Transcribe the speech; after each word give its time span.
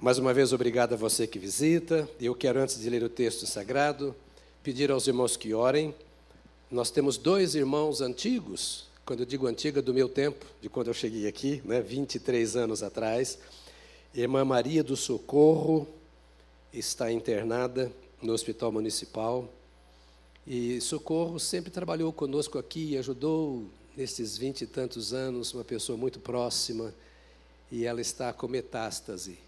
Mais 0.00 0.16
uma 0.16 0.32
vez, 0.32 0.52
obrigado 0.52 0.92
a 0.92 0.96
você 0.96 1.26
que 1.26 1.40
visita. 1.40 2.08
Eu 2.20 2.32
quero, 2.32 2.60
antes 2.60 2.78
de 2.78 2.88
ler 2.88 3.02
o 3.02 3.08
texto 3.08 3.48
sagrado, 3.48 4.14
pedir 4.62 4.92
aos 4.92 5.08
irmãos 5.08 5.36
que 5.36 5.52
orem. 5.52 5.92
Nós 6.70 6.88
temos 6.88 7.16
dois 7.16 7.56
irmãos 7.56 8.00
antigos, 8.00 8.84
quando 9.04 9.20
eu 9.20 9.26
digo 9.26 9.48
antiga, 9.48 9.82
do 9.82 9.92
meu 9.92 10.08
tempo, 10.08 10.46
de 10.62 10.68
quando 10.68 10.86
eu 10.86 10.94
cheguei 10.94 11.26
aqui, 11.26 11.60
né, 11.64 11.80
23 11.80 12.54
anos 12.54 12.80
atrás. 12.80 13.40
Irmã 14.14 14.44
Maria 14.44 14.84
do 14.84 14.94
Socorro 14.96 15.84
está 16.72 17.10
internada 17.10 17.90
no 18.22 18.32
Hospital 18.32 18.70
Municipal. 18.70 19.48
E 20.46 20.80
Socorro 20.80 21.40
sempre 21.40 21.72
trabalhou 21.72 22.12
conosco 22.12 22.56
aqui, 22.56 22.96
ajudou 22.96 23.66
nesses 23.96 24.38
vinte 24.38 24.62
e 24.62 24.66
tantos 24.68 25.12
anos, 25.12 25.52
uma 25.52 25.64
pessoa 25.64 25.98
muito 25.98 26.20
próxima, 26.20 26.94
e 27.68 27.84
ela 27.84 28.00
está 28.00 28.32
com 28.32 28.46
metástase. 28.46 29.47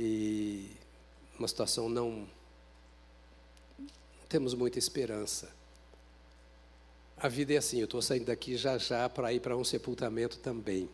E 0.00 0.70
uma 1.36 1.48
situação 1.48 1.88
não, 1.88 2.24
temos 4.28 4.54
muita 4.54 4.78
esperança. 4.78 5.50
A 7.16 7.26
vida 7.26 7.54
é 7.54 7.56
assim, 7.56 7.80
eu 7.80 7.86
estou 7.86 8.00
saindo 8.00 8.26
daqui 8.26 8.56
já 8.56 8.78
já 8.78 9.08
para 9.08 9.32
ir 9.32 9.40
para 9.40 9.56
um 9.56 9.64
sepultamento 9.64 10.38
também. 10.38 10.88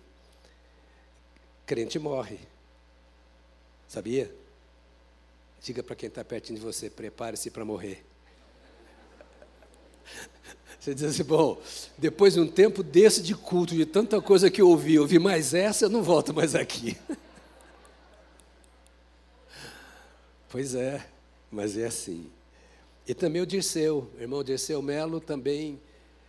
Crente 1.67 1.99
morre. 1.99 2.39
Sabia? 3.87 4.35
Diga 5.63 5.83
para 5.83 5.97
quem 5.97 6.09
está 6.09 6.25
pertinho 6.25 6.59
de 6.59 6.65
você, 6.65 6.89
prepare-se 6.89 7.51
para 7.51 7.63
morrer. 7.63 8.03
Você 10.81 10.95
diz 10.95 11.05
assim, 11.05 11.25
bom, 11.25 11.59
depois 11.97 12.35
de 12.35 12.41
um 12.41 12.47
tempo 12.47 12.83
desse 12.83 13.23
de 13.23 13.35
culto, 13.35 13.75
de 13.75 13.87
tanta 13.87 14.21
coisa 14.21 14.51
que 14.51 14.61
eu 14.61 14.69
ouvi, 14.69 14.97
eu 14.97 15.03
ouvi 15.03 15.19
mais 15.19 15.55
essa, 15.55 15.87
eu 15.87 15.89
não 15.89 16.03
volto 16.03 16.35
mais 16.35 16.55
aqui. 16.55 16.99
pois 20.55 20.77
é, 20.77 21.05
mas 21.51 21.77
é 21.77 21.85
assim. 21.85 22.31
E 23.09 23.13
também 23.13 23.43
o 23.43 23.47
Dirceu, 23.47 24.09
o 24.17 24.21
irmão 24.23 24.45
Dirceu 24.45 24.81
Melo 24.81 25.21
também. 25.21 25.81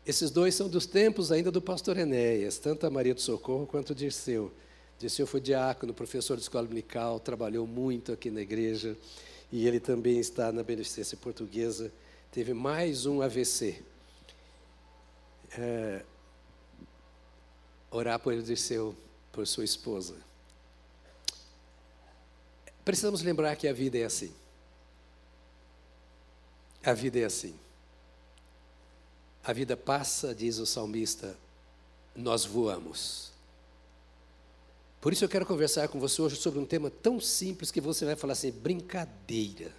Esses 0.04 0.32
dois 0.32 0.56
são 0.56 0.68
dos 0.68 0.88
tempos 0.88 1.32
ainda 1.32 1.52
do 1.52 1.62
pastor 1.62 1.96
Enéas, 1.96 2.58
tanto 2.58 2.88
a 2.88 2.90
Maria 2.90 3.14
do 3.14 3.22
Socorro 3.22 3.68
quanto 3.68 3.92
o 3.92 3.96
Dirceu. 3.96 4.52
Dirceu 4.98 5.28
foi 5.28 5.40
diácono, 5.40 5.94
professor 5.94 6.38
de 6.38 6.42
escola 6.42 6.64
dominical, 6.64 7.20
trabalhou 7.20 7.68
muito 7.68 8.12
aqui 8.12 8.32
na 8.32 8.42
igreja. 8.42 8.98
E 9.52 9.68
ele 9.68 9.80
também 9.80 10.18
está 10.18 10.52
na 10.52 10.64
Beneficência 10.64 11.16
Portuguesa. 11.16 11.94
Teve 12.32 12.52
mais 12.52 13.06
um 13.06 13.22
AVC 13.22 13.80
é, 15.56 16.04
orar 17.92 18.18
por 18.18 18.34
Eliseu, 18.34 18.96
por 19.32 19.46
sua 19.46 19.66
esposa. 19.66 20.25
Precisamos 22.86 23.24
lembrar 23.24 23.56
que 23.56 23.68
a 23.68 23.74
vida 23.74 23.98
é 23.98 24.06
assim. 24.06 24.32
A 26.84 26.94
vida 26.94 27.20
é 27.20 27.26
assim. 27.26 27.56
A 29.44 29.52
vida 29.52 29.76
passa, 29.76 30.34
diz 30.36 30.60
o 30.60 30.66
salmista, 30.68 31.36
nós 32.16 32.46
voamos. 32.46 33.32
Por 35.02 35.12
isso 35.12 35.26
eu 35.26 35.30
quero 35.30 35.46
conversar 35.46 35.88
com 35.88 36.00
você 36.00 36.22
hoje 36.22 36.36
sobre 36.36 36.60
um 36.60 36.66
tema 36.66 36.90
tão 36.90 37.20
simples 37.20 37.72
que 37.72 37.82
você 37.82 38.06
vai 38.06 38.16
falar 38.16 38.34
assim: 38.34 38.52
brincadeira. 38.52 39.72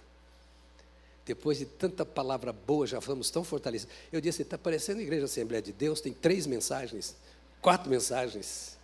Depois 1.25 1.57
de 1.57 1.65
tanta 1.65 2.05
palavra 2.05 2.53
boa, 2.53 2.87
já 2.87 3.01
falamos 3.01 3.29
tão 3.29 3.43
fortalecidos. 3.43 3.93
Eu 4.11 4.21
disse, 4.21 4.41
está 4.41 4.57
parecendo 4.57 4.99
a 4.99 5.03
Igreja 5.03 5.25
Assembleia 5.25 5.61
de 5.61 5.73
Deus, 5.73 5.99
tem 5.99 6.13
três 6.13 6.47
mensagens, 6.47 7.17
quatro 7.61 7.89
mensagens, 7.89 8.76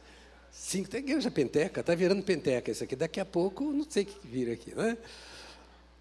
cinco, 0.53 0.89
tem 0.89 1.01
Igreja 1.01 1.29
Penteca, 1.29 1.81
está 1.81 1.95
virando 1.95 2.23
Penteca 2.23 2.71
isso 2.71 2.83
aqui. 2.83 2.95
Daqui 2.95 3.19
a 3.19 3.25
pouco, 3.25 3.65
não 3.65 3.85
sei 3.89 4.03
o 4.03 4.05
que 4.05 4.27
vira 4.27 4.53
aqui, 4.53 4.73
né? 4.73 4.97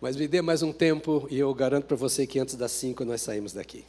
Mas 0.00 0.16
me 0.16 0.28
dê 0.28 0.42
mais 0.42 0.62
um 0.62 0.72
tempo 0.72 1.26
e 1.30 1.38
eu 1.38 1.52
garanto 1.54 1.86
para 1.86 1.96
você 1.96 2.26
que 2.26 2.38
antes 2.38 2.54
das 2.54 2.72
cinco 2.72 3.04
nós 3.04 3.22
saímos 3.22 3.52
daqui. 3.52 3.84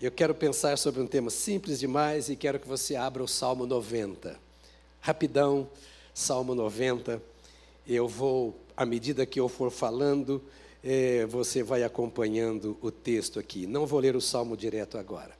Eu 0.00 0.10
quero 0.10 0.34
pensar 0.34 0.76
sobre 0.78 1.00
um 1.00 1.06
tema 1.06 1.30
simples 1.30 1.78
demais 1.78 2.28
e 2.28 2.34
quero 2.34 2.58
que 2.58 2.66
você 2.66 2.96
abra 2.96 3.22
o 3.22 3.28
Salmo 3.28 3.66
90. 3.66 4.36
Rapidão, 5.00 5.68
Salmo 6.14 6.54
90. 6.54 7.22
Eu 7.86 8.08
vou, 8.08 8.56
à 8.76 8.86
medida 8.86 9.26
que 9.26 9.38
eu 9.38 9.48
for 9.48 9.70
falando, 9.70 10.42
é, 10.82 11.24
você 11.26 11.62
vai 11.62 11.82
acompanhando 11.82 12.76
o 12.80 12.90
texto 12.90 13.38
aqui. 13.38 13.66
Não 13.66 13.86
vou 13.86 14.00
ler 14.00 14.16
o 14.16 14.20
salmo 14.20 14.56
direto 14.56 14.98
agora. 14.98 15.36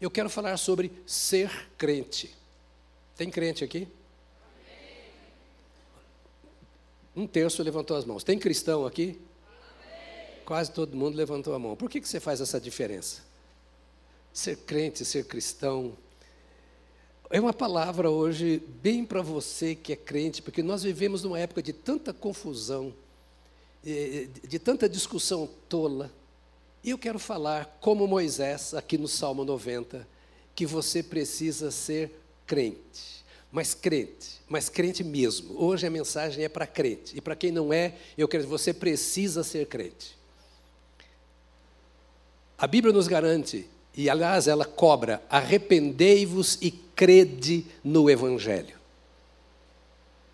Eu 0.00 0.10
quero 0.10 0.30
falar 0.30 0.56
sobre 0.56 0.92
ser 1.06 1.50
crente. 1.76 2.34
Tem 3.16 3.30
crente 3.30 3.64
aqui? 3.64 3.88
Um 7.14 7.26
terço 7.26 7.62
levantou 7.62 7.96
as 7.96 8.04
mãos. 8.04 8.22
Tem 8.22 8.38
cristão 8.38 8.84
aqui? 8.84 9.18
Quase 10.44 10.70
todo 10.70 10.96
mundo 10.96 11.16
levantou 11.16 11.54
a 11.54 11.58
mão. 11.58 11.74
Por 11.74 11.88
que, 11.88 12.00
que 12.00 12.08
você 12.08 12.20
faz 12.20 12.40
essa 12.40 12.60
diferença? 12.60 13.22
Ser 14.32 14.58
crente, 14.58 15.04
ser 15.04 15.24
cristão. 15.24 15.96
É 17.30 17.40
uma 17.40 17.54
palavra 17.54 18.10
hoje 18.10 18.62
bem 18.82 19.04
para 19.04 19.22
você 19.22 19.74
que 19.74 19.92
é 19.92 19.96
crente, 19.96 20.42
porque 20.42 20.62
nós 20.62 20.82
vivemos 20.82 21.22
numa 21.22 21.38
época 21.38 21.62
de 21.62 21.72
tanta 21.72 22.12
confusão 22.12 22.94
de 24.48 24.58
tanta 24.58 24.88
discussão 24.88 25.48
tola. 25.68 26.12
E 26.82 26.90
eu 26.90 26.98
quero 26.98 27.20
falar, 27.20 27.78
como 27.80 28.06
Moisés, 28.06 28.74
aqui 28.74 28.98
no 28.98 29.06
Salmo 29.06 29.44
90, 29.44 30.06
que 30.56 30.66
você 30.66 31.02
precisa 31.02 31.70
ser 31.70 32.20
crente. 32.46 33.16
Mas 33.50 33.74
crente, 33.74 34.40
mas 34.48 34.68
crente 34.68 35.02
mesmo. 35.02 35.54
Hoje 35.58 35.86
a 35.86 35.90
mensagem 35.90 36.44
é 36.44 36.48
para 36.48 36.66
crente. 36.66 37.16
E 37.16 37.20
para 37.20 37.36
quem 37.36 37.50
não 37.50 37.72
é, 37.72 37.94
eu 38.16 38.28
quero 38.28 38.42
dizer, 38.42 38.50
você 38.50 38.74
precisa 38.74 39.42
ser 39.42 39.66
crente. 39.66 40.16
A 42.58 42.66
Bíblia 42.66 42.92
nos 42.92 43.06
garante, 43.06 43.66
e 43.94 44.10
aliás 44.10 44.48
ela 44.48 44.64
cobra, 44.64 45.22
arrependei-vos 45.28 46.58
e 46.60 46.70
crede 46.70 47.66
no 47.84 48.10
Evangelho. 48.10 48.76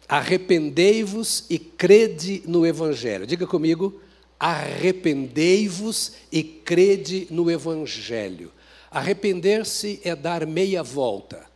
Arrependei-vos 0.09 1.47
e 1.49 1.59
crede 1.59 2.43
no 2.47 2.67
Evangelho. 2.67 3.27
Diga 3.27 3.47
comigo, 3.47 4.01
arrependei-vos 4.39 6.13
e 6.31 6.43
crede 6.43 7.27
no 7.31 7.51
Evangelho. 7.51 8.53
Arrepender-se 8.91 10.01
é 10.05 10.15
dar 10.15 10.47
meia 10.47 10.83
volta. 10.83 11.52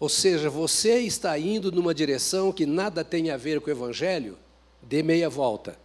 Ou 0.00 0.08
seja, 0.08 0.48
você 0.48 1.00
está 1.00 1.38
indo 1.38 1.70
numa 1.70 1.94
direção 1.94 2.50
que 2.50 2.64
nada 2.64 3.04
tem 3.04 3.30
a 3.30 3.36
ver 3.36 3.60
com 3.60 3.68
o 3.68 3.72
Evangelho, 3.72 4.38
dê 4.80 5.02
meia 5.02 5.28
volta. 5.28 5.78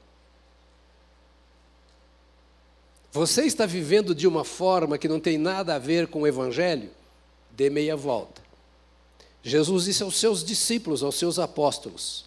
Você 3.11 3.43
está 3.43 3.65
vivendo 3.65 4.15
de 4.15 4.25
uma 4.25 4.45
forma 4.45 4.97
que 4.97 5.09
não 5.09 5.19
tem 5.19 5.37
nada 5.37 5.75
a 5.75 5.79
ver 5.79 6.07
com 6.07 6.21
o 6.21 6.27
Evangelho, 6.27 6.89
dê 7.51 7.69
meia 7.69 7.97
volta. 7.97 8.41
Jesus 9.43 9.83
disse 9.83 10.01
aos 10.01 10.15
seus 10.15 10.43
discípulos, 10.43 11.03
aos 11.03 11.15
seus 11.15 11.37
apóstolos: 11.37 12.25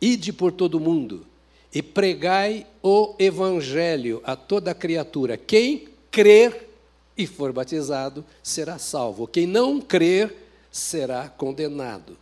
Ide 0.00 0.32
por 0.32 0.50
todo 0.50 0.80
mundo 0.80 1.26
e 1.72 1.82
pregai 1.82 2.66
o 2.82 3.14
evangelho 3.18 4.22
a 4.24 4.34
toda 4.34 4.74
criatura. 4.74 5.36
Quem 5.36 5.88
crer 6.10 6.68
e 7.16 7.26
for 7.26 7.52
batizado 7.52 8.24
será 8.42 8.78
salvo. 8.78 9.26
Quem 9.26 9.46
não 9.46 9.80
crer 9.80 10.47
será 10.78 11.28
condenado. 11.28 12.16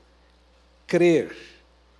Crer. 0.86 1.36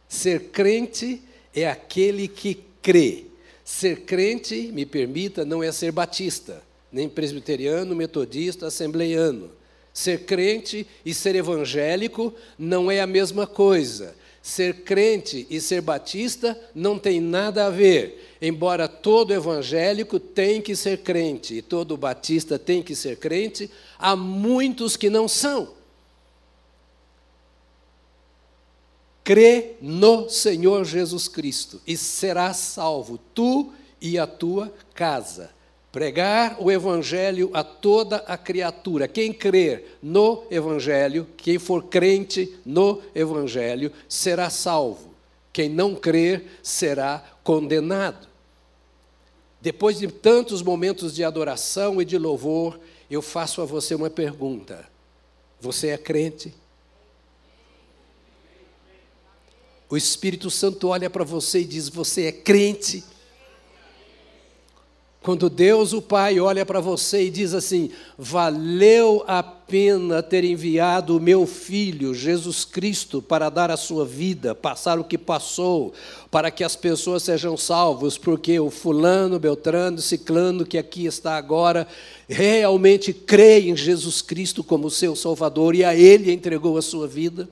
Ser 0.09 0.51
crente 0.51 1.23
é 1.55 1.69
aquele 1.69 2.27
que 2.29 2.63
crê. 2.83 3.25
Ser 3.65 4.03
crente, 4.03 4.71
me 4.73 4.87
permita, 4.87 5.45
não 5.45 5.63
é 5.63 5.73
ser 5.73 5.91
batista, 5.91 6.63
nem 6.91 7.09
presbiteriano, 7.09 7.97
metodista, 7.97 8.69
assembleiano. 8.69 9.51
Ser 9.93 10.25
crente 10.25 10.87
e 11.05 11.13
ser 11.13 11.35
evangélico 11.35 12.33
não 12.59 12.91
é 12.91 13.01
a 13.01 13.07
mesma 13.07 13.47
coisa. 13.47 14.15
Ser 14.43 14.83
crente 14.83 15.47
e 15.51 15.61
ser 15.61 15.81
batista 15.81 16.57
não 16.73 16.99
tem 16.99 17.21
nada 17.21 17.67
a 17.67 17.71
ver. 17.71 18.37
Embora 18.41 18.87
todo 18.87 19.35
evangélico 19.35 20.21
tem 20.21 20.63
que 20.63 20.77
ser 20.77 20.99
crente 20.99 21.55
e 21.55 21.63
todo 21.63 21.97
batista 21.97 22.57
tem 22.57 22.83
que 22.83 22.95
ser 22.95 23.17
crente, 23.17 23.69
há 23.99 24.15
muitos 24.15 24.97
que 24.97 25.11
não 25.11 25.27
são. 25.27 25.76
Crê 29.27 29.73
no 29.83 30.29
Senhor 30.29 30.85
Jesus 30.85 31.27
Cristo 31.27 31.81
e 31.85 31.97
serás 31.97 32.59
salvo, 32.59 33.19
tu 33.35 33.73
e 34.01 34.17
a 34.21 34.25
tua 34.25 34.73
casa. 34.95 35.51
Pregar 35.91 36.59
o 36.61 36.71
Evangelho 36.71 37.51
a 37.53 37.65
toda 37.65 38.19
a 38.19 38.39
criatura. 38.39 39.09
Quem 39.09 39.33
crer 39.33 39.99
no 40.01 40.45
Evangelho, 40.49 41.27
quem 41.37 41.59
for 41.59 41.87
crente 41.87 42.57
no 42.65 43.03
Evangelho, 43.17 43.91
será 44.09 44.49
salvo. 44.49 45.13
Quem 45.53 45.69
não 45.69 45.97
crer 45.97 46.47
será 46.63 47.21
condenado. 47.43 48.29
Depois 49.61 49.99
de 49.99 50.07
tantos 50.07 50.63
momentos 50.63 51.13
de 51.13 51.25
adoração 51.25 52.01
e 52.01 52.05
de 52.05 52.17
louvor, 52.17 52.79
eu 53.11 53.21
faço 53.21 53.61
a 53.61 53.65
você 53.65 53.93
uma 53.93 54.09
pergunta: 54.09 54.89
Você 55.61 55.89
é 55.89 55.99
crente? 55.99 56.55
O 59.89 59.97
Espírito 59.97 60.51
Santo 60.51 60.89
olha 60.89 61.09
para 61.09 61.25
você 61.25 61.61
e 61.61 61.65
diz: 61.65 61.89
Você 61.89 62.25
é 62.25 62.33
crente. 62.33 63.05
Quando 65.27 65.51
Deus, 65.51 65.93
o 65.93 66.01
Pai, 66.01 66.39
olha 66.39 66.65
para 66.65 66.79
você 66.79 67.25
e 67.25 67.31
diz 67.31 67.53
assim: 67.53 67.91
valeu 68.17 69.25
a 69.27 69.43
pena 69.43 70.23
ter 70.23 70.45
enviado 70.45 71.17
o 71.17 71.21
meu 71.21 71.49
filho, 71.49 72.15
Jesus 72.15 72.65
Cristo, 72.65 73.21
para 73.21 73.51
dar 73.51 73.69
a 73.69 73.77
sua 73.77 74.05
vida, 74.05 74.55
passar 74.55 75.01
o 75.01 75.05
que 75.05 75.19
passou, 75.19 75.93
para 76.31 76.49
que 76.49 76.63
as 76.63 76.77
pessoas 76.77 77.25
sejam 77.25 77.57
salvos, 77.57 78.17
porque 78.17 78.61
o 78.61 78.71
fulano, 78.71 79.37
Beltrano, 79.37 80.01
Ciclano, 80.01 80.65
que 80.65 80.79
aqui 80.79 81.07
está 81.07 81.37
agora, 81.37 81.89
realmente 82.29 83.13
crê 83.13 83.63
em 83.63 83.77
Jesus 83.77 84.23
Cristo 84.23 84.63
como 84.63 84.89
seu 84.89 85.17
Salvador 85.17 85.75
e 85.75 85.83
a 85.83 85.93
Ele 85.93 86.33
entregou 86.33 86.79
a 86.79 86.83
sua 86.83 87.09
vida. 87.09 87.49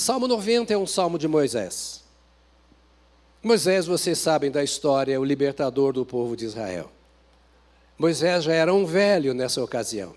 Salmo 0.00 0.26
90 0.26 0.72
é 0.72 0.78
um 0.78 0.86
salmo 0.86 1.18
de 1.18 1.28
Moisés. 1.28 2.02
Moisés, 3.42 3.84
vocês 3.84 4.18
sabem 4.18 4.50
da 4.50 4.64
história, 4.64 5.12
é 5.12 5.18
o 5.18 5.24
libertador 5.24 5.92
do 5.92 6.06
povo 6.06 6.34
de 6.34 6.46
Israel. 6.46 6.90
Moisés 7.98 8.44
já 8.44 8.54
era 8.54 8.72
um 8.72 8.86
velho 8.86 9.34
nessa 9.34 9.62
ocasião. 9.62 10.14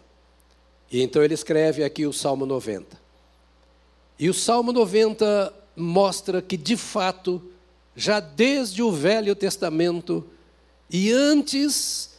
E 0.89 1.01
então 1.01 1.21
ele 1.21 1.33
escreve 1.33 1.83
aqui 1.83 2.05
o 2.05 2.13
Salmo 2.13 2.45
90. 2.45 2.97
E 4.17 4.29
o 4.29 4.33
Salmo 4.33 4.71
90 4.71 5.53
mostra 5.75 6.41
que, 6.41 6.55
de 6.55 6.77
fato, 6.77 7.41
já 7.93 8.21
desde 8.21 8.81
o 8.81 8.89
Velho 8.89 9.35
Testamento 9.35 10.25
e 10.89 11.11
antes 11.11 12.11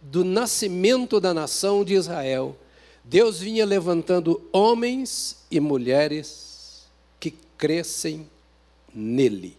do 0.00 0.24
nascimento 0.24 1.20
da 1.20 1.34
nação 1.34 1.84
de 1.84 1.92
Israel, 1.92 2.56
Deus 3.04 3.40
vinha 3.40 3.66
levantando 3.66 4.40
homens 4.54 5.36
e 5.50 5.60
mulheres 5.60 6.49
crescem 7.60 8.26
nele. 8.92 9.54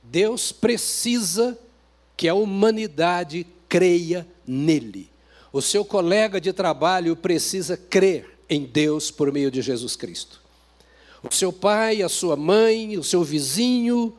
Deus 0.00 0.52
precisa 0.52 1.58
que 2.16 2.28
a 2.28 2.34
humanidade 2.34 3.44
creia 3.68 4.24
nele. 4.46 5.10
O 5.52 5.60
seu 5.60 5.84
colega 5.84 6.40
de 6.40 6.52
trabalho 6.52 7.16
precisa 7.16 7.76
crer 7.76 8.38
em 8.48 8.64
Deus 8.64 9.10
por 9.10 9.32
meio 9.32 9.50
de 9.50 9.60
Jesus 9.60 9.96
Cristo. 9.96 10.40
O 11.28 11.34
seu 11.34 11.52
pai, 11.52 12.00
a 12.00 12.08
sua 12.08 12.36
mãe, 12.36 12.96
o 12.96 13.02
seu 13.02 13.24
vizinho, 13.24 14.16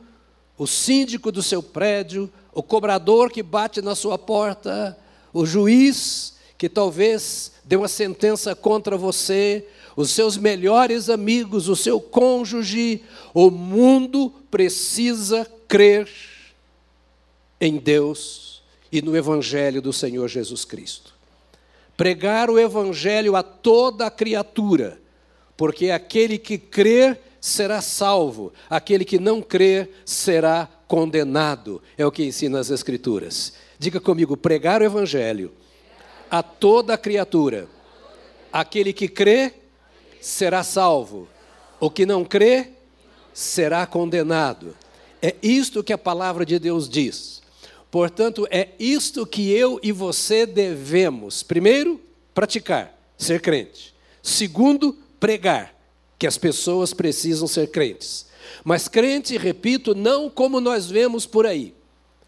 o 0.58 0.66
síndico 0.66 1.32
do 1.32 1.42
seu 1.42 1.62
prédio, 1.62 2.30
o 2.52 2.62
cobrador 2.62 3.30
que 3.30 3.42
bate 3.42 3.80
na 3.80 3.94
sua 3.94 4.18
porta, 4.18 4.98
o 5.32 5.46
juiz 5.46 6.34
que 6.58 6.68
talvez 6.68 7.52
deu 7.64 7.80
uma 7.80 7.88
sentença 7.88 8.54
contra 8.54 8.96
você, 8.96 9.66
os 9.96 10.10
seus 10.10 10.36
melhores 10.36 11.08
amigos, 11.08 11.68
o 11.68 11.76
seu 11.76 12.00
cônjuge, 12.00 13.02
o 13.32 13.50
mundo 13.50 14.32
precisa 14.50 15.46
crer 15.68 16.08
em 17.60 17.76
Deus 17.76 18.62
e 18.90 19.00
no 19.00 19.16
Evangelho 19.16 19.80
do 19.80 19.92
Senhor 19.92 20.28
Jesus 20.28 20.64
Cristo. 20.64 21.14
Pregar 21.96 22.50
o 22.50 22.58
Evangelho 22.58 23.36
a 23.36 23.42
toda 23.42 24.06
a 24.06 24.10
criatura, 24.10 25.00
porque 25.56 25.90
aquele 25.90 26.38
que 26.38 26.58
crer 26.58 27.20
será 27.40 27.80
salvo, 27.80 28.52
aquele 28.68 29.04
que 29.04 29.18
não 29.18 29.40
crer 29.40 29.90
será 30.04 30.68
condenado, 30.88 31.80
é 31.96 32.04
o 32.04 32.10
que 32.10 32.24
ensina 32.24 32.58
as 32.58 32.70
Escrituras. 32.70 33.54
Diga 33.78 34.00
comigo: 34.00 34.36
pregar 34.36 34.80
o 34.80 34.84
Evangelho 34.84 35.52
a 36.30 36.42
toda 36.42 36.94
a 36.94 36.98
criatura, 36.98 37.68
aquele 38.52 38.92
que 38.92 39.06
crê 39.06 39.52
será 40.24 40.64
salvo, 40.64 41.28
o 41.78 41.90
que 41.90 42.06
não 42.06 42.24
crê 42.24 42.70
será 43.34 43.86
condenado. 43.86 44.74
É 45.20 45.34
isto 45.42 45.84
que 45.84 45.92
a 45.92 45.98
palavra 45.98 46.46
de 46.46 46.58
Deus 46.58 46.88
diz. 46.88 47.42
Portanto, 47.90 48.48
é 48.50 48.70
isto 48.78 49.26
que 49.26 49.52
eu 49.52 49.78
e 49.82 49.92
você 49.92 50.46
devemos, 50.46 51.42
primeiro, 51.42 52.00
praticar, 52.34 52.98
ser 53.18 53.40
crente. 53.40 53.94
Segundo, 54.22 54.96
pregar, 55.20 55.74
que 56.18 56.26
as 56.26 56.38
pessoas 56.38 56.94
precisam 56.94 57.46
ser 57.46 57.70
crentes. 57.70 58.26
Mas 58.64 58.88
crente, 58.88 59.36
repito, 59.36 59.94
não 59.94 60.30
como 60.30 60.58
nós 60.58 60.90
vemos 60.90 61.26
por 61.26 61.46
aí. 61.46 61.74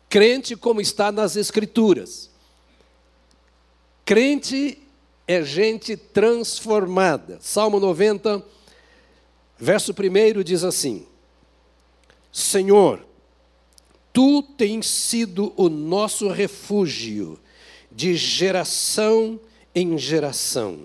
Crente 0.09 0.55
como 0.55 0.83
está 0.83 1.11
nas 1.11 1.35
Escrituras. 1.35 2.31
Crente 4.05 4.86
é 5.27 5.43
gente 5.43 5.97
transformada. 5.97 7.39
Salmo 7.41 7.81
90, 7.81 8.45
verso 9.59 9.93
1 9.93 10.43
diz 10.43 10.63
assim: 10.63 11.07
Senhor, 12.33 13.05
tu 14.13 14.43
tens 14.43 14.87
sido 14.87 15.53
o 15.57 15.69
nosso 15.69 16.29
refúgio 16.29 17.39
de 17.91 18.15
geração 18.15 19.41
em 19.75 19.99
geração. 19.99 20.81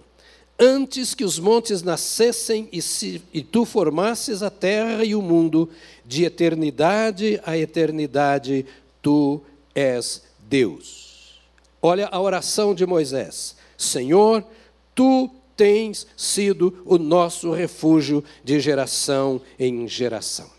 Antes 0.58 1.16
que 1.16 1.24
os 1.24 1.40
montes 1.40 1.82
nascessem 1.82 2.70
e, 2.72 2.82
se, 2.82 3.22
e 3.34 3.42
tu 3.42 3.66
formasses 3.66 4.44
a 4.44 4.50
terra 4.50 5.04
e 5.04 5.16
o 5.16 5.22
mundo, 5.22 5.70
de 6.06 6.24
eternidade 6.24 7.42
a 7.44 7.58
eternidade, 7.58 8.66
tu 9.02 9.42
és 9.74 10.24
Deus. 10.40 11.40
Olha 11.82 12.08
a 12.12 12.20
oração 12.20 12.76
de 12.76 12.86
Moisés: 12.86 13.56
Senhor, 13.82 14.46
tu 14.94 15.30
tens 15.58 16.06
sido 16.16 16.82
o 16.86 16.98
nosso 16.98 17.52
refúgio 17.52 18.24
de 18.44 18.60
geração 18.60 19.42
em 19.60 19.88
geração. 19.88 20.50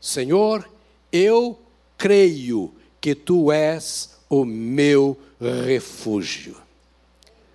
Senhor, 0.00 0.68
eu 1.12 1.58
creio 1.96 2.74
que 3.00 3.14
tu 3.14 3.52
és 3.52 4.16
o 4.30 4.44
meu 4.44 5.16
refúgio. 5.40 6.56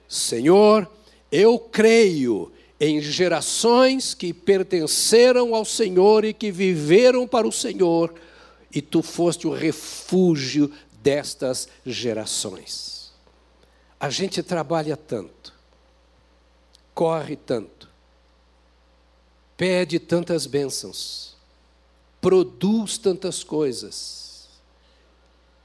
Senhor, 0.08 0.90
eu 1.32 1.58
creio 1.58 2.52
em 2.80 3.02
gerações 3.02 4.14
que 4.14 4.34
pertenceram 4.34 5.56
ao 5.56 5.66
Senhor 5.66 6.24
e 6.26 6.34
que 6.34 6.52
viveram 6.52 7.28
para 7.28 7.48
o 7.48 7.52
Senhor, 7.52 8.14
e 8.74 8.82
tu 8.82 9.02
foste 9.02 9.48
o 9.48 9.54
refúgio 9.54 10.72
destas 11.02 11.68
gerações. 11.86 12.93
A 14.04 14.10
gente 14.10 14.44
trabalha 14.44 14.98
tanto, 14.98 15.54
corre 16.94 17.38
tanto, 17.38 17.88
pede 19.56 19.98
tantas 19.98 20.46
bênçãos, 20.46 21.38
produz 22.20 22.98
tantas 22.98 23.46
coisas 23.46 24.50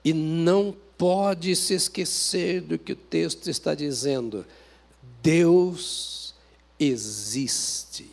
e 0.05 0.13
não 0.13 0.73
pode 0.97 1.57
se 1.57 1.75
esquecer 1.75 2.61
do 2.61 2.79
que 2.79 2.93
o 2.93 2.97
texto 2.97 3.51
está 3.51 3.75
dizendo. 3.75 4.47
Deus 5.21 6.33
existe. 6.79 8.09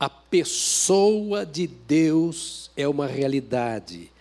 A 0.00 0.10
pessoa 0.10 1.46
de 1.46 1.68
Deus 1.68 2.72
é 2.76 2.88
uma 2.88 3.06
realidade. 3.06 4.11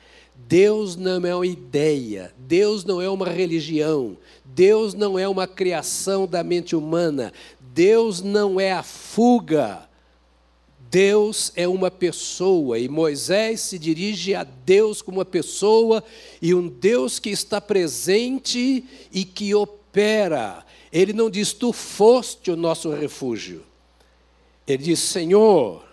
Deus 0.47 0.95
não 0.95 1.25
é 1.25 1.35
uma 1.35 1.47
ideia, 1.47 2.33
Deus 2.37 2.83
não 2.83 3.01
é 3.01 3.09
uma 3.09 3.29
religião, 3.29 4.17
Deus 4.43 4.93
não 4.93 5.17
é 5.17 5.27
uma 5.27 5.47
criação 5.47 6.27
da 6.27 6.43
mente 6.43 6.75
humana, 6.75 7.31
Deus 7.73 8.21
não 8.21 8.59
é 8.59 8.71
a 8.71 8.83
fuga 8.83 9.89
Deus 10.91 11.53
é 11.55 11.65
uma 11.65 11.89
pessoa 11.89 12.77
e 12.77 12.89
Moisés 12.89 13.61
se 13.61 13.79
dirige 13.79 14.35
a 14.35 14.43
Deus 14.43 15.01
como 15.01 15.19
uma 15.19 15.25
pessoa 15.25 16.03
e 16.41 16.53
um 16.53 16.67
Deus 16.67 17.17
que 17.17 17.29
está 17.29 17.61
presente 17.61 18.83
e 19.09 19.23
que 19.23 19.55
opera. 19.55 20.65
Ele 20.91 21.13
não 21.13 21.29
diz, 21.29 21.53
tu 21.53 21.71
foste 21.71 22.51
o 22.51 22.57
nosso 22.57 22.89
refúgio. 22.89 23.63
Ele 24.67 24.83
diz, 24.83 24.99
Senhor. 24.99 25.89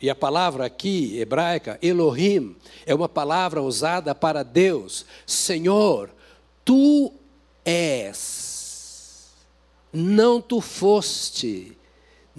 E 0.00 0.08
a 0.08 0.14
palavra 0.14 0.64
aqui, 0.64 1.18
hebraica, 1.18 1.78
Elohim, 1.82 2.56
é 2.86 2.94
uma 2.94 3.08
palavra 3.08 3.60
usada 3.62 4.14
para 4.14 4.42
Deus. 4.42 5.04
Senhor, 5.26 6.10
tu 6.64 7.12
és. 7.64 9.34
Não 9.92 10.40
tu 10.40 10.60
foste 10.60 11.76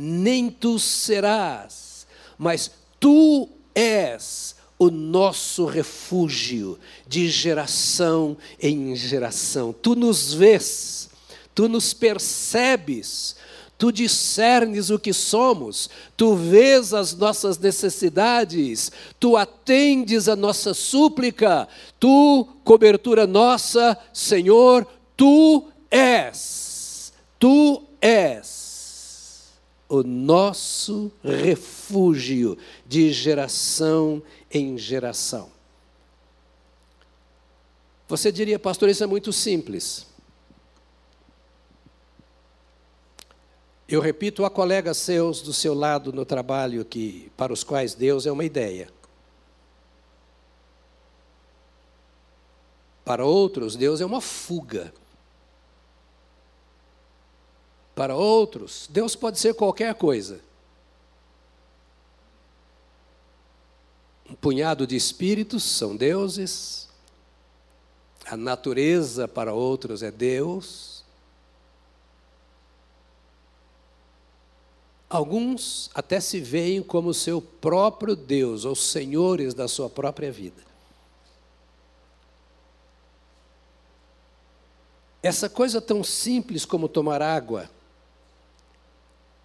nem 0.01 0.49
tu 0.49 0.79
serás, 0.79 2.07
mas 2.37 2.71
tu 2.97 3.49
és 3.75 4.55
o 4.77 4.89
nosso 4.89 5.65
refúgio 5.65 6.79
de 7.05 7.29
geração 7.29 8.37
em 8.61 8.95
geração. 8.95 9.73
Tu 9.73 9.97
nos 9.97 10.33
vês, 10.33 11.09
tu 11.53 11.67
nos 11.67 11.93
percebes, 11.93 13.35
tu 13.79 13.93
discernes 13.93 14.89
o 14.89 14.99
que 14.99 15.13
somos, 15.13 15.89
tu 16.17 16.35
vês 16.35 16.93
as 16.93 17.15
nossas 17.15 17.57
necessidades, 17.57 18.91
tu 19.17 19.37
atendes 19.37 20.27
a 20.27 20.35
nossa 20.35 20.73
súplica, 20.73 21.65
tu, 21.97 22.45
cobertura 22.65 23.25
nossa, 23.25 23.97
Senhor, 24.13 24.85
tu 25.15 25.63
és, 25.89 27.13
tu 27.39 27.81
és 28.01 29.47
o 29.87 30.03
nosso 30.03 31.09
refúgio 31.23 32.57
de 32.85 33.13
geração 33.13 34.21
em 34.51 34.77
geração. 34.77 35.49
Você 38.09 38.29
diria, 38.29 38.59
pastor, 38.59 38.89
isso 38.89 39.05
é 39.05 39.07
muito 39.07 39.31
simples. 39.31 40.08
Eu 43.91 44.01
repito 44.01 44.45
a 44.45 44.51
colegas 44.51 44.97
seus 44.97 45.41
do 45.41 45.51
seu 45.51 45.73
lado 45.73 46.13
no 46.13 46.23
trabalho 46.23 46.85
que 46.85 47.31
para 47.35 47.51
os 47.51 47.63
quais 47.63 47.95
Deus 47.95 48.27
é 48.27 48.31
uma 48.31 48.45
ideia. 48.45 48.87
Para 53.03 53.25
outros, 53.25 53.75
Deus 53.75 53.99
é 53.99 54.05
uma 54.05 54.21
fuga. 54.21 54.93
Para 57.95 58.15
outros, 58.15 58.87
Deus 58.91 59.15
pode 59.15 59.39
ser 59.39 59.55
qualquer 59.55 59.95
coisa. 59.95 60.39
Um 64.29 64.35
punhado 64.35 64.85
de 64.85 64.95
espíritos 64.95 65.63
são 65.63 65.95
deuses, 65.95 66.87
a 68.23 68.37
natureza 68.37 69.27
para 69.27 69.51
outros 69.51 70.03
é 70.03 70.11
Deus. 70.11 70.98
Alguns 75.09 75.89
até 75.95 76.19
se 76.19 76.39
veem 76.39 76.83
como 76.83 77.13
seu 77.13 77.41
próprio 77.41 78.15
Deus, 78.15 78.63
ou 78.63 78.75
senhores 78.75 79.55
da 79.55 79.67
sua 79.67 79.89
própria 79.89 80.31
vida. 80.31 80.61
Essa 85.23 85.49
coisa 85.49 85.81
tão 85.81 86.03
simples 86.03 86.63
como 86.63 86.87
tomar 86.87 87.21
água 87.21 87.69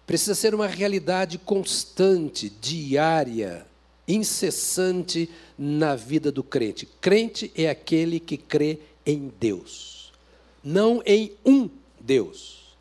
precisa 0.05 0.35
ser 0.35 0.53
uma 0.53 0.67
realidade 0.67 1.37
constante, 1.39 2.47
diária, 2.49 3.65
incessante 4.07 5.29
na 5.57 5.95
vida 5.95 6.31
do 6.31 6.43
crente. 6.43 6.85
Crente 7.01 7.51
é 7.55 7.69
aquele 7.69 8.19
que 8.19 8.37
crê 8.37 8.79
em 9.03 9.33
Deus, 9.39 10.13
não 10.63 11.01
em 11.05 11.35
um 11.43 11.69
Deus, 11.99 12.75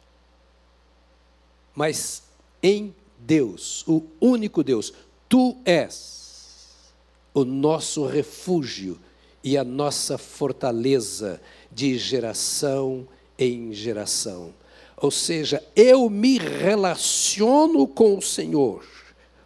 mas 1.74 2.24
em 2.64 2.94
Deus, 3.18 3.85
o 3.87 4.02
único 4.18 4.64
Deus. 4.64 4.94
Tu 5.28 5.54
és 5.66 6.94
o 7.35 7.44
nosso 7.44 8.06
refúgio 8.06 8.99
e 9.42 9.59
a 9.59 9.62
nossa 9.62 10.16
fortaleza 10.16 11.38
de 11.71 11.99
geração 11.99 13.06
em 13.38 13.75
geração. 13.75 14.54
Ou 14.97 15.11
seja, 15.11 15.62
eu 15.76 16.09
me 16.09 16.38
relaciono 16.38 17.87
com 17.87 18.16
o 18.16 18.23
Senhor, 18.23 18.87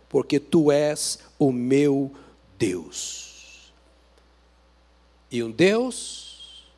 porque 0.08 0.38
tu 0.38 0.70
és 0.70 1.18
o 1.36 1.50
meu 1.50 2.12
Deus. 2.56 3.72
E 5.28 5.42
um 5.42 5.50
Deus 5.50 6.68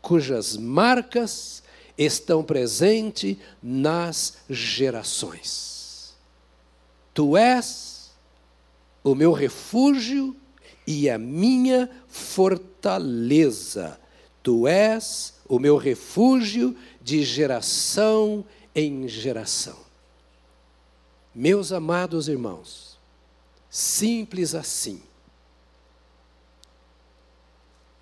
cujas 0.00 0.56
marcas 0.56 1.64
estão 1.98 2.42
presentes 2.42 3.36
nas 3.62 4.38
gerações. 4.48 6.14
Tu 7.12 7.36
és 7.36 8.10
o 9.02 9.14
meu 9.14 9.32
refúgio 9.32 10.36
e 10.86 11.10
a 11.10 11.18
minha 11.18 11.90
fortaleza. 12.06 14.00
Tu 14.42 14.66
és 14.68 15.34
o 15.48 15.58
meu 15.58 15.76
refúgio 15.76 16.76
de 17.02 17.24
geração 17.24 18.44
em 18.74 19.08
geração. 19.08 19.76
Meus 21.34 21.72
amados 21.72 22.28
irmãos, 22.28 22.88
Simples 23.70 24.54
assim. 24.54 25.02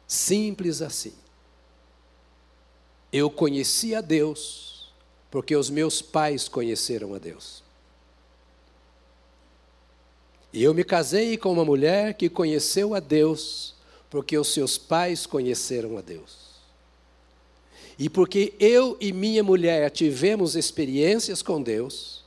Simples 0.07 0.81
assim. 0.81 1.15
Eu 3.13 3.31
conheci 3.31 3.95
a 3.95 4.01
Deus 4.01 4.93
porque 5.31 5.55
os 5.55 5.71
meus 5.71 6.01
pais 6.01 6.49
conheceram 6.49 7.15
a 7.15 7.19
Deus. 7.19 7.63
E 10.53 10.63
eu 10.63 10.73
me 10.73 10.85
casei 10.85 11.37
com 11.37 11.53
uma 11.53 11.65
mulher 11.65 12.15
que 12.15 12.29
conheceu 12.29 12.95
a 12.95 13.01
Deus 13.01 13.75
porque 14.09 14.39
os 14.39 14.49
seus 14.49 14.79
pais 14.79 15.27
conheceram 15.27 15.99
a 15.99 16.01
Deus. 16.01 16.47
E 17.99 18.09
porque 18.09 18.55
eu 18.59 18.97
e 19.01 19.13
minha 19.13 19.43
mulher 19.43 19.91
tivemos 19.91 20.55
experiências 20.55 21.43
com 21.43 21.63
Deus, 21.63 22.25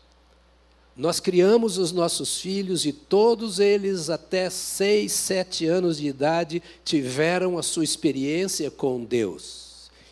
nós 0.95 1.19
criamos 1.19 1.77
os 1.77 1.91
nossos 1.91 2.41
filhos 2.41 2.85
e 2.85 2.91
todos 2.91 3.59
eles, 3.59 4.09
até 4.09 4.49
seis, 4.49 5.13
sete 5.13 5.65
anos 5.65 5.97
de 5.97 6.07
idade, 6.07 6.61
tiveram 6.83 7.57
a 7.57 7.63
sua 7.63 7.83
experiência 7.83 8.69
com 8.69 9.03
Deus. 9.03 9.68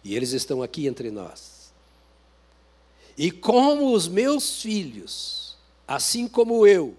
E 0.07 0.15
eles 0.15 0.31
estão 0.31 0.63
aqui 0.63 0.87
entre 0.87 1.11
nós. 1.11 1.69
E 3.17 3.29
como 3.29 3.91
os 3.91 4.07
meus 4.07 4.61
filhos, 4.61 5.57
assim 5.85 6.29
como 6.29 6.65
eu, 6.65 6.95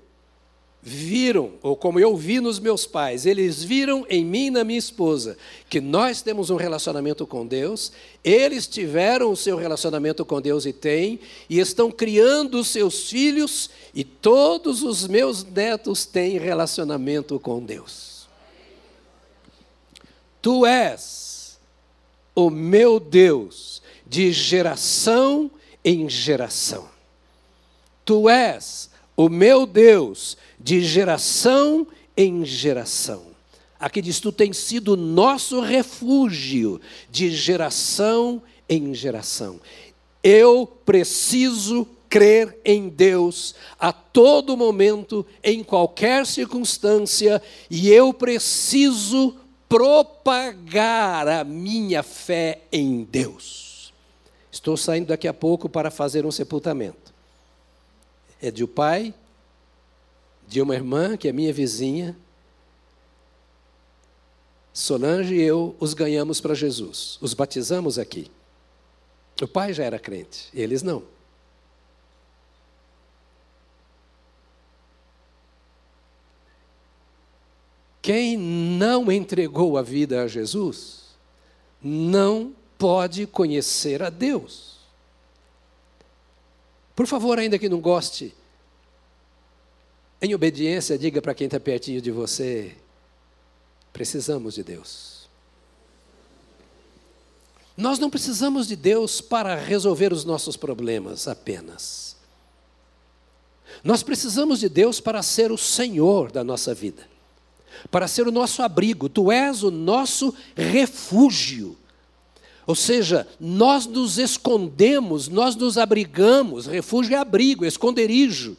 viram, 0.83 1.55
ou 1.62 1.75
como 1.75 1.99
eu 1.99 2.15
vi 2.19 2.38
nos 2.38 2.59
meus 2.59 2.85
pais, 2.85 3.25
eles 3.25 3.65
viram 3.65 4.05
em 4.11 4.23
mim 4.23 4.49
e 4.49 4.50
na 4.50 4.62
minha 4.62 4.79
esposa 4.79 5.38
que 5.71 5.81
nós 5.81 6.21
temos 6.21 6.50
um 6.50 6.57
relacionamento 6.57 7.27
com 7.27 7.47
Deus, 7.47 7.93
eles 8.23 8.67
tiveram 8.67 9.33
o 9.33 9.37
seu 9.37 9.57
relacionamento 9.57 10.23
com 10.23 10.38
Deus 10.38 10.67
e 10.67 10.73
têm, 10.75 11.19
e 11.49 11.61
estão 11.61 11.91
criando 11.91 12.61
os 12.61 12.69
seus 12.69 13.09
filhos, 13.09 13.71
e 13.95 14.05
todos 14.05 14.83
os 14.83 15.07
meus 15.07 15.43
netos 15.43 16.05
têm 16.05 16.37
relacionamento 16.38 17.41
com 17.41 17.65
Deus. 17.65 18.29
Tu 20.43 20.67
és 20.67 21.28
o 22.38 22.50
meu 22.50 23.00
Deus 23.00 23.83
de 24.07 24.30
geração 24.30 25.50
em 25.85 26.09
geração. 26.09 26.88
Tu 28.04 28.28
és 28.28 28.88
o 29.16 29.28
meu 29.28 29.66
Deus 29.66 30.37
de 30.57 30.80
geração 30.80 31.85
em 32.16 32.45
geração. 32.45 33.25
Aqui 33.80 34.00
diz: 34.00 34.21
Tu 34.21 34.30
tens 34.30 34.57
sido 34.57 34.97
nosso 34.97 35.59
refúgio 35.61 36.80
de 37.11 37.28
geração 37.28 38.40
em 38.68 38.95
geração. 38.95 39.61
Eu 40.23 40.64
preciso 40.64 41.88
crer 42.09 42.57
em 42.64 42.88
Deus 42.88 43.57
a 43.80 43.92
todo 43.92 44.57
momento, 44.57 45.26
em 45.42 45.64
qualquer 45.64 46.25
circunstância, 46.25 47.42
e 47.68 47.90
eu 47.90 48.14
preciso 48.14 49.35
propagar 49.69 51.29
a 51.29 51.45
minha 51.45 52.03
fé 52.03 52.63
em 52.73 53.05
Deus. 53.05 53.93
Estou 54.51 54.77
saindo 54.77 55.09
daqui 55.09 55.29
a 55.29 55.35
pouco 55.35 55.69
para 55.69 55.91
fazer 55.91 56.25
um 56.25 56.33
sepultamento. 56.33 57.13
É 58.41 58.51
de 58.51 58.65
um 58.65 58.69
pai 58.69 59.15
de 60.49 60.63
uma 60.63 60.75
irmã, 60.75 61.17
que 61.17 61.29
é 61.29 61.33
minha 61.33 61.53
vizinha. 61.53 62.17
Solange 64.73 65.35
e 65.35 65.43
eu 65.43 65.77
os 65.79 65.93
ganhamos 65.93 66.41
para 66.41 66.55
Jesus, 66.55 67.19
os 67.21 67.35
batizamos 67.35 67.99
aqui. 67.99 68.31
O 69.43 69.47
pai 69.47 69.73
já 69.75 69.85
era 69.85 69.99
crente, 69.99 70.49
eles 70.55 70.83
não. 70.83 71.03
Quem 78.09 78.38
não 78.38 79.12
entregou 79.12 79.77
a 79.77 79.83
vida 79.83 80.23
a 80.23 80.27
Jesus, 80.27 81.09
não 81.83 82.55
pode 82.79 83.27
conhecer 83.27 84.03
a 84.03 84.09
Deus. 84.09 84.79
Por 86.97 87.07
favor, 87.07 87.38
ainda 87.38 87.59
que 87.59 87.69
não 87.69 87.83
goste 87.83 88.35
em 90.23 90.35
obediência, 90.35 90.97
diga 90.97 91.21
para 91.21 91.35
quem 91.35 91.45
está 91.49 91.61
pertinho 91.61 92.00
de 92.00 92.11
você: 92.11 92.75
precisamos 93.93 94.55
de 94.55 94.62
Deus. 94.62 95.29
Nós 97.77 97.99
não 97.99 98.09
precisamos 98.09 98.67
de 98.67 98.75
Deus 98.75 99.21
para 99.21 99.55
resolver 99.55 100.15
os 100.15 100.25
nossos 100.25 100.57
problemas 100.57 101.29
apenas. 101.29 102.17
Nós 103.85 104.03
precisamos 104.03 104.61
de 104.61 104.71
Deus 104.71 104.99
para 104.99 105.23
ser 105.23 105.53
o 105.53 105.59
Senhor 105.59 106.33
da 106.33 106.43
nossa 106.43 106.73
vida, 106.73 107.07
para 107.91 108.09
ser 108.09 108.27
o 108.27 108.33
nosso 108.33 108.63
abrigo. 108.63 109.09
Tu 109.09 109.31
és 109.33 109.63
o 109.63 109.71
nosso 109.71 110.35
refúgio. 110.57 111.77
Ou 112.67 112.75
seja, 112.75 113.27
nós 113.41 113.87
nos 113.87 114.19
escondemos, 114.19 115.29
nós 115.29 115.57
nos 115.57 115.79
abrigamos. 115.79 116.67
Refúgio 116.67 117.15
é 117.15 117.19
abrigo, 117.19 117.65
esconderijo. 117.65 118.57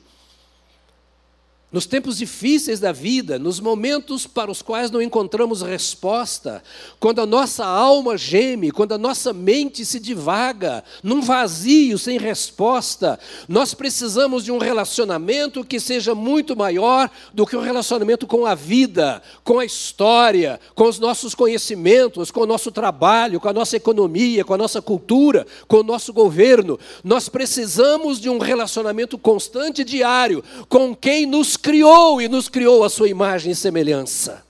Nos 1.72 1.86
tempos 1.86 2.18
difíceis 2.18 2.80
da 2.80 2.92
vida, 2.92 3.38
nos 3.38 3.60
momentos 3.60 4.26
para 4.26 4.50
os 4.50 4.62
quais 4.62 4.90
não 4.90 5.00
encontramos 5.00 5.62
resposta, 5.62 6.64
quando 7.00 7.22
a 7.22 7.28
nossa 7.28 7.64
alma 7.64 8.18
geme, 8.18 8.72
quando 8.72 8.94
a 8.94 8.98
nossa 8.98 9.32
mente 9.32 9.86
se 9.86 10.00
divaga, 10.00 10.84
num 11.04 11.22
vazio 11.22 12.00
sem 12.00 12.18
resposta, 12.18 13.20
nós 13.48 13.76
precisamos 13.76 14.44
de 14.44 14.52
um 14.52 14.58
relacionamento 14.58 15.64
que 15.64 15.80
seja 15.80 16.16
muito 16.16 16.56
maior 16.56 17.10
do 17.34 17.46
que 17.46 17.56
o 17.56 17.60
um 17.60 17.64
relacionamento 17.64 18.26
com 18.26 18.48
a 18.48 18.56
vida, 18.56 19.22
com 19.44 19.60
a 19.60 19.66
história, 19.66 20.60
com 20.74 20.86
os 20.86 20.98
nossos 20.98 21.36
conhecimentos, 21.36 22.32
com 22.32 22.42
o 22.42 22.48
nosso 22.48 22.72
trabalho, 22.72 23.40
com 23.40 23.48
a 23.48 23.54
nossa 23.54 23.78
economia, 23.78 24.44
com 24.44 24.56
a 24.56 24.58
nossa 24.58 24.82
cultura, 24.82 25.46
com 25.68 25.78
o 25.78 25.84
nosso 25.84 26.12
governo. 26.12 26.80
Nós 27.04 27.30
precisamos 27.30 28.20
de 28.20 28.28
um 28.28 28.40
relacionamento 28.40 29.20
constante 29.20 29.84
diário 29.84 30.44
com 30.68 30.96
quem 30.96 31.28
nos 31.28 31.59
criou 31.60 32.22
e 32.22 32.28
nos 32.28 32.50
criou 32.50 32.84
a 32.84 32.90
sua 32.90 33.10
imagem 33.10 33.52
e 33.52 33.56
semelhança. 33.56 34.44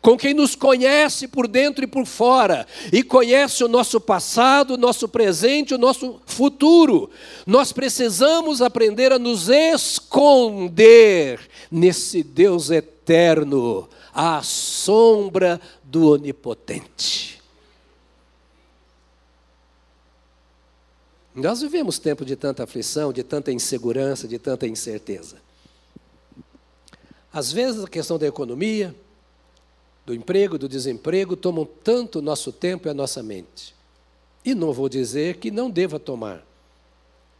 Com 0.00 0.18
quem 0.18 0.34
nos 0.34 0.54
conhece 0.54 1.26
por 1.26 1.48
dentro 1.48 1.82
e 1.82 1.86
por 1.86 2.04
fora, 2.04 2.66
e 2.92 3.02
conhece 3.02 3.64
o 3.64 3.68
nosso 3.68 3.98
passado, 3.98 4.74
o 4.74 4.76
nosso 4.76 5.08
presente, 5.08 5.72
o 5.72 5.78
nosso 5.78 6.20
futuro. 6.26 7.08
Nós 7.46 7.72
precisamos 7.72 8.60
aprender 8.60 9.12
a 9.12 9.18
nos 9.18 9.48
esconder 9.48 11.40
nesse 11.70 12.22
Deus 12.22 12.70
eterno, 12.70 13.88
à 14.12 14.42
sombra 14.42 15.58
do 15.82 16.10
Onipotente. 16.10 17.42
Nós 21.34 21.62
vivemos 21.62 21.98
tempo 21.98 22.26
de 22.26 22.36
tanta 22.36 22.62
aflição, 22.62 23.10
de 23.10 23.22
tanta 23.22 23.50
insegurança, 23.50 24.28
de 24.28 24.38
tanta 24.38 24.66
incerteza. 24.66 25.43
Às 27.34 27.50
vezes 27.50 27.82
a 27.82 27.88
questão 27.88 28.16
da 28.16 28.28
economia, 28.28 28.94
do 30.06 30.14
emprego, 30.14 30.56
do 30.56 30.68
desemprego, 30.68 31.36
tomam 31.36 31.68
tanto 31.82 32.20
o 32.20 32.22
nosso 32.22 32.52
tempo 32.52 32.86
e 32.86 32.90
a 32.90 32.94
nossa 32.94 33.24
mente. 33.24 33.74
E 34.44 34.54
não 34.54 34.72
vou 34.72 34.88
dizer 34.88 35.38
que 35.38 35.50
não 35.50 35.68
deva 35.68 35.98
tomar, 35.98 36.46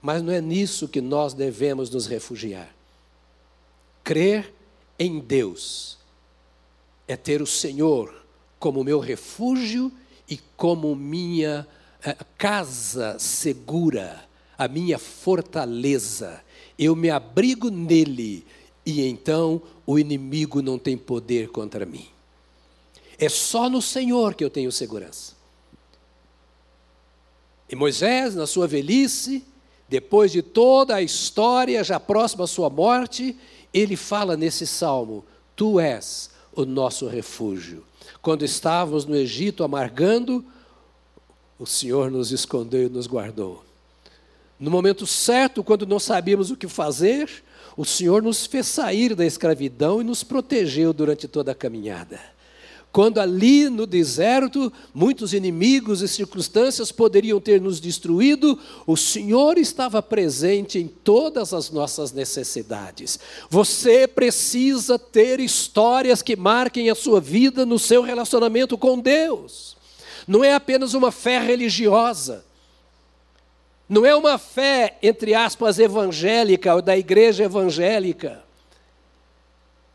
mas 0.02 0.20
não 0.20 0.32
é 0.32 0.40
nisso 0.40 0.88
que 0.88 1.00
nós 1.00 1.32
devemos 1.32 1.90
nos 1.90 2.08
refugiar. 2.08 2.74
Crer 4.02 4.52
em 4.98 5.20
Deus 5.20 5.96
é 7.06 7.16
ter 7.16 7.40
o 7.40 7.46
Senhor 7.46 8.12
como 8.58 8.82
meu 8.82 8.98
refúgio 8.98 9.92
e 10.28 10.38
como 10.56 10.96
minha 10.96 11.68
eh, 12.02 12.16
casa 12.36 13.16
segura, 13.20 14.24
a 14.58 14.66
minha 14.66 14.98
fortaleza. 14.98 16.42
Eu 16.76 16.96
me 16.96 17.10
abrigo 17.10 17.70
nele 17.70 18.44
e 18.84 19.06
então 19.06 19.62
o 19.86 19.98
inimigo 19.98 20.60
não 20.60 20.78
tem 20.78 20.96
poder 20.96 21.48
contra 21.48 21.86
mim. 21.86 22.06
É 23.18 23.28
só 23.28 23.68
no 23.68 23.80
Senhor 23.80 24.34
que 24.34 24.44
eu 24.44 24.50
tenho 24.50 24.72
segurança. 24.72 25.34
E 27.68 27.76
Moisés, 27.76 28.34
na 28.34 28.46
sua 28.46 28.66
velhice, 28.66 29.44
depois 29.88 30.32
de 30.32 30.42
toda 30.42 30.96
a 30.96 31.02
história, 31.02 31.82
já 31.84 31.98
próxima 31.98 32.44
à 32.44 32.46
sua 32.46 32.68
morte, 32.68 33.36
ele 33.72 33.96
fala 33.96 34.36
nesse 34.36 34.66
salmo: 34.66 35.24
Tu 35.56 35.80
és 35.80 36.30
o 36.52 36.64
nosso 36.64 37.06
refúgio. 37.06 37.84
Quando 38.20 38.44
estávamos 38.44 39.04
no 39.04 39.16
Egito 39.16 39.64
amargando, 39.64 40.44
o 41.58 41.66
Senhor 41.66 42.10
nos 42.10 42.32
escondeu 42.32 42.86
e 42.86 42.90
nos 42.90 43.06
guardou. 43.06 43.64
No 44.58 44.70
momento 44.70 45.06
certo, 45.06 45.64
quando 45.64 45.86
não 45.86 45.98
sabíamos 45.98 46.50
o 46.50 46.56
que 46.56 46.68
fazer, 46.68 47.28
o 47.76 47.84
Senhor 47.84 48.22
nos 48.22 48.46
fez 48.46 48.66
sair 48.66 49.14
da 49.14 49.26
escravidão 49.26 50.00
e 50.00 50.04
nos 50.04 50.22
protegeu 50.22 50.92
durante 50.92 51.26
toda 51.26 51.52
a 51.52 51.54
caminhada. 51.54 52.20
Quando 52.94 53.18
ali 53.18 53.68
no 53.68 53.88
deserto 53.88 54.72
muitos 54.94 55.34
inimigos 55.34 56.00
e 56.00 56.06
circunstâncias 56.06 56.92
poderiam 56.92 57.40
ter 57.40 57.60
nos 57.60 57.80
destruído, 57.80 58.56
o 58.86 58.96
Senhor 58.96 59.58
estava 59.58 60.00
presente 60.00 60.78
em 60.78 60.86
todas 60.86 61.52
as 61.52 61.72
nossas 61.72 62.12
necessidades. 62.12 63.18
Você 63.50 64.06
precisa 64.06 64.96
ter 64.96 65.40
histórias 65.40 66.22
que 66.22 66.36
marquem 66.36 66.88
a 66.88 66.94
sua 66.94 67.20
vida 67.20 67.66
no 67.66 67.80
seu 67.80 68.00
relacionamento 68.00 68.78
com 68.78 69.00
Deus. 69.00 69.76
Não 70.28 70.44
é 70.44 70.54
apenas 70.54 70.94
uma 70.94 71.10
fé 71.10 71.40
religiosa. 71.40 72.43
Não 73.88 74.04
é 74.04 74.14
uma 74.14 74.38
fé, 74.38 74.96
entre 75.02 75.34
aspas, 75.34 75.78
evangélica 75.78 76.74
ou 76.74 76.80
da 76.80 76.96
igreja 76.96 77.44
evangélica. 77.44 78.42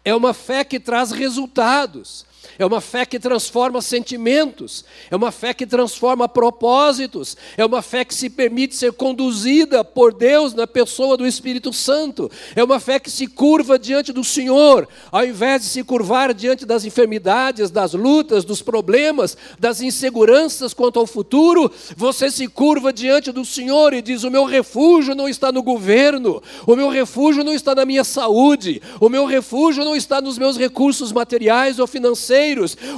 É 0.05 0.13
uma 0.13 0.33
fé 0.33 0.63
que 0.63 0.79
traz 0.79 1.11
resultados. 1.11 2.25
É 2.57 2.65
uma 2.65 2.81
fé 2.81 3.05
que 3.05 3.19
transforma 3.19 3.81
sentimentos, 3.81 4.83
é 5.09 5.15
uma 5.15 5.31
fé 5.31 5.53
que 5.53 5.65
transforma 5.65 6.27
propósitos, 6.27 7.37
é 7.55 7.65
uma 7.65 7.81
fé 7.81 8.03
que 8.03 8.13
se 8.13 8.29
permite 8.29 8.75
ser 8.75 8.91
conduzida 8.91 9.83
por 9.83 10.13
Deus 10.13 10.53
na 10.53 10.67
pessoa 10.67 11.15
do 11.15 11.25
Espírito 11.25 11.71
Santo, 11.71 12.29
é 12.55 12.63
uma 12.63 12.79
fé 12.79 12.99
que 12.99 13.09
se 13.09 13.27
curva 13.27 13.79
diante 13.79 14.11
do 14.11 14.25
Senhor, 14.25 14.87
ao 15.09 15.25
invés 15.25 15.61
de 15.61 15.67
se 15.69 15.83
curvar 15.83 16.33
diante 16.33 16.65
das 16.65 16.83
enfermidades, 16.83 17.71
das 17.71 17.93
lutas, 17.93 18.43
dos 18.43 18.61
problemas, 18.61 19.37
das 19.57 19.79
inseguranças 19.79 20.73
quanto 20.73 20.99
ao 20.99 21.07
futuro, 21.07 21.71
você 21.95 22.29
se 22.29 22.45
curva 22.47 22.91
diante 22.91 23.31
do 23.31 23.45
Senhor 23.45 23.93
e 23.93 24.01
diz: 24.01 24.23
O 24.23 24.31
meu 24.31 24.43
refúgio 24.43 25.15
não 25.15 25.29
está 25.29 25.49
no 25.49 25.63
governo, 25.63 26.43
o 26.67 26.75
meu 26.75 26.89
refúgio 26.89 27.43
não 27.43 27.53
está 27.53 27.73
na 27.73 27.85
minha 27.85 28.03
saúde, 28.03 28.81
o 28.99 29.07
meu 29.07 29.25
refúgio 29.25 29.85
não 29.85 29.95
está 29.95 30.19
nos 30.19 30.37
meus 30.37 30.57
recursos 30.57 31.13
materiais 31.13 31.79
ou 31.79 31.87
financeiros 31.87 32.28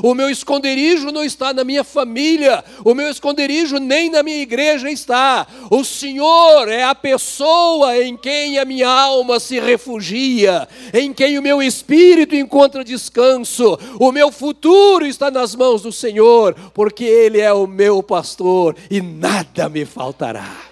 o 0.03 0.13
meu 0.13 0.29
esconderijo 0.29 1.11
não 1.11 1.23
está 1.23 1.53
na 1.53 1.63
minha 1.63 1.83
família, 1.83 2.63
o 2.83 2.93
meu 2.93 3.09
esconderijo 3.09 3.77
nem 3.77 4.09
na 4.09 4.23
minha 4.23 4.41
igreja 4.41 4.89
está. 4.89 5.47
O 5.69 5.83
Senhor 5.83 6.67
é 6.67 6.83
a 6.83 6.95
pessoa 6.95 7.97
em 7.97 8.17
quem 8.17 8.59
a 8.59 8.65
minha 8.65 8.89
alma 8.89 9.39
se 9.39 9.59
refugia, 9.59 10.67
em 10.93 11.13
quem 11.13 11.37
o 11.37 11.41
meu 11.41 11.61
espírito 11.61 12.35
encontra 12.35 12.83
descanso. 12.83 13.77
O 13.99 14.11
meu 14.11 14.31
futuro 14.31 15.05
está 15.05 15.31
nas 15.31 15.55
mãos 15.55 15.81
do 15.81 15.91
Senhor, 15.91 16.55
porque 16.73 17.03
Ele 17.03 17.39
é 17.39 17.53
o 17.53 17.67
meu 17.67 18.01
pastor 18.01 18.75
e 18.89 19.01
nada 19.01 19.69
me 19.69 19.85
faltará. 19.85 20.71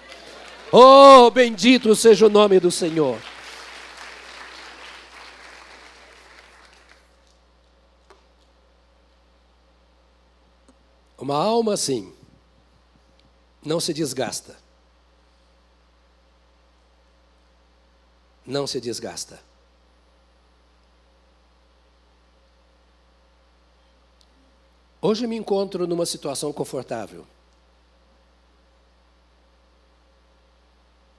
Oh, 0.72 1.30
bendito 1.30 1.96
seja 1.96 2.26
o 2.26 2.30
nome 2.30 2.60
do 2.60 2.70
Senhor. 2.70 3.18
Uma 11.20 11.36
alma 11.36 11.74
assim 11.74 12.10
não 13.62 13.78
se 13.78 13.92
desgasta. 13.92 14.56
Não 18.46 18.66
se 18.66 18.80
desgasta. 18.80 19.38
Hoje 25.02 25.26
me 25.26 25.36
encontro 25.36 25.86
numa 25.86 26.06
situação 26.06 26.54
confortável. 26.54 27.26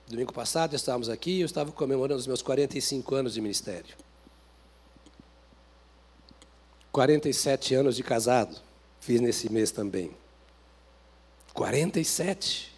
Domingo 0.08 0.32
passado 0.32 0.74
estávamos 0.74 1.08
aqui, 1.08 1.40
eu 1.40 1.46
estava 1.46 1.70
comemorando 1.70 2.18
os 2.20 2.26
meus 2.26 2.42
45 2.42 3.14
anos 3.14 3.34
de 3.34 3.40
ministério. 3.40 3.96
47 6.90 7.74
anos 7.76 7.94
de 7.96 8.02
casado. 8.02 8.71
Fiz 9.02 9.20
nesse 9.20 9.50
mês 9.50 9.72
também. 9.72 10.12
47. 11.52 12.72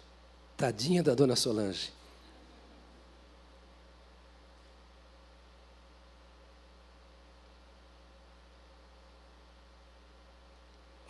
Tadinha 0.57 1.03
da 1.03 1.13
dona 1.13 1.35
Solange. 1.35 1.93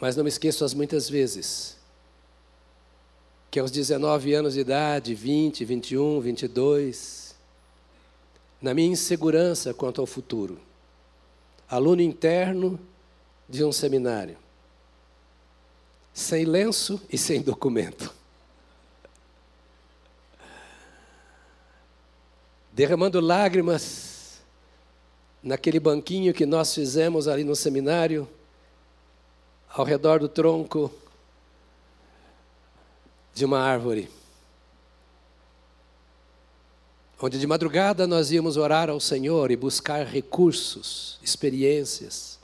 Mas 0.01 0.17
não 0.17 0.25
me 0.25 0.29
esqueço 0.29 0.65
as 0.65 0.73
muitas 0.73 1.09
vezes 1.09 1.77
que 3.49 3.57
aos 3.57 3.71
19 3.71 4.33
anos 4.33 4.55
de 4.55 4.59
idade, 4.59 5.15
20, 5.15 5.63
21, 5.63 6.19
22, 6.19 7.33
na 8.61 8.73
minha 8.73 8.89
insegurança 8.89 9.73
quanto 9.73 10.01
ao 10.01 10.05
futuro, 10.05 10.59
aluno 11.69 12.01
interno 12.01 12.77
de 13.47 13.63
um 13.63 13.71
seminário, 13.71 14.37
sem 16.15 16.45
lenço 16.45 16.99
e 17.11 17.17
sem 17.17 17.41
documento. 17.41 18.11
Derramando 22.71 23.19
lágrimas 23.19 24.41
naquele 25.43 25.79
banquinho 25.79 26.33
que 26.33 26.45
nós 26.45 26.73
fizemos 26.73 27.27
ali 27.27 27.43
no 27.43 27.55
seminário, 27.55 28.27
ao 29.69 29.85
redor 29.85 30.19
do 30.19 30.29
tronco 30.29 30.91
de 33.33 33.43
uma 33.43 33.59
árvore. 33.59 34.09
onde 37.21 37.39
de 37.39 37.47
madrugada 37.47 38.05
nós 38.05 38.31
íamos 38.31 38.55
orar 38.55 38.89
ao 38.89 38.99
Senhor 38.99 39.49
e 39.49 39.55
buscar 39.55 40.05
recursos, 40.05 41.17
experiências. 41.23 42.34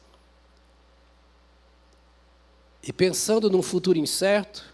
E 2.83 2.91
pensando 2.91 3.49
num 3.49 3.61
futuro 3.61 3.97
incerto, 3.97 4.73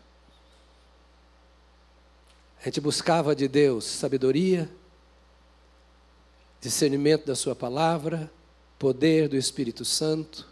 a 2.62 2.66
gente 2.66 2.80
buscava 2.80 3.36
de 3.36 3.48
Deus 3.48 3.86
sabedoria, 3.86 4.70
discernimento 6.62 7.26
da 7.26 7.36
Sua 7.36 7.56
palavra, 7.56 8.32
poder 8.80 9.28
do 9.28 9.36
Espírito 9.36 9.84
Santo, 9.84 10.48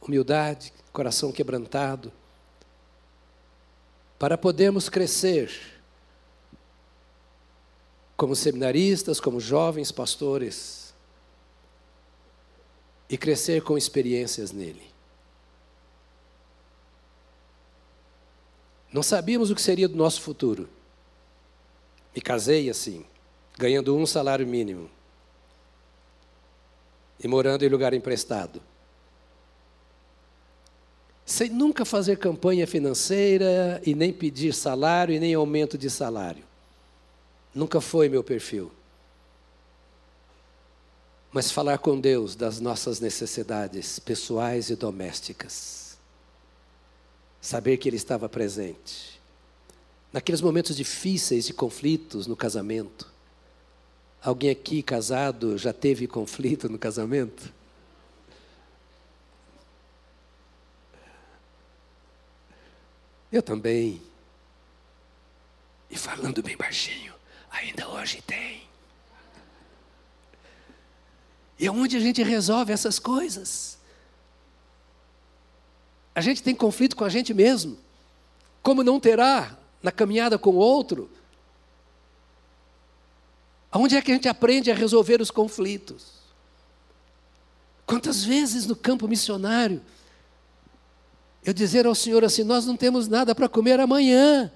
humildade, 0.00 0.72
coração 0.92 1.32
quebrantado, 1.32 2.12
para 4.18 4.36
podermos 4.36 4.88
crescer 4.88 5.50
como 8.16 8.36
seminaristas, 8.36 9.18
como 9.18 9.40
jovens 9.40 9.90
pastores, 9.90 10.94
e 13.08 13.18
crescer 13.18 13.62
com 13.62 13.76
experiências 13.76 14.52
nele. 14.52 14.91
Não 18.92 19.02
sabíamos 19.02 19.50
o 19.50 19.54
que 19.54 19.62
seria 19.62 19.88
do 19.88 19.96
nosso 19.96 20.20
futuro. 20.20 20.68
Me 22.14 22.20
casei 22.20 22.68
assim, 22.68 23.04
ganhando 23.58 23.96
um 23.96 24.04
salário 24.04 24.46
mínimo 24.46 24.90
e 27.22 27.26
morando 27.26 27.64
em 27.64 27.68
lugar 27.68 27.94
emprestado. 27.94 28.60
Sem 31.24 31.48
nunca 31.48 31.84
fazer 31.84 32.18
campanha 32.18 32.66
financeira 32.66 33.80
e 33.86 33.94
nem 33.94 34.12
pedir 34.12 34.52
salário 34.52 35.14
e 35.14 35.20
nem 35.20 35.32
aumento 35.32 35.78
de 35.78 35.88
salário. 35.88 36.44
Nunca 37.54 37.80
foi 37.80 38.08
meu 38.08 38.22
perfil. 38.22 38.70
Mas 41.30 41.50
falar 41.50 41.78
com 41.78 41.98
Deus 41.98 42.34
das 42.34 42.60
nossas 42.60 43.00
necessidades 43.00 43.98
pessoais 43.98 44.68
e 44.68 44.76
domésticas. 44.76 45.81
Saber 47.42 47.76
que 47.76 47.88
Ele 47.88 47.96
estava 47.96 48.28
presente. 48.28 49.20
Naqueles 50.12 50.40
momentos 50.40 50.76
difíceis 50.76 51.44
de 51.44 51.52
conflitos 51.52 52.28
no 52.28 52.36
casamento. 52.36 53.10
Alguém 54.22 54.50
aqui 54.50 54.80
casado 54.80 55.58
já 55.58 55.72
teve 55.72 56.06
conflito 56.06 56.68
no 56.68 56.78
casamento? 56.78 57.52
Eu 63.32 63.42
também. 63.42 64.00
E 65.90 65.98
falando 65.98 66.42
bem 66.44 66.56
baixinho. 66.56 67.12
Ainda 67.50 67.88
hoje 67.88 68.22
tem. 68.22 68.62
E 71.58 71.66
é 71.66 71.72
onde 71.72 71.96
a 71.96 72.00
gente 72.00 72.22
resolve 72.22 72.72
essas 72.72 73.00
coisas. 73.00 73.78
A 76.14 76.20
gente 76.20 76.42
tem 76.42 76.54
conflito 76.54 76.96
com 76.96 77.04
a 77.04 77.08
gente 77.08 77.32
mesmo. 77.32 77.78
Como 78.62 78.82
não 78.82 79.00
terá 79.00 79.56
na 79.82 79.90
caminhada 79.90 80.38
com 80.38 80.50
o 80.50 80.56
outro? 80.56 81.10
Onde 83.72 83.96
é 83.96 84.02
que 84.02 84.10
a 84.12 84.14
gente 84.14 84.28
aprende 84.28 84.70
a 84.70 84.74
resolver 84.74 85.20
os 85.20 85.30
conflitos? 85.30 86.20
Quantas 87.86 88.22
vezes 88.22 88.66
no 88.66 88.76
campo 88.76 89.08
missionário 89.08 89.82
eu 91.44 91.52
dizer 91.52 91.86
ao 91.86 91.94
Senhor 91.94 92.24
assim: 92.24 92.44
Nós 92.44 92.66
não 92.66 92.76
temos 92.76 93.08
nada 93.08 93.34
para 93.34 93.48
comer 93.48 93.80
amanhã. 93.80 94.52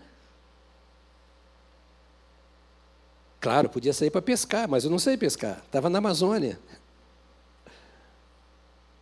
Claro, 3.40 3.69
podia 3.69 3.92
sair 3.92 4.11
para 4.11 4.23
pescar, 4.23 4.69
mas 4.69 4.85
eu 4.85 4.90
não 4.90 4.99
sei 4.99 5.16
pescar, 5.16 5.62
estava 5.64 5.88
na 5.88 5.99
Amazônia. 5.99 6.59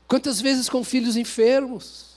Quantas 0.07 0.41
vezes 0.41 0.69
com 0.69 0.85
filhos 0.85 1.17
enfermos? 1.17 2.14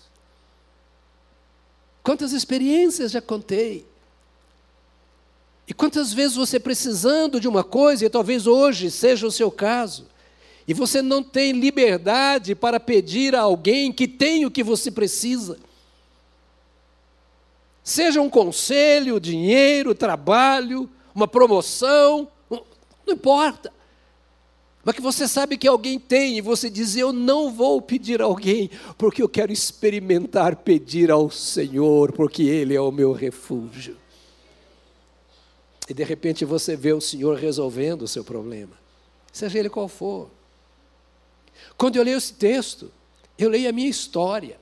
Quantas 2.07 2.31
experiências 2.31 3.11
já 3.11 3.19
contei? 3.19 3.85
E 5.67 5.73
quantas 5.73 6.13
vezes 6.13 6.37
você 6.37 6.57
precisando 6.57 7.37
de 7.37 7.49
uma 7.49 7.65
coisa, 7.65 8.05
e 8.05 8.09
talvez 8.09 8.47
hoje 8.47 8.89
seja 8.89 9.27
o 9.27 9.31
seu 9.31 9.51
caso, 9.51 10.07
e 10.65 10.73
você 10.73 11.01
não 11.01 11.21
tem 11.21 11.51
liberdade 11.51 12.55
para 12.55 12.79
pedir 12.79 13.35
a 13.35 13.41
alguém 13.41 13.91
que 13.91 14.07
tem 14.07 14.45
o 14.45 14.49
que 14.49 14.63
você 14.63 14.89
precisa. 14.89 15.59
Seja 17.83 18.21
um 18.21 18.29
conselho, 18.29 19.19
dinheiro, 19.19 19.93
trabalho, 19.93 20.89
uma 21.13 21.27
promoção, 21.27 22.29
não 22.49 22.63
importa. 23.15 23.73
Mas 24.87 24.95
que 24.95 25.01
você 25.01 25.27
sabe 25.27 25.57
que 25.57 25.67
alguém 25.67 25.99
tem 25.99 26.37
e 26.37 26.41
você 26.41 26.69
diz: 26.69 26.95
Eu 26.95 27.11
não 27.11 27.51
vou 27.51 27.81
pedir 27.81 28.21
a 28.21 28.23
alguém, 28.23 28.71
porque 28.97 29.21
eu 29.21 29.27
quero 29.27 29.51
experimentar 29.51 30.55
pedir 30.55 31.11
ao 31.11 31.29
Senhor, 31.29 32.13
porque 32.13 32.43
Ele 32.43 32.73
é 32.73 32.79
o 32.79 32.89
meu 32.89 33.11
refúgio. 33.11 33.97
E 35.89 35.93
de 35.93 36.05
repente 36.05 36.45
você 36.45 36.77
vê 36.77 36.93
o 36.93 37.01
Senhor 37.01 37.37
resolvendo 37.37 38.03
o 38.03 38.07
seu 38.07 38.23
problema, 38.23 38.79
seja 39.33 39.59
ele 39.59 39.69
qual 39.69 39.89
for. 39.89 40.29
Quando 41.77 41.97
eu 41.97 42.03
leio 42.03 42.17
esse 42.17 42.31
texto, 42.35 42.89
eu 43.37 43.49
leio 43.49 43.67
a 43.67 43.73
minha 43.73 43.89
história. 43.89 44.57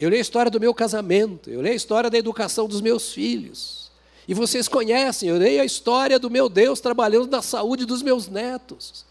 Eu 0.00 0.10
leio 0.10 0.18
a 0.18 0.22
história 0.22 0.50
do 0.50 0.58
meu 0.58 0.74
casamento, 0.74 1.48
eu 1.48 1.60
leio 1.60 1.74
a 1.74 1.76
história 1.76 2.10
da 2.10 2.18
educação 2.18 2.66
dos 2.66 2.80
meus 2.80 3.12
filhos. 3.12 3.92
E 4.26 4.34
vocês 4.34 4.66
conhecem, 4.66 5.28
eu 5.28 5.38
leio 5.38 5.62
a 5.62 5.64
história 5.64 6.18
do 6.18 6.28
meu 6.28 6.48
Deus 6.48 6.80
trabalhando 6.80 7.30
na 7.30 7.40
saúde 7.40 7.84
dos 7.84 8.02
meus 8.02 8.26
netos. 8.26 9.06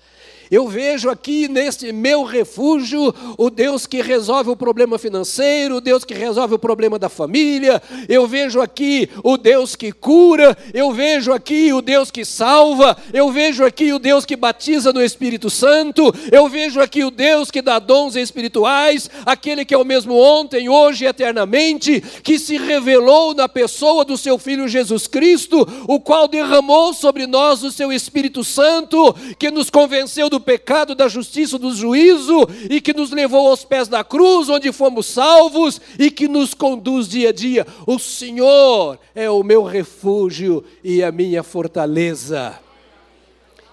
Eu 0.49 0.67
vejo 0.67 1.09
aqui 1.09 1.47
neste 1.47 1.91
meu 1.91 2.23
refúgio 2.23 3.13
o 3.37 3.49
Deus 3.49 3.85
que 3.85 4.01
resolve 4.01 4.49
o 4.49 4.55
problema 4.55 4.97
financeiro, 4.97 5.75
o 5.75 5.81
Deus 5.81 6.03
que 6.05 6.13
resolve 6.13 6.55
o 6.55 6.59
problema 6.59 6.97
da 6.97 7.09
família. 7.09 7.81
Eu 8.07 8.27
vejo 8.27 8.61
aqui 8.61 9.09
o 9.23 9.37
Deus 9.37 9.75
que 9.75 9.91
cura, 9.91 10.57
eu 10.73 10.91
vejo 10.91 11.33
aqui 11.33 11.73
o 11.73 11.81
Deus 11.81 12.09
que 12.09 12.23
salva, 12.23 12.97
eu 13.13 13.31
vejo 13.31 13.65
aqui 13.65 13.91
o 13.91 13.99
Deus 13.99 14.25
que 14.25 14.35
batiza 14.35 14.93
no 14.93 15.03
Espírito 15.03 15.49
Santo, 15.49 16.13
eu 16.31 16.47
vejo 16.47 16.79
aqui 16.79 17.03
o 17.03 17.11
Deus 17.11 17.51
que 17.51 17.61
dá 17.61 17.79
dons 17.79 18.15
espirituais, 18.15 19.09
aquele 19.25 19.65
que 19.65 19.73
é 19.73 19.77
o 19.77 19.85
mesmo 19.85 20.15
ontem, 20.15 20.69
hoje 20.69 21.05
e 21.05 21.07
eternamente, 21.07 22.01
que 22.23 22.39
se 22.39 22.57
revelou 22.57 23.33
na 23.33 23.49
pessoa 23.49 24.05
do 24.05 24.17
seu 24.17 24.37
filho 24.37 24.67
Jesus 24.67 25.07
Cristo, 25.07 25.67
o 25.87 25.99
qual 25.99 26.27
derramou 26.27 26.93
sobre 26.93 27.27
nós 27.27 27.63
o 27.63 27.71
seu 27.71 27.91
Espírito 27.91 28.43
Santo, 28.43 29.15
que 29.37 29.51
nos 29.51 29.69
convenceu 29.69 30.29
do 30.29 30.36
do 30.37 30.39
pecado, 30.39 30.93
da 30.93 31.07
justiça, 31.07 31.57
do 31.57 31.73
juízo, 31.73 32.47
e 32.69 32.79
que 32.79 32.93
nos 32.93 33.09
levou 33.11 33.47
aos 33.47 33.65
pés 33.65 33.87
da 33.87 34.03
cruz, 34.03 34.47
onde 34.49 34.71
fomos 34.71 35.07
salvos, 35.07 35.81
e 35.97 36.11
que 36.11 36.27
nos 36.27 36.53
conduz 36.53 37.07
dia 37.07 37.29
a 37.29 37.33
dia. 37.33 37.65
O 37.85 37.97
Senhor 37.97 38.99
é 39.15 39.29
o 39.29 39.43
meu 39.43 39.63
refúgio 39.63 40.63
e 40.83 41.03
a 41.03 41.11
minha 41.11 41.41
fortaleza. 41.41 42.59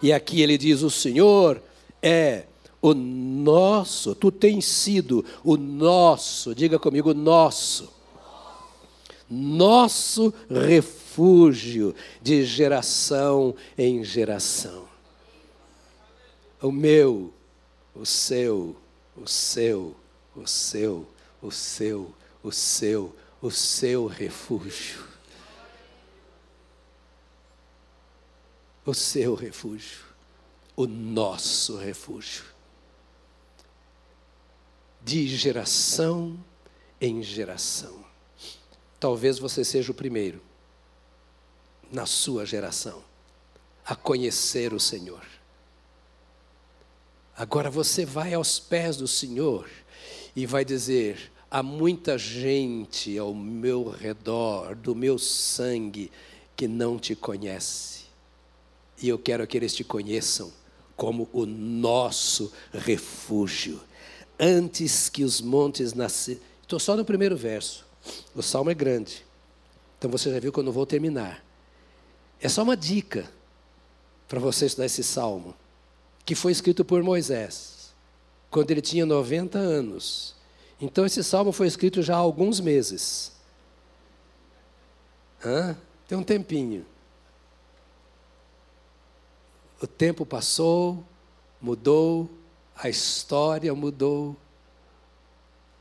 E 0.02 0.12
aqui 0.12 0.40
ele 0.40 0.56
diz: 0.56 0.82
O 0.82 0.90
Senhor 0.90 1.62
é 2.02 2.44
o 2.80 2.94
nosso, 2.94 4.14
tu 4.14 4.30
tens 4.30 4.64
sido 4.64 5.24
o 5.42 5.56
nosso, 5.56 6.54
diga 6.54 6.78
comigo, 6.78 7.14
nosso, 7.14 7.92
nosso 9.30 10.32
refúgio 10.50 11.94
de 12.22 12.44
geração 12.44 13.54
em 13.78 14.04
geração 14.04 14.83
o 16.64 16.72
meu, 16.72 17.30
o 17.94 18.06
seu, 18.06 18.74
o 19.14 19.28
seu, 19.28 19.94
o 20.34 20.46
seu, 20.46 21.06
o 21.42 21.50
seu, 21.50 22.14
o 22.42 22.50
seu, 22.50 23.16
o 23.42 23.50
seu 23.50 24.06
refúgio. 24.06 25.06
O 28.86 28.94
seu 28.94 29.34
refúgio, 29.34 30.04
o 30.74 30.86
nosso 30.86 31.76
refúgio. 31.76 32.44
De 35.02 35.28
geração 35.28 36.42
em 36.98 37.22
geração. 37.22 38.02
Talvez 38.98 39.38
você 39.38 39.62
seja 39.62 39.92
o 39.92 39.94
primeiro, 39.94 40.40
na 41.92 42.06
sua 42.06 42.46
geração, 42.46 43.04
a 43.84 43.94
conhecer 43.94 44.72
o 44.72 44.80
Senhor 44.80 45.33
Agora 47.36 47.68
você 47.68 48.04
vai 48.04 48.32
aos 48.34 48.58
pés 48.60 48.96
do 48.96 49.08
Senhor 49.08 49.68
e 50.36 50.46
vai 50.46 50.64
dizer: 50.64 51.32
há 51.50 51.62
muita 51.62 52.16
gente 52.16 53.18
ao 53.18 53.34
meu 53.34 53.88
redor, 53.88 54.74
do 54.74 54.94
meu 54.94 55.18
sangue, 55.18 56.10
que 56.56 56.68
não 56.68 56.98
te 56.98 57.14
conhece. 57.14 58.04
E 59.02 59.08
eu 59.08 59.18
quero 59.18 59.46
que 59.46 59.56
eles 59.56 59.74
te 59.74 59.82
conheçam 59.82 60.52
como 60.96 61.28
o 61.32 61.44
nosso 61.44 62.52
refúgio. 62.72 63.80
Antes 64.38 65.08
que 65.08 65.24
os 65.24 65.40
montes 65.40 65.92
nascessem. 65.92 66.40
Estou 66.62 66.78
só 66.78 66.96
no 66.96 67.04
primeiro 67.04 67.36
verso. 67.36 67.84
O 68.34 68.42
salmo 68.42 68.70
é 68.70 68.74
grande. 68.74 69.24
Então 69.98 70.10
você 70.10 70.30
já 70.30 70.38
viu 70.38 70.52
que 70.52 70.58
eu 70.58 70.62
não 70.62 70.72
vou 70.72 70.86
terminar. 70.86 71.44
É 72.40 72.48
só 72.48 72.62
uma 72.62 72.76
dica 72.76 73.30
para 74.28 74.40
você 74.40 74.66
estudar 74.66 74.86
esse 74.86 75.02
salmo, 75.02 75.54
que 76.24 76.34
foi 76.34 76.52
escrito 76.52 76.84
por 76.84 77.02
Moisés, 77.02 77.92
quando 78.50 78.70
ele 78.70 78.80
tinha 78.80 79.04
90 79.04 79.58
anos. 79.58 80.34
Então, 80.80 81.04
esse 81.04 81.22
salmo 81.22 81.52
foi 81.52 81.66
escrito 81.66 82.02
já 82.02 82.14
há 82.14 82.18
alguns 82.18 82.60
meses. 82.60 83.32
Hã? 85.44 85.76
Tem 86.08 86.16
um 86.16 86.22
tempinho. 86.22 86.86
O 89.80 89.86
tempo 89.86 90.24
passou, 90.24 91.04
mudou, 91.60 92.30
a 92.76 92.88
história 92.88 93.74
mudou, 93.74 94.36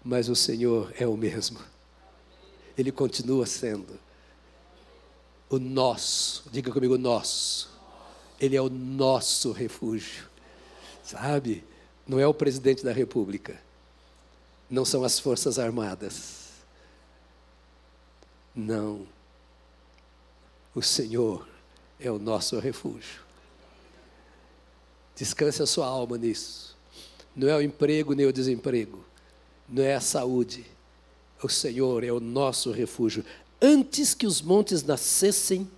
mas 0.03 0.27
o 0.27 0.35
Senhor 0.35 0.93
é 0.99 1.07
o 1.07 1.15
mesmo. 1.15 1.59
Ele 2.77 2.91
continua 2.91 3.45
sendo 3.45 3.99
o 5.49 5.59
nosso, 5.59 6.43
diga 6.51 6.71
comigo, 6.71 6.97
nosso. 6.97 7.69
Ele 8.39 8.55
é 8.55 8.61
o 8.61 8.69
nosso 8.69 9.51
refúgio. 9.51 10.32
Sabe? 11.13 11.63
Não 12.07 12.19
é 12.19 12.25
o 12.25 12.33
presidente 12.33 12.83
da 12.83 12.91
República. 12.91 13.61
Não 14.67 14.83
são 14.83 15.03
as 15.03 15.19
Forças 15.19 15.59
Armadas. 15.59 16.49
Não. 18.55 19.05
O 20.73 20.81
Senhor 20.81 21.47
é 21.99 22.09
o 22.09 22.17
nosso 22.17 22.57
refúgio. 22.57 23.21
Descanse 25.15 25.61
a 25.61 25.67
sua 25.67 25.85
alma 25.85 26.17
nisso. 26.17 26.75
Não 27.35 27.47
é 27.47 27.55
o 27.55 27.61
emprego 27.61 28.15
nem 28.15 28.25
o 28.25 28.33
desemprego. 28.33 29.05
Não 29.69 29.83
é 29.83 29.93
a 29.93 30.01
saúde. 30.01 30.65
O 31.43 31.47
Senhor 31.47 32.03
é 32.03 32.11
o 32.11 32.19
nosso 32.19 32.71
refúgio. 32.71 33.23
Antes 33.61 34.15
que 34.15 34.25
os 34.25 34.41
montes 34.41 34.81
nascessem 34.81 35.69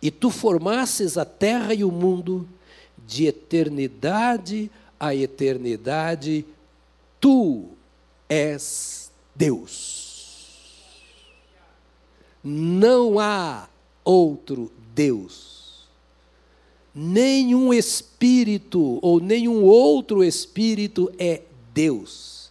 e 0.00 0.08
tu 0.08 0.30
formasses 0.30 1.18
a 1.18 1.24
terra 1.24 1.74
e 1.74 1.82
o 1.82 1.90
mundo, 1.90 2.48
de 3.08 3.26
eternidade 3.26 4.70
a 4.98 5.14
eternidade, 5.14 6.44
tu 7.20 7.68
és 8.28 9.10
Deus. 9.34 10.88
Não 12.42 13.18
há 13.18 13.68
outro 14.04 14.72
Deus. 14.94 15.86
Nenhum 16.94 17.72
espírito 17.72 18.98
ou 19.00 19.20
nenhum 19.20 19.62
outro 19.62 20.24
espírito 20.24 21.12
é 21.18 21.42
Deus. 21.72 22.50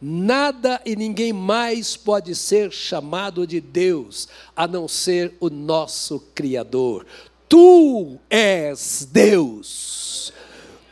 Nada 0.00 0.80
e 0.86 0.94
ninguém 0.94 1.32
mais 1.32 1.96
pode 1.96 2.36
ser 2.36 2.70
chamado 2.70 3.44
de 3.44 3.60
Deus, 3.60 4.28
a 4.54 4.68
não 4.68 4.86
ser 4.86 5.34
o 5.40 5.50
nosso 5.50 6.20
Criador. 6.32 7.04
Tu 7.48 8.18
és 8.28 9.08
Deus. 9.10 10.32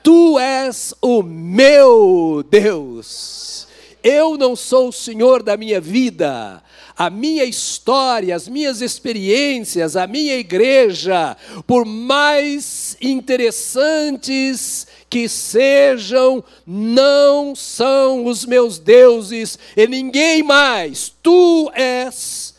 Tu 0.03 0.39
és 0.39 0.95
o 1.03 1.23
meu 1.23 2.45
Deus. 2.49 3.67
Eu 4.03 4.37
não 4.37 4.55
sou 4.55 4.89
o 4.89 4.93
Senhor 4.93 5.43
da 5.43 5.57
minha 5.57 5.81
vida 5.81 6.63
a 6.97 7.11
minha 7.11 7.45
história, 7.45 8.35
as 8.35 8.49
minhas 8.49 8.81
experiências, 8.81 9.97
a 9.97 10.07
minha 10.07 10.35
igreja, 10.37 11.37
por 11.67 11.85
mais 11.85 12.97
interessantes 13.03 14.87
que 15.11 15.29
sejam, 15.29 16.43
não 16.67 17.55
são 17.55 18.25
os 18.25 18.47
meus 18.47 18.79
deuses 18.79 19.59
e 19.77 19.87
ninguém 19.87 20.43
mais. 20.43 21.13
Tu 21.23 21.71
és 21.75 22.55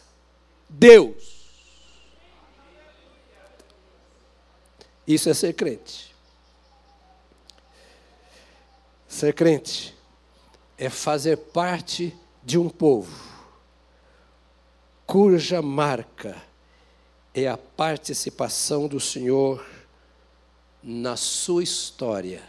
Deus. 0.70 1.27
Isso 5.08 5.30
é 5.30 5.34
ser 5.34 5.54
crente. 5.54 6.14
Ser 9.08 9.34
crente 9.34 9.96
é 10.78 10.90
fazer 10.90 11.38
parte 11.38 12.14
de 12.44 12.58
um 12.58 12.70
povo 12.70 13.38
cuja 15.08 15.62
marca 15.62 16.36
é 17.34 17.48
a 17.48 17.58
participação 17.58 18.90
do 18.90 19.00
Senhor 19.00 19.66
na 20.84 21.16
sua 21.16 21.64
história 21.64 22.44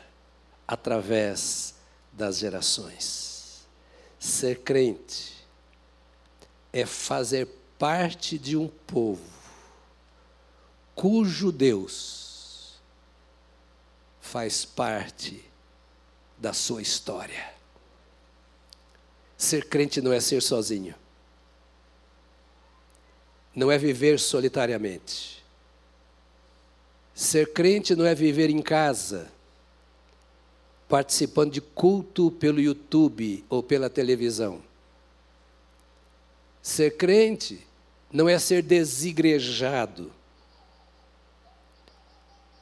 através 0.66 1.76
das 2.12 2.38
gerações. 2.38 3.68
Ser 4.18 4.62
crente 4.62 5.34
é 6.72 6.84
fazer 6.84 7.46
parte 7.78 8.36
de 8.36 8.56
um 8.56 8.66
povo 8.66 9.22
cujo 10.96 11.52
Deus 11.52 12.27
faz 14.28 14.64
parte 14.64 15.44
da 16.36 16.52
sua 16.52 16.80
história. 16.80 17.52
Ser 19.36 19.68
crente 19.68 20.00
não 20.00 20.12
é 20.12 20.20
ser 20.20 20.40
sozinho 20.40 20.94
não 23.58 23.72
é 23.72 23.76
viver 23.76 24.20
solitariamente. 24.20 25.44
Ser 27.12 27.52
crente 27.52 27.96
não 27.96 28.06
é 28.06 28.14
viver 28.14 28.48
em 28.50 28.62
casa, 28.62 29.28
participando 30.88 31.50
de 31.50 31.60
culto 31.60 32.30
pelo 32.30 32.60
YouTube 32.60 33.44
ou 33.50 33.60
pela 33.60 33.90
televisão. 33.90 34.62
Ser 36.62 36.96
crente 36.96 37.66
não 38.12 38.28
é 38.28 38.38
ser 38.38 38.62
desigrejado. 38.62 40.12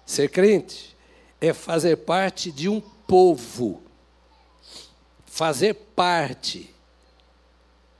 Ser 0.06 0.30
crente 0.30 0.95
é 1.40 1.52
fazer 1.52 1.96
parte 1.98 2.50
de 2.50 2.68
um 2.68 2.80
povo. 2.80 3.82
Fazer 5.26 5.74
parte, 5.74 6.74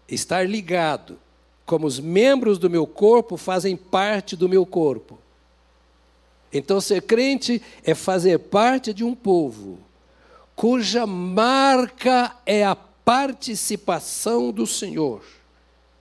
estar 0.09 0.49
ligado 0.49 1.19
como 1.65 1.87
os 1.87 1.99
membros 1.99 2.59
do 2.59 2.71
meu 2.71 2.87
corpo 2.87 3.37
fazem 3.37 3.77
parte 3.77 4.37
do 4.37 4.49
meu 4.49 4.65
corpo. 4.65 5.19
Então, 6.53 6.81
ser 6.81 7.03
crente 7.03 7.61
é 7.85 7.95
fazer 7.95 8.39
parte 8.39 8.95
de 8.95 9.05
um 9.05 9.15
povo 9.15 9.81
cuja 10.57 11.07
marca 11.07 12.35
é 12.47 12.65
a 12.65 12.75
participação 12.75 14.51
do 14.51 14.67
Senhor 14.67 15.23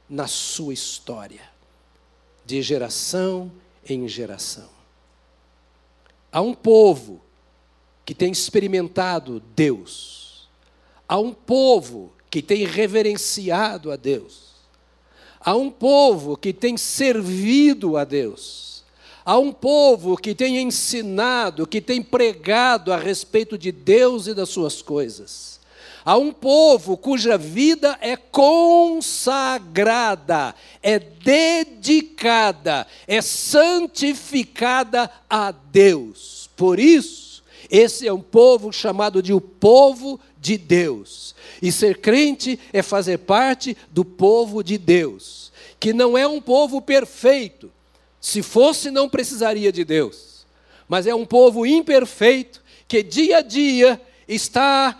na 0.09 0.27
sua 0.27 0.73
história, 0.73 1.41
de 2.45 2.61
geração 2.61 3.51
em 3.87 4.07
geração. 4.07 4.69
Há 6.31 6.39
um 6.39 6.53
povo 6.53 7.21
que 8.05 8.13
tem 8.13 8.31
experimentado 8.31 9.41
Deus, 9.55 10.47
há 11.07 11.17
um 11.17 11.33
povo 11.33 12.13
que 12.29 12.41
tem 12.41 12.65
reverenciado 12.65 13.91
a 13.91 13.95
Deus, 13.95 14.45
Há 15.45 15.55
um 15.55 15.69
povo 15.69 16.35
que 16.35 16.51
tem 16.51 16.75
servido 16.75 17.97
a 17.97 18.03
Deus. 18.03 18.83
Há 19.23 19.37
um 19.37 19.51
povo 19.51 20.17
que 20.17 20.33
tem 20.33 20.57
ensinado, 20.57 21.67
que 21.67 21.79
tem 21.79 22.01
pregado 22.01 22.91
a 22.91 22.97
respeito 22.97 23.55
de 23.55 23.71
Deus 23.71 24.25
e 24.25 24.33
das 24.33 24.49
suas 24.49 24.81
coisas. 24.81 25.59
Há 26.03 26.17
um 26.17 26.33
povo 26.33 26.97
cuja 26.97 27.37
vida 27.37 27.95
é 28.01 28.15
consagrada, 28.17 29.05
é 30.81 30.97
dedicada, 30.97 32.87
é 33.07 33.21
santificada 33.21 35.11
a 35.29 35.51
Deus. 35.51 36.49
Por 36.55 36.79
isso, 36.79 37.24
esse 37.69 38.07
é 38.07 38.13
um 38.13 38.21
povo 38.21 38.71
chamado 38.71 39.21
de 39.21 39.33
o 39.33 39.41
povo 39.41 40.19
de 40.37 40.57
Deus. 40.57 41.35
E 41.61 41.71
ser 41.71 41.99
crente 41.99 42.59
é 42.71 42.81
fazer 42.81 43.19
parte 43.19 43.75
do 43.91 44.03
povo 44.03 44.63
de 44.63 44.77
Deus, 44.77 45.51
que 45.79 45.93
não 45.93 46.17
é 46.17 46.27
um 46.27 46.41
povo 46.41 46.81
perfeito. 46.81 47.71
Se 48.19 48.41
fosse, 48.41 48.89
não 48.91 49.09
precisaria 49.09 49.71
de 49.71 49.83
Deus. 49.83 50.45
Mas 50.87 51.07
é 51.07 51.15
um 51.15 51.25
povo 51.25 51.65
imperfeito 51.65 52.61
que 52.87 53.01
dia 53.01 53.37
a 53.37 53.41
dia 53.41 54.01
está 54.27 54.99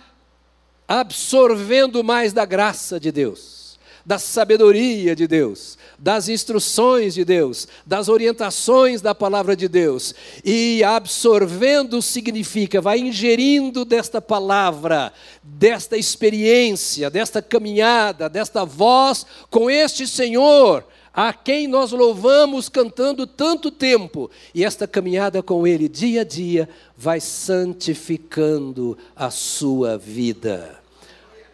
absorvendo 0.88 2.04
mais 2.04 2.34
da 2.34 2.46
graça 2.46 3.00
de 3.00 3.12
Deus 3.12 3.66
da 4.06 4.20
sabedoria 4.20 5.16
de 5.16 5.28
Deus, 5.28 5.78
das 5.98 6.30
instruções 6.30 7.14
de 7.14 7.24
Deus, 7.24 7.68
das 7.86 8.10
orientações 8.10 9.02
da 9.02 9.16
palavra 9.16 9.56
de 9.56 9.68
Deus. 9.68 10.14
E 10.44 10.84
absorvendo 10.84 12.02
significa, 12.02 12.82
vai 12.82 13.00
ingerindo 13.00 13.86
desta 13.86 14.22
palavra, 14.22 15.14
desta 15.44 15.98
experiência, 15.98 17.10
desta 17.10 17.42
caminhada, 17.42 18.30
desta 18.30 18.66
voz 18.66 19.26
com 19.50 19.70
este 19.70 20.08
Senhor 20.08 20.84
a 21.16 21.32
quem 21.32 21.66
nós 21.66 21.94
louvamos 21.94 22.68
cantando 22.68 23.26
tanto 23.26 23.72
tempo, 23.72 24.30
e 24.54 24.66
esta 24.66 24.86
caminhada 24.86 25.42
com 25.42 25.66
Ele 25.66 25.88
dia 25.88 26.22
a 26.22 26.24
dia 26.26 26.68
vai 26.98 27.22
santificando 27.22 28.98
a 29.16 29.30
sua 29.30 29.98
vida. 29.98 30.78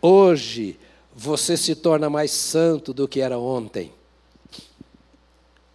Hoje, 0.02 0.80
você 1.16 1.56
se 1.56 1.76
torna 1.76 2.10
mais 2.10 2.32
santo 2.32 2.92
do 2.92 3.08
que 3.08 3.22
era 3.22 3.38
ontem. 3.38 3.92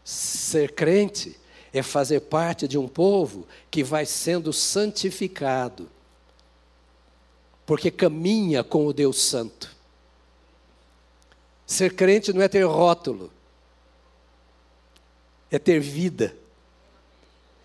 Ser 0.09 0.71
crente 0.71 1.37
é 1.73 1.83
fazer 1.83 2.21
parte 2.21 2.69
de 2.69 2.79
um 2.79 2.87
povo 2.87 3.45
que 3.69 3.83
vai 3.83 4.07
sendo 4.07 4.53
santificado, 4.53 5.90
porque 7.66 7.90
caminha 7.90 8.62
com 8.62 8.87
o 8.87 8.92
Deus 8.92 9.21
Santo. 9.21 9.75
Ser 11.66 11.92
crente 11.97 12.33
não 12.33 12.40
é 12.40 12.47
ter 12.47 12.62
rótulo, 12.62 13.33
é 15.51 15.59
ter 15.59 15.81
vida. 15.81 16.37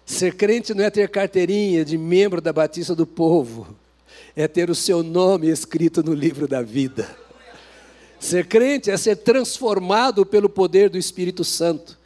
Ser 0.04 0.36
crente 0.36 0.74
não 0.74 0.84
é 0.84 0.90
ter 0.90 1.12
carteirinha 1.12 1.86
de 1.86 1.96
membro 1.96 2.42
da 2.42 2.52
Batista 2.52 2.96
do 2.96 3.06
Povo, 3.06 3.78
é 4.36 4.48
ter 4.48 4.72
o 4.72 4.76
seu 4.76 5.04
nome 5.04 5.48
escrito 5.48 6.02
no 6.02 6.16
livro 6.16 6.48
da 6.48 6.64
vida. 6.64 7.16
Ser 8.20 8.48
crente 8.48 8.90
é 8.90 8.98
ser 8.98 9.18
transformado 9.18 10.26
pelo 10.26 10.50
poder 10.50 10.90
do 10.90 10.98
Espírito 10.98 11.44
Santo. 11.44 12.01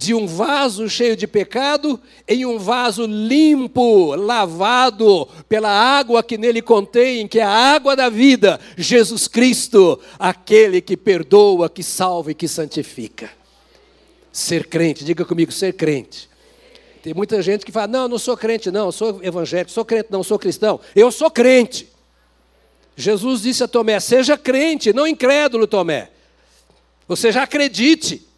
De 0.00 0.14
um 0.14 0.26
vaso 0.26 0.88
cheio 0.88 1.14
de 1.14 1.26
pecado 1.26 2.00
em 2.26 2.46
um 2.46 2.58
vaso 2.58 3.04
limpo, 3.04 4.14
lavado 4.14 5.28
pela 5.46 5.68
água 5.68 6.22
que 6.22 6.38
nele 6.38 6.62
contém, 6.62 7.28
que 7.28 7.38
é 7.38 7.42
a 7.42 7.50
água 7.50 7.94
da 7.94 8.08
vida, 8.08 8.58
Jesus 8.78 9.28
Cristo, 9.28 10.00
aquele 10.18 10.80
que 10.80 10.96
perdoa, 10.96 11.68
que 11.68 11.82
salva 11.82 12.30
e 12.30 12.34
que 12.34 12.48
santifica. 12.48 13.30
Ser 14.32 14.68
crente, 14.68 15.04
diga 15.04 15.22
comigo, 15.22 15.52
ser 15.52 15.74
crente. 15.74 16.30
Tem 17.02 17.12
muita 17.12 17.42
gente 17.42 17.66
que 17.66 17.70
fala: 17.70 17.88
não, 17.88 18.08
não 18.08 18.18
sou 18.18 18.38
crente, 18.38 18.70
não, 18.70 18.90
sou 18.90 19.20
evangélico, 19.22 19.70
sou 19.70 19.84
crente, 19.84 20.08
não, 20.10 20.24
sou 20.24 20.38
cristão. 20.38 20.80
Eu 20.96 21.12
sou 21.12 21.30
crente. 21.30 21.86
Jesus 22.96 23.42
disse 23.42 23.62
a 23.62 23.68
Tomé: 23.68 24.00
seja 24.00 24.38
crente, 24.38 24.94
não 24.94 25.06
incrédulo, 25.06 25.66
Tomé. 25.66 26.10
Ou 27.06 27.16
seja, 27.16 27.42
acredite. 27.42 28.29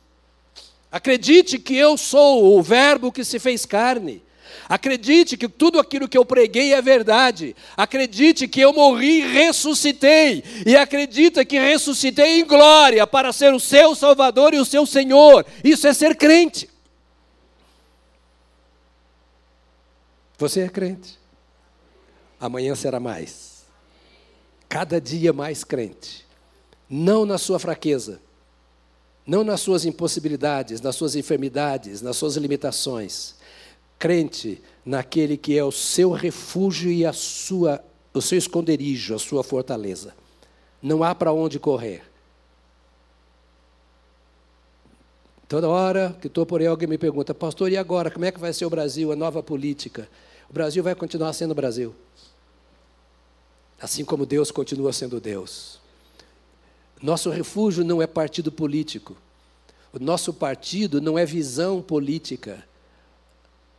Acredite 0.93 1.59
que 1.59 1.75
eu 1.75 1.97
sou 1.97 2.57
o 2.57 2.63
Verbo 2.63 3.11
que 3.11 3.25
se 3.25 3.39
fez 3.39 3.67
carne. 3.67 4.23
Acredite 4.69 5.37
que 5.37 5.49
tudo 5.49 5.81
aquilo 5.81 6.07
que 6.07 6.17
eu 6.17 6.25
preguei 6.25 6.75
é 6.75 6.83
verdade. 6.83 7.57
Acredite 7.77 8.47
que 8.47 8.61
eu 8.61 8.73
morri 8.73 9.21
e 9.21 9.27
ressuscitei. 9.27 10.45
E 10.67 10.77
acredita 10.77 11.45
que 11.45 11.59
ressuscitei 11.59 12.39
em 12.39 12.45
glória 12.45 13.07
para 13.07 13.33
ser 13.33 13.55
o 13.55 13.59
seu 13.59 13.95
Salvador 13.95 14.53
e 14.53 14.61
o 14.61 14.65
seu 14.65 14.85
Senhor. 14.85 15.47
Isso 15.65 15.87
é 15.87 15.95
ser 15.95 16.15
crente. 16.15 16.69
Você 20.37 20.61
é 20.61 20.69
crente. 20.69 21.19
Amanhã 22.39 22.75
será 22.75 23.01
mais 23.01 23.53
cada 24.73 24.99
dia 24.99 25.35
mais 25.35 25.65
crente, 25.65 26.27
não 26.89 27.27
na 27.27 27.37
sua 27.37 27.59
fraqueza, 27.59 28.23
não 29.27 29.45
nas 29.45 29.61
suas 29.61 29.85
impossibilidades, 29.85 30.81
nas 30.81 30.97
suas 30.97 31.15
enfermidades, 31.15 32.03
nas 32.03 32.17
suas 32.17 32.37
limitações, 32.37 33.35
crente 33.99 34.61
naquele 34.85 35.37
que 35.37 35.57
é 35.57 35.65
o 35.65 35.71
seu 35.71 36.11
refúgio 36.11 36.91
e 36.91 37.07
a 37.07 37.13
sua, 37.13 37.83
o 38.13 38.21
seu 38.21 38.37
esconderijo, 38.37 39.15
a 39.15 39.19
sua 39.19 39.45
fortaleza. 39.45 40.15
Não 40.83 41.05
há 41.05 41.15
para 41.15 41.33
onde 41.33 41.59
correr. 41.59 42.03
Toda 45.49 45.69
hora 45.69 46.17
que 46.21 46.27
estou 46.27 46.47
por 46.47 46.61
aí, 46.61 46.67
alguém 46.67 46.89
me 46.89 46.99
pergunta, 46.99 47.35
pastor, 47.35 47.71
e 47.71 47.77
agora? 47.77 48.11
Como 48.11 48.25
é 48.25 48.33
que 48.33 48.41
vai 48.41 48.53
ser 48.53 48.65
o 48.65 48.71
Brasil, 48.71 49.13
a 49.13 49.17
nova 49.17 49.43
política? 49.43 50.09
O 50.49 50.53
Brasil 50.53 50.83
vai 50.83 50.95
continuar 50.95 51.33
sendo 51.35 51.53
o 51.53 51.55
Brasil 51.55 51.95
assim 53.83 54.05
como 54.05 54.25
Deus 54.25 54.53
continua 54.53 54.93
sendo 54.93 55.21
Deus. 55.21 55.82
Nosso 57.03 57.31
refúgio 57.31 57.85
não 57.85 58.01
é 58.01 58.07
partido 58.07 58.53
político. 58.53 59.17
O 59.93 59.99
nosso 59.99 60.33
partido 60.33 61.01
não 61.01 61.19
é 61.19 61.27
visão 61.27 61.83
política. 61.83 62.65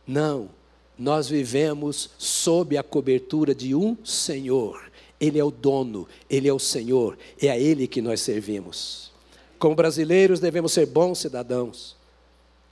Não. 0.06 0.50
Nós 0.96 1.28
vivemos 1.28 2.10
sob 2.18 2.76
a 2.76 2.82
cobertura 2.82 3.54
de 3.54 3.74
um 3.74 3.96
Senhor. 4.04 4.92
Ele 5.18 5.38
é 5.38 5.44
o 5.44 5.50
dono, 5.50 6.06
ele 6.28 6.48
é 6.48 6.52
o 6.52 6.58
Senhor, 6.58 7.16
é 7.40 7.48
a 7.48 7.58
ele 7.58 7.88
que 7.88 8.02
nós 8.02 8.20
servimos. 8.20 9.10
Como 9.58 9.74
brasileiros, 9.74 10.38
devemos 10.38 10.72
ser 10.72 10.86
bons 10.86 11.18
cidadãos, 11.18 11.96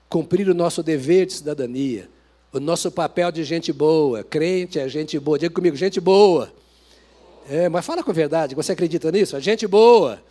cumprir 0.09 0.49
o 0.49 0.55
nosso 0.55 0.83
dever 0.83 1.27
de 1.27 1.33
cidadania, 1.33 2.11
o 2.53 2.61
nosso 2.61 2.93
papel 2.93 3.33
de 3.33 3.43
gente 3.43 3.73
boa. 3.73 4.23
Crente 4.23 4.79
é 4.79 4.87
gente 4.89 5.19
boa. 5.19 5.39
Diga 5.39 5.55
comigo, 5.55 5.75
gente 5.75 6.01
boa. 6.01 6.53
É, 7.49 7.69
mas 7.69 7.85
fala 7.85 8.03
com 8.05 8.13
verdade, 8.13 8.55
você 8.55 8.73
acredita 8.73 9.11
nisso? 9.11 9.35
É 9.35 9.41
gente 9.41 9.67
boa. 9.67 10.23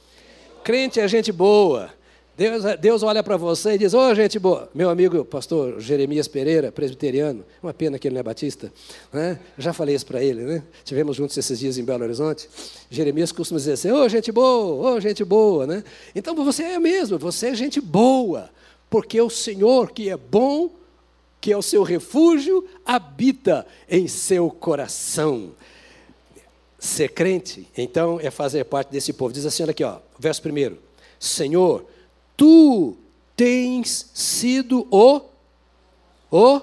Crente 0.64 1.00
é 1.00 1.08
gente 1.08 1.32
boa. 1.32 1.90
Deus, 2.38 2.64
Deus 2.80 3.04
olha 3.04 3.24
para 3.24 3.36
você 3.36 3.74
e 3.74 3.78
diz: 3.80 3.94
Ô, 3.94 4.00
oh, 4.00 4.16
gente 4.16 4.38
boa. 4.38 4.70
Meu 4.76 4.90
amigo 4.90 5.26
pastor 5.26 5.80
Jeremias 5.80 6.28
Pereira, 6.28 6.72
presbiteriano, 6.72 7.44
uma 7.62 7.74
pena 7.74 7.98
que 7.98 8.08
ele 8.08 8.14
não 8.14 8.20
é 8.20 8.24
batista, 8.24 8.72
né? 9.12 9.40
já 9.58 9.74
falei 9.74 9.96
isso 9.96 10.06
para 10.06 10.24
ele, 10.24 10.42
né? 10.42 10.64
Tivemos 10.84 11.16
juntos 11.16 11.36
esses 11.36 11.60
dias 11.60 11.78
em 11.78 11.84
Belo 11.84 12.04
Horizonte. 12.04 12.48
Jeremias 12.90 13.32
costuma 13.32 13.58
dizer 13.58 13.74
assim: 13.74 13.92
Ô, 13.92 14.04
oh, 14.04 14.10
gente 14.10 14.32
boa, 14.32 14.92
ô, 14.92 14.96
oh, 14.96 15.00
gente 15.00 15.24
boa, 15.24 15.66
né? 15.66 15.84
Então 16.16 16.36
você 16.36 16.64
é 16.64 16.80
mesmo, 16.80 17.18
você 17.18 17.48
é 17.48 17.56
gente 17.56 17.82
boa, 17.82 18.50
porque 18.90 19.20
o 19.20 19.30
Senhor 19.30 19.92
que 19.92 20.10
é 20.10 20.18
bom, 20.18 20.70
que 21.40 21.52
é 21.52 21.58
o 21.58 21.62
seu 21.64 21.82
refúgio, 21.82 22.68
habita 22.86 23.66
em 23.90 24.08
seu 24.08 24.50
coração. 24.50 25.54
Ser 26.84 27.10
crente, 27.10 27.68
então, 27.78 28.20
é 28.20 28.32
fazer 28.32 28.66
parte 28.66 28.92
desse 28.92 29.14
povo. 29.14 29.32
Diz 29.32 29.46
assim, 29.46 29.62
olha 29.62 29.70
aqui, 29.70 29.84
ó, 29.84 30.00
verso 30.18 30.42
primeiro. 30.42 30.80
Senhor, 31.20 31.86
tu 32.36 32.98
tens 33.36 34.10
sido 34.16 34.88
o 34.90 35.22
o 36.32 36.62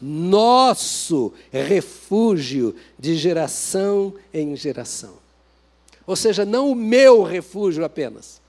nosso 0.00 1.32
refúgio 1.50 2.74
de 2.98 3.16
geração 3.16 4.12
em 4.32 4.54
geração. 4.56 5.14
Ou 6.06 6.16
seja, 6.16 6.44
não 6.44 6.70
o 6.70 6.74
meu 6.74 7.22
refúgio 7.22 7.84
apenas, 7.84 8.42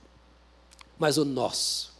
mas 0.98 1.16
o 1.16 1.24
nosso. 1.24 1.94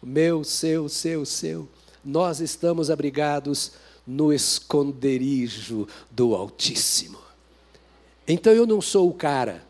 O 0.00 0.06
meu, 0.06 0.44
seu, 0.44 0.88
seu, 0.88 1.24
seu. 1.24 1.68
Nós 2.04 2.38
estamos 2.40 2.90
abrigados 2.90 3.72
no 4.06 4.32
esconderijo 4.32 5.88
do 6.10 6.34
Altíssimo. 6.34 7.23
Então 8.26 8.52
eu 8.52 8.66
não 8.66 8.80
sou 8.80 9.08
o 9.08 9.14
cara, 9.14 9.62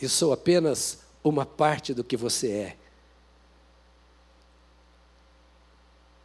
eu 0.00 0.08
sou 0.08 0.32
apenas 0.32 0.98
uma 1.22 1.46
parte 1.46 1.94
do 1.94 2.04
que 2.04 2.16
você 2.16 2.50
é. 2.50 2.76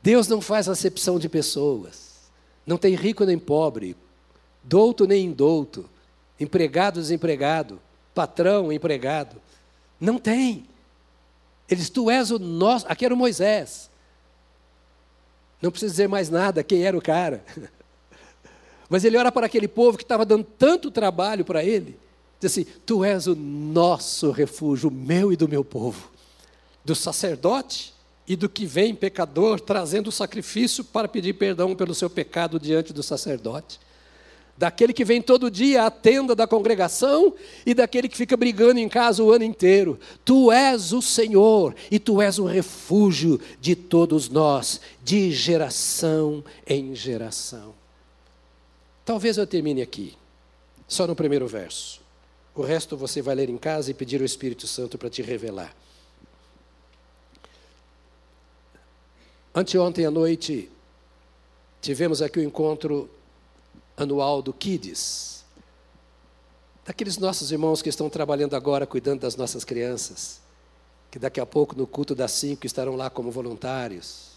Deus 0.01 0.27
não 0.27 0.41
faz 0.41 0.67
acepção 0.67 1.19
de 1.19 1.29
pessoas, 1.29 2.21
não 2.65 2.77
tem 2.77 2.95
rico 2.95 3.23
nem 3.23 3.37
pobre, 3.37 3.95
douto 4.63 5.05
nem 5.05 5.25
indouto, 5.25 5.87
empregado 6.39 6.99
desempregado, 6.99 7.79
patrão 8.13 8.71
empregado. 8.71 9.41
Não 9.99 10.17
tem. 10.17 10.65
Eles, 11.69 11.89
tu 11.89 12.09
és 12.09 12.31
o 12.31 12.39
nosso. 12.39 12.85
Aqui 12.89 13.05
era 13.05 13.13
o 13.13 13.17
Moisés. 13.17 13.89
Não 15.61 15.69
precisa 15.69 15.91
dizer 15.91 16.09
mais 16.09 16.29
nada, 16.29 16.63
quem 16.63 16.83
era 16.83 16.97
o 16.97 17.01
cara. 17.01 17.45
Mas 18.91 19.05
ele 19.05 19.15
olha 19.15 19.31
para 19.31 19.45
aquele 19.45 19.69
povo 19.69 19.97
que 19.97 20.03
estava 20.03 20.25
dando 20.25 20.43
tanto 20.43 20.91
trabalho 20.91 21.45
para 21.45 21.63
ele, 21.63 21.97
diz 22.41 22.51
assim: 22.51 22.65
Tu 22.85 23.05
és 23.05 23.25
o 23.25 23.33
nosso 23.33 24.31
refúgio, 24.31 24.89
o 24.89 24.93
meu 24.93 25.31
e 25.31 25.37
do 25.37 25.47
meu 25.47 25.63
povo, 25.63 26.11
do 26.83 26.93
sacerdote 26.93 27.93
e 28.27 28.35
do 28.35 28.49
que 28.49 28.65
vem 28.65 28.93
pecador 28.93 29.61
trazendo 29.61 30.09
o 30.09 30.11
sacrifício 30.11 30.83
para 30.83 31.07
pedir 31.07 31.35
perdão 31.35 31.73
pelo 31.73 31.95
seu 31.95 32.09
pecado 32.09 32.59
diante 32.59 32.91
do 32.91 33.01
sacerdote, 33.01 33.79
daquele 34.57 34.91
que 34.91 35.05
vem 35.05 35.21
todo 35.21 35.49
dia 35.49 35.85
à 35.85 35.89
tenda 35.89 36.35
da 36.35 36.45
congregação 36.45 37.33
e 37.65 37.73
daquele 37.73 38.09
que 38.09 38.17
fica 38.17 38.35
brigando 38.35 38.77
em 38.77 38.89
casa 38.89 39.23
o 39.23 39.31
ano 39.31 39.45
inteiro. 39.45 39.97
Tu 40.25 40.51
és 40.51 40.91
o 40.91 41.01
Senhor 41.01 41.73
e 41.89 41.97
tu 41.97 42.21
és 42.21 42.37
o 42.37 42.43
refúgio 42.43 43.39
de 43.61 43.73
todos 43.73 44.27
nós, 44.27 44.81
de 45.01 45.31
geração 45.31 46.43
em 46.67 46.93
geração. 46.93 47.80
Talvez 49.11 49.35
eu 49.35 49.45
termine 49.45 49.81
aqui, 49.81 50.17
só 50.87 51.05
no 51.05 51.13
primeiro 51.13 51.45
verso. 51.45 51.99
O 52.55 52.61
resto 52.61 52.95
você 52.95 53.21
vai 53.21 53.35
ler 53.35 53.49
em 53.49 53.57
casa 53.57 53.91
e 53.91 53.93
pedir 53.93 54.21
ao 54.21 54.25
Espírito 54.25 54.65
Santo 54.67 54.97
para 54.97 55.09
te 55.09 55.21
revelar. 55.21 55.75
Anteontem 59.53 60.05
à 60.05 60.09
noite, 60.09 60.71
tivemos 61.81 62.21
aqui 62.21 62.39
o 62.39 62.41
encontro 62.41 63.09
anual 63.97 64.41
do 64.41 64.53
Kids, 64.53 65.43
daqueles 66.85 67.17
nossos 67.17 67.51
irmãos 67.51 67.81
que 67.81 67.89
estão 67.89 68.09
trabalhando 68.09 68.55
agora 68.55 68.87
cuidando 68.87 69.19
das 69.19 69.35
nossas 69.35 69.65
crianças, 69.65 70.39
que 71.11 71.19
daqui 71.19 71.41
a 71.41 71.45
pouco 71.45 71.75
no 71.75 71.85
culto 71.85 72.15
das 72.15 72.31
cinco 72.31 72.65
estarão 72.65 72.95
lá 72.95 73.09
como 73.09 73.29
voluntários 73.29 74.30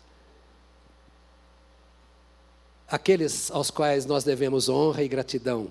aqueles 2.95 3.51
aos 3.51 3.73
quais 3.73 4.07
nós 4.07 4.23
devemos 4.23 4.69
honra 4.69 5.03
e 5.03 5.09
gratidão, 5.09 5.69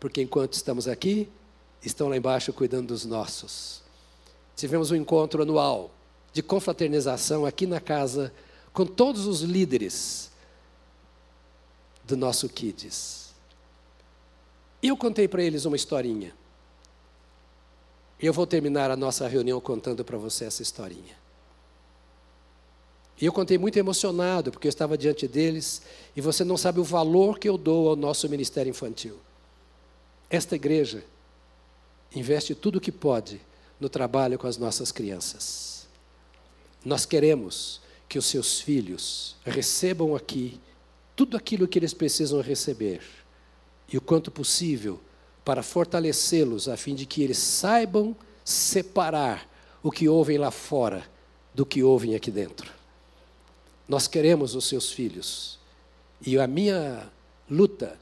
porque 0.00 0.22
enquanto 0.22 0.54
estamos 0.54 0.88
aqui, 0.88 1.28
estão 1.84 2.08
lá 2.08 2.16
embaixo 2.16 2.50
cuidando 2.50 2.88
dos 2.88 3.04
nossos. 3.04 3.82
Tivemos 4.56 4.90
um 4.90 4.96
encontro 4.96 5.42
anual 5.42 5.90
de 6.32 6.42
confraternização 6.42 7.44
aqui 7.44 7.66
na 7.66 7.78
casa 7.78 8.32
com 8.72 8.86
todos 8.86 9.26
os 9.26 9.42
líderes 9.42 10.30
do 12.04 12.16
nosso 12.16 12.48
Kids. 12.48 13.34
E 14.82 14.88
eu 14.88 14.96
contei 14.96 15.28
para 15.28 15.42
eles 15.42 15.66
uma 15.66 15.76
historinha. 15.76 16.34
E 18.18 18.24
eu 18.24 18.32
vou 18.32 18.46
terminar 18.46 18.90
a 18.90 18.96
nossa 18.96 19.28
reunião 19.28 19.60
contando 19.60 20.02
para 20.04 20.16
você 20.16 20.46
essa 20.46 20.62
historinha. 20.62 21.21
E 23.22 23.24
eu 23.24 23.32
contei 23.32 23.56
muito 23.56 23.76
emocionado, 23.76 24.50
porque 24.50 24.66
eu 24.66 24.68
estava 24.68 24.98
diante 24.98 25.28
deles, 25.28 25.80
e 26.16 26.20
você 26.20 26.42
não 26.42 26.56
sabe 26.56 26.80
o 26.80 26.84
valor 26.84 27.38
que 27.38 27.48
eu 27.48 27.56
dou 27.56 27.90
ao 27.90 27.94
nosso 27.94 28.28
ministério 28.28 28.68
infantil. 28.68 29.16
Esta 30.28 30.56
igreja 30.56 31.04
investe 32.12 32.52
tudo 32.52 32.78
o 32.78 32.80
que 32.80 32.90
pode 32.90 33.40
no 33.78 33.88
trabalho 33.88 34.36
com 34.36 34.48
as 34.48 34.56
nossas 34.56 34.90
crianças. 34.90 35.86
Nós 36.84 37.06
queremos 37.06 37.80
que 38.08 38.18
os 38.18 38.26
seus 38.26 38.60
filhos 38.60 39.36
recebam 39.46 40.16
aqui 40.16 40.60
tudo 41.14 41.36
aquilo 41.36 41.68
que 41.68 41.78
eles 41.78 41.94
precisam 41.94 42.40
receber 42.40 43.02
e 43.92 43.96
o 43.96 44.00
quanto 44.00 44.32
possível 44.32 44.98
para 45.44 45.62
fortalecê-los 45.62 46.66
a 46.66 46.76
fim 46.76 46.96
de 46.96 47.06
que 47.06 47.22
eles 47.22 47.38
saibam 47.38 48.16
separar 48.44 49.48
o 49.80 49.92
que 49.92 50.08
ouvem 50.08 50.38
lá 50.38 50.50
fora 50.50 51.08
do 51.54 51.64
que 51.64 51.84
ouvem 51.84 52.16
aqui 52.16 52.28
dentro. 52.28 52.81
Nós 53.88 54.06
queremos 54.06 54.54
os 54.54 54.66
seus 54.66 54.90
filhos. 54.90 55.58
E 56.24 56.38
a 56.38 56.46
minha 56.46 57.10
luta, 57.50 57.98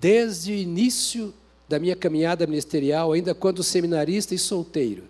desde 0.00 0.52
o 0.52 0.54
início 0.54 1.32
da 1.68 1.78
minha 1.78 1.94
caminhada 1.94 2.46
ministerial, 2.46 3.12
ainda 3.12 3.34
quando 3.34 3.62
seminarista 3.62 4.34
e 4.34 4.38
solteiro, 4.38 5.04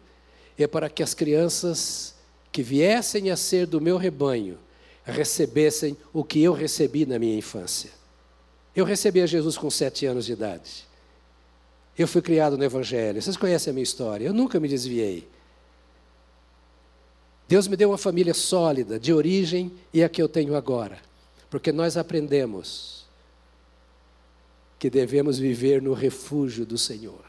é 0.59 0.67
para 0.67 0.91
que 0.91 1.03
as 1.03 1.15
crianças 1.15 2.15
que 2.53 2.63
viessem 2.63 3.31
a 3.31 3.37
ser 3.37 3.67
do 3.67 3.81
meu 3.81 3.97
rebanho 3.97 4.59
recebessem 5.05 5.97
o 6.13 6.23
que 6.23 6.43
eu 6.43 6.53
recebi 6.53 7.07
na 7.07 7.19
minha 7.19 7.37
infância. 7.37 7.91
Eu 8.75 8.85
recebi 8.85 9.21
a 9.21 9.27
Jesus 9.27 9.57
com 9.57 9.71
sete 9.71 10.07
anos 10.07 10.27
de 10.27 10.33
idade. 10.33 10.87
Eu 11.99 12.07
fui 12.07 12.23
criado 12.23 12.57
no 12.57 12.65
Evangelho. 12.65 13.21
Vocês 13.21 13.37
conhecem 13.37 13.71
a 13.71 13.75
minha 13.75 13.83
história. 13.83 14.27
Eu 14.27 14.33
nunca 14.33 14.61
me 14.61 14.69
desviei. 14.69 15.27
Deus 17.51 17.67
me 17.67 17.77
deu 17.77 17.91
uma 17.91 17.99
família 17.99 18.33
sólida, 18.33 18.97
de 18.97 19.13
origem, 19.13 19.73
e 19.93 20.05
a 20.05 20.09
que 20.09 20.23
eu 20.23 20.29
tenho 20.29 20.55
agora. 20.55 21.01
Porque 21.51 21.73
nós 21.73 21.97
aprendemos 21.97 23.05
que 24.79 24.89
devemos 24.89 25.37
viver 25.37 25.83
no 25.83 25.93
refúgio 25.93 26.65
do 26.65 26.79
Senhor. 26.79 27.25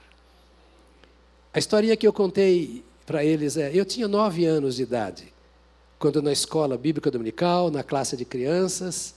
A 1.52 1.58
historinha 1.58 1.98
que 1.98 2.06
eu 2.06 2.14
contei 2.14 2.84
para 3.04 3.26
eles 3.26 3.58
é: 3.58 3.72
eu 3.74 3.84
tinha 3.84 4.08
nove 4.08 4.46
anos 4.46 4.76
de 4.76 4.84
idade, 4.84 5.34
quando 5.98 6.22
na 6.22 6.32
escola 6.32 6.78
bíblica 6.78 7.10
dominical, 7.10 7.72
na 7.72 7.82
classe 7.82 8.16
de 8.16 8.24
crianças, 8.24 9.16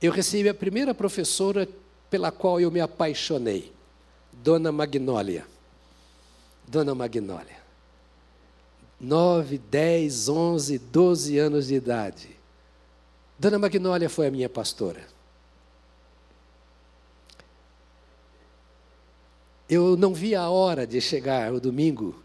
eu 0.00 0.12
recebi 0.12 0.48
a 0.48 0.54
primeira 0.54 0.94
professora 0.94 1.68
pela 2.08 2.32
qual 2.32 2.58
eu 2.58 2.70
me 2.70 2.80
apaixonei, 2.80 3.70
Dona 4.32 4.72
Magnólia. 4.72 5.46
Dona 6.66 6.94
Magnólia. 6.94 7.59
9, 9.00 9.58
10, 9.58 10.28
11, 10.28 10.78
12 10.78 11.38
anos 11.38 11.68
de 11.68 11.74
idade. 11.74 12.36
Dona 13.38 13.58
Magnólia 13.58 14.10
foi 14.10 14.26
a 14.26 14.30
minha 14.30 14.48
pastora. 14.48 15.02
Eu 19.68 19.96
não 19.96 20.12
vi 20.12 20.34
a 20.34 20.50
hora 20.50 20.86
de 20.86 21.00
chegar 21.00 21.52
o 21.52 21.60
domingo 21.60 22.22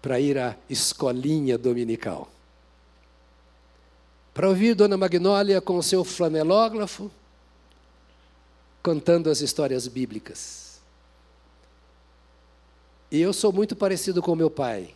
para 0.00 0.20
ir 0.20 0.38
à 0.38 0.54
escolinha 0.68 1.58
dominical. 1.58 2.28
Para 4.32 4.48
ouvir 4.48 4.74
Dona 4.74 4.96
Magnólia 4.96 5.60
com 5.60 5.76
o 5.76 5.82
seu 5.82 6.04
flanelógrafo, 6.04 7.10
contando 8.82 9.30
as 9.30 9.40
histórias 9.40 9.88
bíblicas. 9.88 10.78
E 13.10 13.20
eu 13.20 13.32
sou 13.32 13.52
muito 13.52 13.74
parecido 13.74 14.20
com 14.20 14.36
meu 14.36 14.50
pai. 14.50 14.94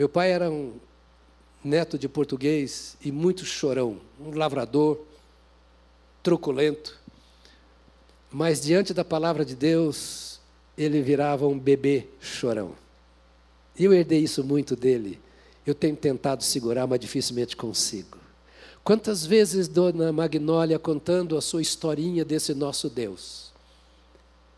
Meu 0.00 0.08
pai 0.08 0.32
era 0.32 0.50
um 0.50 0.80
neto 1.62 1.98
de 1.98 2.08
português 2.08 2.96
e 3.04 3.12
muito 3.12 3.44
chorão, 3.44 4.00
um 4.18 4.34
lavrador, 4.34 4.98
truculento. 6.22 6.98
Mas 8.32 8.62
diante 8.62 8.94
da 8.94 9.04
palavra 9.04 9.44
de 9.44 9.54
Deus, 9.54 10.40
ele 10.74 11.02
virava 11.02 11.46
um 11.46 11.58
bebê 11.58 12.06
chorão. 12.18 12.72
E 13.78 13.84
eu 13.84 13.92
herdei 13.92 14.20
isso 14.20 14.42
muito 14.42 14.74
dele. 14.74 15.20
Eu 15.66 15.74
tenho 15.74 15.94
tentado 15.94 16.42
segurar, 16.42 16.86
mas 16.86 16.98
dificilmente 16.98 17.54
consigo. 17.54 18.16
Quantas 18.82 19.26
vezes 19.26 19.68
Dona 19.68 20.10
Magnólia 20.10 20.78
contando 20.78 21.36
a 21.36 21.42
sua 21.42 21.60
historinha 21.60 22.24
desse 22.24 22.54
nosso 22.54 22.88
Deus. 22.88 23.52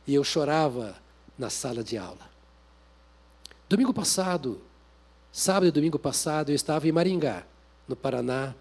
E 0.06 0.14
eu 0.14 0.22
chorava 0.22 0.94
na 1.36 1.50
sala 1.50 1.82
de 1.82 1.98
aula. 1.98 2.30
Domingo 3.68 3.92
passado, 3.92 4.60
Sábado 5.32 5.66
e 5.68 5.70
domingo 5.70 5.98
passado 5.98 6.50
eu 6.50 6.54
estava 6.54 6.86
em 6.86 6.92
Maringá, 6.92 7.42
no 7.88 7.96
Paraná, 7.96 8.54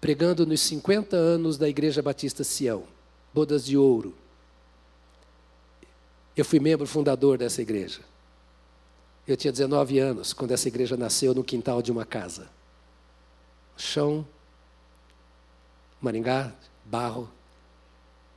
pregando 0.00 0.44
nos 0.44 0.60
50 0.62 1.16
anos 1.16 1.56
da 1.56 1.68
Igreja 1.68 2.02
Batista 2.02 2.42
Sião, 2.42 2.82
Bodas 3.32 3.64
de 3.64 3.78
Ouro. 3.78 4.12
Eu 6.36 6.44
fui 6.44 6.58
membro 6.58 6.84
fundador 6.84 7.38
dessa 7.38 7.62
igreja. 7.62 8.00
Eu 9.24 9.36
tinha 9.36 9.52
19 9.52 10.00
anos 10.00 10.32
quando 10.32 10.50
essa 10.50 10.66
igreja 10.66 10.96
nasceu 10.96 11.32
no 11.32 11.44
quintal 11.44 11.80
de 11.80 11.92
uma 11.92 12.04
casa. 12.04 12.50
Chão, 13.76 14.26
Maringá, 16.00 16.52
barro. 16.84 17.30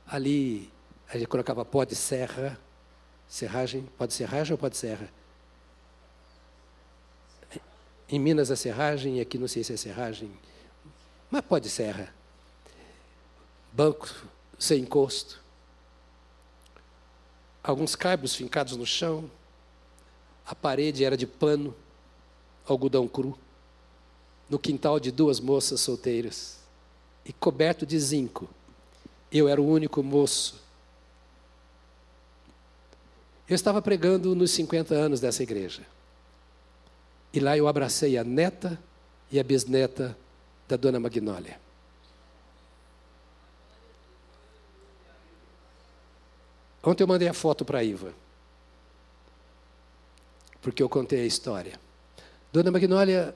Ali 0.06 0.70
a 1.08 1.18
gente 1.18 1.26
colocava 1.26 1.64
pó 1.64 1.82
de 1.82 1.96
serra, 1.96 2.56
serragem, 3.26 3.88
pode 3.98 4.14
serragem 4.14 4.52
ou 4.52 4.58
pode 4.58 4.76
serra? 4.76 5.10
Em 8.08 8.18
Minas 8.18 8.50
a 8.50 8.56
serragem, 8.56 9.18
e 9.18 9.20
aqui 9.20 9.36
não 9.36 9.48
sei 9.48 9.64
se 9.64 9.72
é 9.72 9.76
serragem, 9.76 10.30
mas 11.30 11.44
pode 11.44 11.68
serra. 11.68 12.14
Banco 13.72 14.08
sem 14.58 14.82
encosto. 14.82 15.42
Alguns 17.62 17.96
caibros 17.96 18.34
fincados 18.34 18.76
no 18.76 18.86
chão. 18.86 19.28
A 20.46 20.54
parede 20.54 21.04
era 21.04 21.16
de 21.16 21.26
pano, 21.26 21.74
algodão 22.64 23.08
cru. 23.08 23.36
No 24.48 24.58
quintal 24.58 25.00
de 25.00 25.10
duas 25.10 25.40
moças 25.40 25.80
solteiras. 25.80 26.60
E 27.24 27.32
coberto 27.32 27.84
de 27.84 27.98
zinco. 27.98 28.48
Eu 29.32 29.48
era 29.48 29.60
o 29.60 29.68
único 29.68 30.00
moço. 30.02 30.62
Eu 33.48 33.56
estava 33.56 33.82
pregando 33.82 34.34
nos 34.34 34.52
50 34.52 34.94
anos 34.94 35.18
dessa 35.18 35.42
igreja. 35.42 35.82
E 37.32 37.40
lá 37.40 37.56
eu 37.56 37.68
abracei 37.68 38.16
a 38.16 38.24
neta 38.24 38.78
e 39.30 39.38
a 39.38 39.44
bisneta 39.44 40.16
da 40.68 40.76
dona 40.76 41.00
Magnólia. 41.00 41.60
Ontem 46.82 47.02
eu 47.02 47.08
mandei 47.08 47.26
a 47.26 47.34
foto 47.34 47.64
para 47.64 47.80
a 47.80 47.84
Iva, 47.84 48.12
porque 50.62 50.80
eu 50.80 50.88
contei 50.88 51.22
a 51.22 51.26
história. 51.26 51.80
Dona 52.52 52.70
Magnólia, 52.70 53.34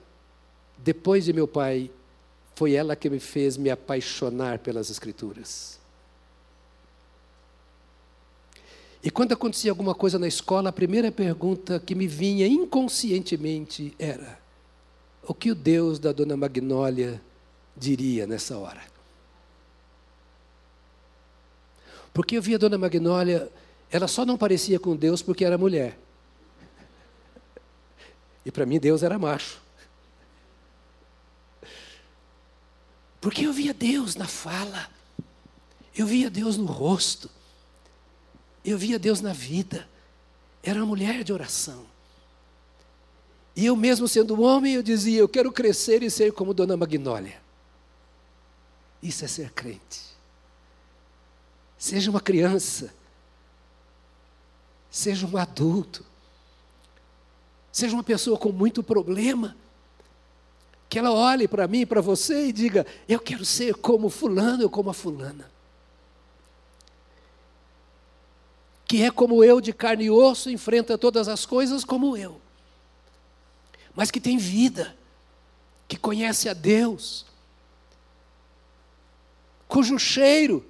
depois 0.78 1.24
de 1.24 1.32
meu 1.32 1.48
pai, 1.48 1.90
foi 2.54 2.74
ela 2.74 2.94
que 2.94 3.10
me 3.10 3.18
fez 3.18 3.56
me 3.56 3.68
apaixonar 3.68 4.60
pelas 4.60 4.88
Escrituras. 4.88 5.79
E 9.02 9.10
quando 9.10 9.32
acontecia 9.32 9.70
alguma 9.70 9.94
coisa 9.94 10.18
na 10.18 10.28
escola, 10.28 10.68
a 10.68 10.72
primeira 10.72 11.10
pergunta 11.10 11.80
que 11.80 11.94
me 11.94 12.06
vinha 12.06 12.46
inconscientemente 12.46 13.94
era: 13.98 14.38
o 15.26 15.32
que 15.32 15.50
o 15.50 15.54
Deus 15.54 15.98
da 15.98 16.12
dona 16.12 16.36
Magnólia 16.36 17.20
diria 17.76 18.26
nessa 18.26 18.58
hora? 18.58 18.82
Porque 22.12 22.36
eu 22.36 22.42
via 22.42 22.56
a 22.56 22.58
dona 22.58 22.76
Magnólia, 22.76 23.50
ela 23.90 24.06
só 24.06 24.26
não 24.26 24.36
parecia 24.36 24.78
com 24.78 24.94
Deus 24.96 25.22
porque 25.22 25.44
era 25.44 25.56
mulher. 25.56 25.98
E 28.44 28.50
para 28.50 28.66
mim 28.66 28.78
Deus 28.78 29.02
era 29.02 29.18
macho. 29.18 29.60
Porque 33.20 33.46
eu 33.46 33.52
via 33.52 33.72
Deus 33.72 34.16
na 34.16 34.26
fala, 34.26 34.90
eu 35.94 36.06
via 36.06 36.30
Deus 36.30 36.56
no 36.56 36.64
rosto. 36.64 37.30
Eu 38.64 38.76
via 38.76 38.98
Deus 38.98 39.20
na 39.20 39.32
vida. 39.32 39.88
Era 40.62 40.78
uma 40.78 40.86
mulher 40.86 41.24
de 41.24 41.32
oração. 41.32 41.86
E 43.56 43.66
eu 43.66 43.76
mesmo 43.76 44.06
sendo 44.06 44.40
homem, 44.40 44.74
eu 44.74 44.82
dizia, 44.82 45.18
eu 45.18 45.28
quero 45.28 45.50
crescer 45.50 46.02
e 46.02 46.10
ser 46.10 46.32
como 46.32 46.54
Dona 46.54 46.76
Magnólia. 46.76 47.40
Isso 49.02 49.24
é 49.24 49.28
ser 49.28 49.50
crente. 49.50 50.10
Seja 51.78 52.10
uma 52.10 52.20
criança. 52.20 52.92
Seja 54.90 55.26
um 55.26 55.36
adulto. 55.36 56.04
Seja 57.72 57.94
uma 57.94 58.04
pessoa 58.04 58.38
com 58.38 58.52
muito 58.52 58.82
problema. 58.82 59.56
Que 60.88 60.98
ela 60.98 61.12
olhe 61.12 61.48
para 61.48 61.66
mim, 61.66 61.86
para 61.86 62.00
você 62.00 62.48
e 62.48 62.52
diga: 62.52 62.86
Eu 63.08 63.20
quero 63.20 63.44
ser 63.44 63.74
como 63.76 64.10
Fulano 64.10 64.64
ou 64.64 64.70
como 64.70 64.90
a 64.90 64.94
Fulana. 64.94 65.50
Que 68.90 69.04
é 69.04 69.10
como 69.12 69.44
eu, 69.44 69.60
de 69.60 69.72
carne 69.72 70.06
e 70.06 70.10
osso, 70.10 70.50
enfrenta 70.50 70.98
todas 70.98 71.28
as 71.28 71.46
coisas 71.46 71.84
como 71.84 72.16
eu, 72.16 72.40
mas 73.94 74.10
que 74.10 74.20
tem 74.20 74.36
vida, 74.36 74.96
que 75.86 75.96
conhece 75.96 76.48
a 76.48 76.52
Deus, 76.52 77.24
cujo 79.68 79.96
cheiro 79.96 80.66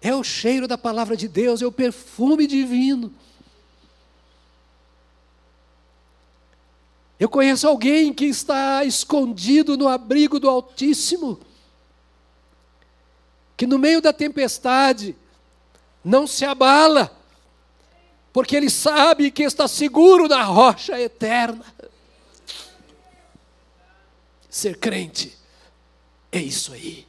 é 0.00 0.14
o 0.14 0.22
cheiro 0.22 0.68
da 0.68 0.78
palavra 0.78 1.16
de 1.16 1.26
Deus, 1.26 1.60
é 1.60 1.66
o 1.66 1.72
perfume 1.72 2.46
divino. 2.46 3.12
Eu 7.18 7.28
conheço 7.28 7.66
alguém 7.66 8.14
que 8.14 8.26
está 8.26 8.84
escondido 8.84 9.76
no 9.76 9.88
abrigo 9.88 10.38
do 10.38 10.48
Altíssimo, 10.48 11.40
que 13.56 13.66
no 13.66 13.76
meio 13.76 14.00
da 14.00 14.12
tempestade 14.12 15.16
não 16.04 16.28
se 16.28 16.44
abala, 16.44 17.15
porque 18.36 18.54
ele 18.54 18.68
sabe 18.68 19.30
que 19.30 19.44
está 19.44 19.66
seguro 19.66 20.28
na 20.28 20.42
rocha 20.42 21.00
eterna. 21.00 21.64
Ser 24.46 24.76
crente 24.76 25.34
é 26.30 26.38
isso 26.38 26.74
aí. 26.74 27.08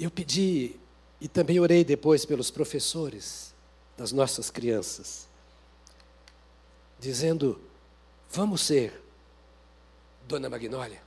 Eu 0.00 0.10
pedi 0.10 0.74
e 1.20 1.28
também 1.28 1.60
orei 1.60 1.84
depois 1.84 2.24
pelos 2.24 2.50
professores 2.50 3.54
das 3.96 4.10
nossas 4.10 4.50
crianças, 4.50 5.28
dizendo: 6.98 7.60
vamos 8.28 8.62
ser 8.62 9.00
Dona 10.26 10.50
Magnólia. 10.50 11.00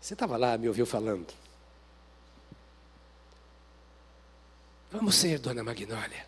Você 0.00 0.14
estava 0.14 0.36
lá, 0.36 0.58
me 0.58 0.66
ouviu 0.66 0.84
falando. 0.84 1.43
Vamos 4.94 5.16
ser 5.16 5.40
Dona 5.40 5.64
Magnólia. 5.64 6.24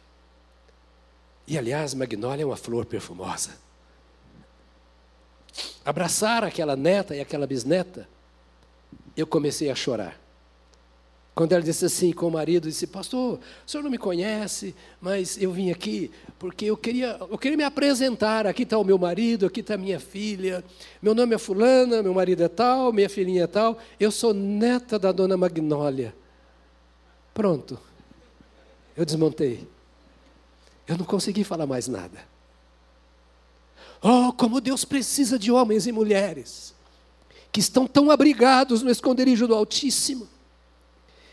E 1.47 1.57
aliás, 1.57 1.95
Magnólia 1.95 2.43
é 2.43 2.47
uma 2.47 2.57
flor 2.57 2.85
perfumosa. 2.85 3.53
Abraçar 5.85 6.43
aquela 6.43 6.75
neta 6.75 7.15
e 7.15 7.21
aquela 7.21 7.47
bisneta 7.47 8.09
eu 9.17 9.25
comecei 9.25 9.71
a 9.71 9.75
chorar. 9.77 10.21
Quando 11.33 11.53
ela 11.53 11.63
disse 11.63 11.85
assim 11.85 12.13
com 12.13 12.27
o 12.27 12.31
marido, 12.31 12.69
disse, 12.69 12.89
pastor, 12.89 13.39
o 13.65 13.71
senhor 13.71 13.85
não 13.85 13.91
me 13.91 13.99
conhece, 13.99 14.75
mas 15.01 15.41
eu 15.41 15.53
vim 15.53 15.71
aqui 15.71 16.11
porque 16.37 16.65
eu 16.65 16.77
queria, 16.77 17.17
eu 17.21 17.39
queria 17.39 17.57
me 17.57 17.63
apresentar. 17.63 18.49
Aqui 18.49 18.65
está 18.65 18.77
o 18.77 18.85
meu 18.85 18.99
marido, 18.99 19.47
aqui 19.47 19.61
está 19.61 19.75
a 19.75 19.79
minha 19.79 20.01
filha. 20.01 20.65
Meu 21.01 21.15
nome 21.15 21.37
é 21.37 21.39
fulana, 21.39 22.03
meu 22.03 22.13
marido 22.13 22.43
é 22.43 22.49
tal, 22.49 22.93
minha 22.93 23.09
filhinha 23.09 23.45
é 23.45 23.47
tal. 23.47 23.79
Eu 24.01 24.11
sou 24.11 24.35
neta 24.35 24.99
da 24.99 25.13
dona 25.13 25.37
Magnólia. 25.37 26.13
Pronto. 27.33 27.79
Eu 28.97 29.05
desmontei. 29.05 29.69
Eu 30.87 30.97
não 30.97 31.05
consegui 31.05 31.45
falar 31.45 31.67
mais 31.67 31.89
nada. 31.89 32.25
Oh, 34.03 34.33
como 34.33 34.61
Deus 34.61 34.85
precisa 34.85 35.39
de 35.39 35.51
homens 35.51 35.87
e 35.87 35.93
mulheres 35.93 36.75
que 37.51 37.61
estão 37.61 37.87
tão 37.87 38.11
abrigados 38.11 38.83
no 38.83 38.91
esconderijo 38.91 39.47
do 39.47 39.55
Altíssimo, 39.55 40.29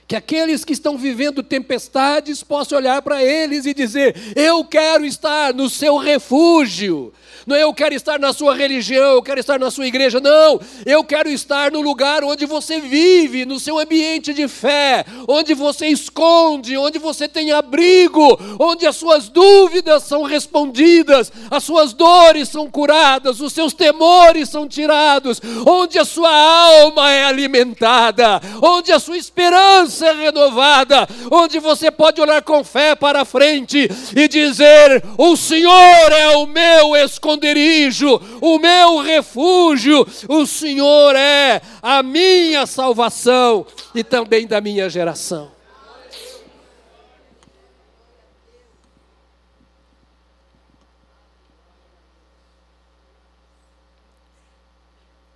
que 0.08 0.16
aqueles 0.16 0.66
que 0.66 0.74
estão 0.74 0.98
vivendo 0.98 1.42
tempestades 1.42 2.44
possam 2.44 2.78
olhar 2.78 3.02
para 3.02 3.24
eles 3.24 3.66
e 3.66 3.74
dizer: 3.74 4.16
Eu 4.36 4.64
quero 4.66 5.06
estar 5.06 5.54
no 5.54 5.70
seu 5.70 5.98
refúgio, 5.98 7.14
não 7.46 7.56
é 7.56 7.64
eu 7.64 7.74
quero 7.74 7.94
estar 7.94 8.20
na 8.20 8.32
sua 8.32 8.56
religião, 8.56 9.16
eu 9.16 9.22
quero 9.22 9.40
estar 9.40 9.60
na 9.60 9.70
sua 9.70 9.88
igreja. 9.88 10.20
Não, 10.20 10.60
eu 10.86 11.04
quero 11.04 11.30
estar 11.30 11.72
no 11.72 11.82
lugar 11.82 12.24
onde 12.24 12.46
você 12.46 12.80
vive, 12.80 13.46
no 13.46 13.60
seu 13.60 13.78
ambiente 13.80 14.34
de 14.34 14.48
fé, 14.48 15.06
onde 15.28 15.54
você 15.54 15.88
esconde, 15.88 16.78
onde 16.78 17.00
você 17.00 17.28
tem 17.28 17.52
abrigo, 17.52 18.40
onde 18.60 18.88
as 18.88 18.96
suas 18.96 19.30
dúvidas 19.30 20.04
são 20.04 20.24
respondidas, 20.24 21.32
as 21.52 21.64
suas 21.64 21.94
dores 21.94 22.50
são 22.50 22.70
curadas, 22.70 23.42
os 23.42 23.52
seus 23.52 23.74
temores 23.74 24.50
são 24.50 24.68
tirados, 24.68 25.42
onde 25.66 26.00
a 26.00 26.06
sua 26.06 26.32
alma 26.32 27.12
é 27.12 27.26
alimentada, 27.26 28.42
onde 28.62 28.92
a 28.92 29.00
sua 29.00 29.18
esperança 29.18 29.93
é 30.02 30.14
renovada, 30.14 31.08
onde 31.32 31.60
você 31.60 31.92
pode 31.92 32.22
olhar 32.22 32.42
com 32.42 32.64
fé 32.64 32.96
para 32.96 33.26
frente 33.26 33.90
e 34.16 34.28
dizer: 34.28 35.04
O 35.18 35.36
Senhor 35.36 36.12
é 36.12 36.38
o 36.38 36.48
meu 36.48 36.96
esconderijo, 36.96 38.20
o 38.42 38.58
meu 38.60 39.00
refúgio, 39.00 40.08
o 40.28 40.46
Senhor 40.46 41.16
é 41.16 41.62
a 41.82 42.02
minha 42.02 42.66
salvação 42.66 43.66
e 43.94 44.04
também 44.04 44.48
da 44.48 44.62
minha 44.62 44.90
geração. 44.90 45.52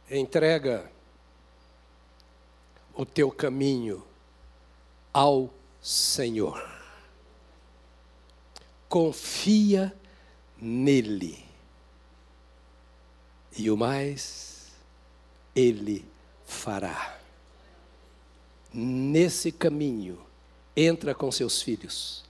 Entrega 0.10 0.90
o 2.96 3.06
teu 3.06 3.30
caminho 3.30 4.07
ao 5.18 5.52
Senhor. 5.82 6.64
Confia 8.88 9.92
nele 10.62 11.44
e 13.58 13.72
o 13.72 13.76
mais 13.76 14.68
Ele 15.56 16.06
fará. 16.46 17.18
Nesse 18.72 19.52
caminho, 19.52 20.22
entra 20.76 21.16
com 21.16 21.32
seus 21.32 21.64
filhos, 21.64 22.24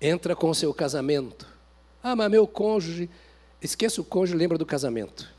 entra 0.00 0.34
com 0.34 0.52
seu 0.52 0.74
casamento. 0.74 1.46
Ah, 2.02 2.16
mas 2.16 2.28
meu 2.28 2.44
cônjuge, 2.44 3.08
esqueça 3.62 4.00
o 4.00 4.04
cônjuge, 4.04 4.36
lembra 4.36 4.58
do 4.58 4.66
casamento. 4.66 5.32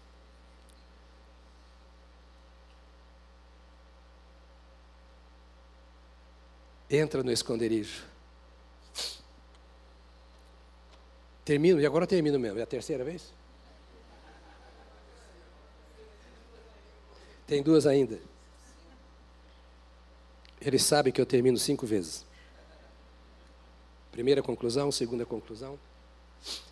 Entra 6.92 7.24
no 7.24 7.32
esconderijo. 7.32 8.04
Termino, 11.46 11.80
e 11.80 11.86
agora 11.86 12.06
termino 12.06 12.38
mesmo, 12.38 12.60
é 12.60 12.64
a 12.64 12.68
terceira 12.68 13.06
vez? 13.06 13.34
Tem 17.48 17.64
duas 17.64 17.88
ainda. 17.88 18.20
Ele 20.60 20.78
sabe 20.78 21.14
que 21.14 21.22
eu 21.22 21.26
termino 21.26 21.58
cinco 21.58 21.88
vezes. 21.88 22.26
Primeira 24.12 24.44
conclusão, 24.44 24.92
segunda 24.92 25.26
conclusão. 25.26 25.80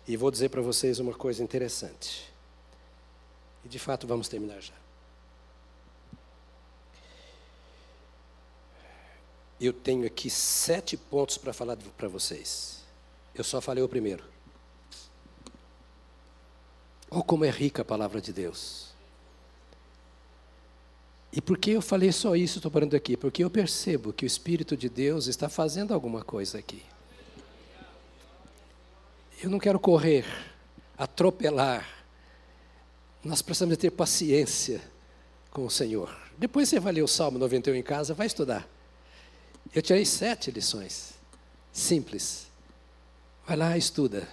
E 0.06 0.16
vou 0.16 0.30
dizer 0.30 0.50
para 0.50 0.60
vocês 0.60 0.98
uma 0.98 1.14
coisa 1.14 1.42
interessante. 1.42 2.30
E 3.64 3.68
de 3.68 3.78
fato 3.78 4.06
vamos 4.06 4.28
terminar 4.28 4.60
já. 4.60 4.74
Eu 9.60 9.72
tenho 9.72 10.06
aqui 10.06 10.30
sete 10.30 10.96
pontos 10.96 11.36
para 11.36 11.52
falar 11.52 11.76
para 11.76 12.08
vocês. 12.08 12.82
Eu 13.34 13.44
só 13.44 13.60
falei 13.60 13.84
o 13.84 13.88
primeiro. 13.88 14.24
Oh, 17.10 17.22
como 17.22 17.44
é 17.44 17.50
rica 17.50 17.82
a 17.82 17.84
palavra 17.84 18.20
de 18.20 18.32
Deus. 18.32 18.88
E 21.32 21.40
por 21.40 21.58
que 21.58 21.72
eu 21.72 21.82
falei 21.82 22.10
só 22.10 22.34
isso, 22.34 22.58
estou 22.58 22.70
parando 22.70 22.96
aqui? 22.96 23.16
Porque 23.16 23.44
eu 23.44 23.50
percebo 23.50 24.12
que 24.12 24.24
o 24.24 24.26
Espírito 24.26 24.76
de 24.76 24.88
Deus 24.88 25.26
está 25.26 25.48
fazendo 25.48 25.92
alguma 25.92 26.24
coisa 26.24 26.58
aqui. 26.58 26.82
Eu 29.42 29.50
não 29.50 29.58
quero 29.58 29.78
correr, 29.78 30.24
atropelar. 30.98 31.86
Nós 33.22 33.42
precisamos 33.42 33.76
ter 33.76 33.90
paciência 33.90 34.80
com 35.50 35.66
o 35.66 35.70
Senhor. 35.70 36.16
Depois 36.38 36.68
você 36.68 36.80
vai 36.80 36.92
ler 36.92 37.02
o 37.02 37.08
Salmo 37.08 37.38
91 37.38 37.74
em 37.74 37.82
casa, 37.82 38.14
vai 38.14 38.26
estudar. 38.26 38.66
Eu 39.74 39.82
tirei 39.82 40.04
sete 40.04 40.50
lições, 40.50 41.14
simples. 41.72 42.48
Vai 43.46 43.56
lá, 43.56 43.76
estuda. 43.76 44.28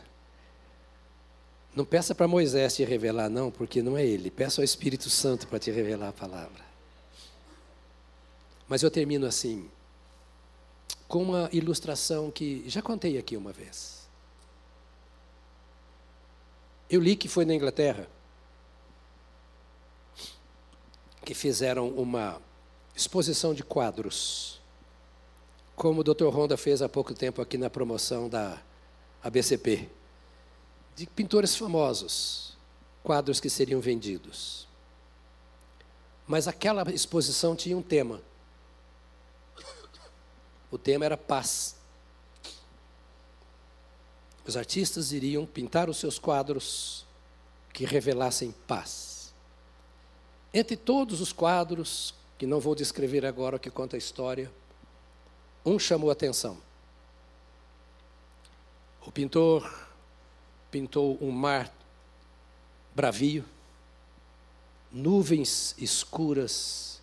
Não 1.75 1.85
peça 1.85 2.15
para 2.15 2.27
Moisés 2.27 2.75
te 2.75 2.83
revelar, 2.83 3.29
não, 3.29 3.51
porque 3.51 3.83
não 3.83 3.95
é 3.95 4.05
ele. 4.05 4.31
Peça 4.31 4.61
ao 4.61 4.65
Espírito 4.65 5.09
Santo 5.09 5.47
para 5.47 5.59
te 5.59 5.69
revelar 5.69 6.09
a 6.09 6.13
palavra. 6.13 6.65
Mas 8.67 8.81
eu 8.81 8.89
termino 8.89 9.27
assim, 9.27 9.69
com 11.07 11.21
uma 11.21 11.49
ilustração 11.53 12.31
que 12.31 12.63
já 12.67 12.81
contei 12.81 13.17
aqui 13.17 13.38
uma 13.38 13.53
vez. 13.53 14.07
Eu 16.89 16.99
li 16.99 17.15
que 17.15 17.27
foi 17.27 17.45
na 17.45 17.53
Inglaterra 17.53 18.07
que 21.23 21.33
fizeram 21.33 21.89
uma 21.89 22.41
exposição 22.95 23.53
de 23.53 23.61
quadros, 23.61 24.61
como 25.78 26.01
o 26.01 26.03
Dr. 26.03 26.25
Honda 26.25 26.57
fez 26.57 26.82
há 26.82 26.89
pouco 26.89 27.13
tempo 27.13 27.39
aqui 27.39 27.55
na 27.55 27.69
promoção 27.69 28.28
da 28.28 28.59
ABCP. 29.23 29.88
de 30.95 31.05
pintores 31.05 31.55
famosos, 31.55 32.57
quadros 33.03 33.39
que 33.39 33.51
seriam 33.51 33.80
vendidos. 33.80 34.67
Mas 36.25 36.47
aquela 36.47 36.82
exposição 36.91 37.55
tinha 37.55 37.78
um 37.78 37.84
tema. 37.84 38.19
O 40.71 40.78
tema 40.80 41.05
era 41.05 41.15
paz. 41.15 41.75
Os 44.47 44.57
artistas 44.57 45.11
iriam 45.11 45.45
pintar 45.45 45.88
os 45.88 45.97
seus 45.97 46.17
quadros 46.17 47.05
que 47.71 47.86
revelassem 47.86 48.51
paz. 48.65 49.32
Entre 50.51 50.75
todos 50.75 51.21
os 51.21 51.32
quadros, 51.32 52.15
que 52.39 52.47
não 52.47 52.59
vou 52.59 52.73
descrever 52.73 53.23
agora, 53.23 53.59
que 53.59 53.69
conta 53.69 53.95
a 53.95 53.99
história, 53.99 54.51
um 55.68 55.78
chamou 55.78 56.09
a 56.09 56.13
atenção. 56.13 56.57
O 59.05 59.11
pintor 59.11 59.70
pintou 60.72 61.18
um 61.22 61.30
mar 61.30 61.70
bravio, 62.95 63.43
nuvens 64.89 65.76
escuras 65.78 67.01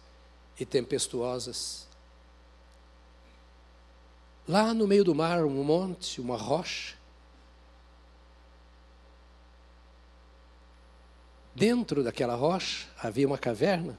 e 0.59 0.65
tempestuosas. 0.65 1.87
Lá 4.49 4.73
no 4.73 4.89
meio 4.89 5.05
do 5.05 5.15
mar, 5.15 5.45
um 5.45 5.63
monte, 5.63 6.21
uma 6.21 6.37
rocha. 6.37 6.97
Dentro 11.55 12.03
daquela 12.03 12.35
rocha 12.35 12.89
havia 12.99 13.27
uma 13.27 13.39
caverna. 13.39 13.99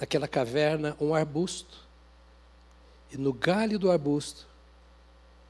Naquela 0.00 0.26
caverna, 0.26 0.96
um 0.98 1.14
arbusto. 1.14 1.81
E 3.12 3.18
no 3.18 3.30
galho 3.30 3.78
do 3.78 3.90
arbusto 3.90 4.48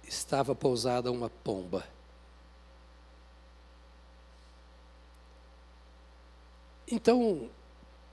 estava 0.03 0.53
pousada 0.53 1.13
uma 1.13 1.31
pomba. 1.31 1.87
Então, 6.91 7.49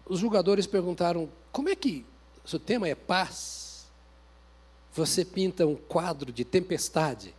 os 0.05 0.19
jogadores 0.19 0.67
perguntaram: 0.67 1.27
como 1.51 1.67
é 1.67 1.75
que 1.75 2.05
o 2.45 2.47
seu 2.47 2.59
tema 2.59 2.87
é 2.87 2.93
paz? 2.93 3.87
Você 4.93 5.25
pinta 5.25 5.65
um 5.65 5.75
quadro 5.75 6.31
de 6.31 6.45
tempestade. 6.45 7.33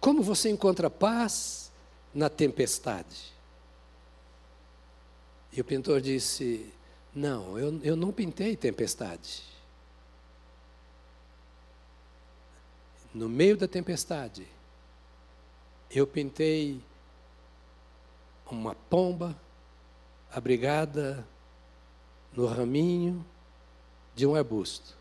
Como 0.00 0.22
você 0.22 0.50
encontra 0.50 0.88
paz 0.88 1.72
na 2.14 2.28
tempestade? 2.28 3.32
E 5.52 5.60
o 5.60 5.64
pintor 5.64 6.00
disse: 6.00 6.72
Não, 7.14 7.58
eu, 7.58 7.78
eu 7.82 7.94
não 7.94 8.10
pintei 8.10 8.56
tempestade. 8.56 9.42
No 13.12 13.28
meio 13.28 13.56
da 13.56 13.68
tempestade, 13.68 14.46
eu 15.90 16.06
pintei 16.06 16.82
uma 18.50 18.74
pomba 18.74 19.38
abrigada 20.30 21.26
no 22.32 22.46
raminho 22.46 23.24
de 24.14 24.26
um 24.26 24.34
arbusto, 24.34 24.96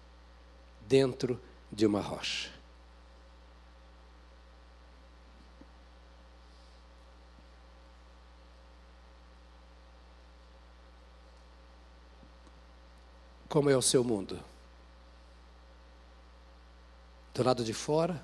dentro 0.88 1.39
de 1.72 1.86
uma 1.86 2.01
rocha. 2.01 2.51
Como 13.52 13.70
é 13.70 13.78
o 13.78 13.82
seu 13.84 14.04
mundo? 14.04 14.43
Do 17.36 17.43
lado 17.43 17.64
de 17.64 17.74
fora 17.74 18.20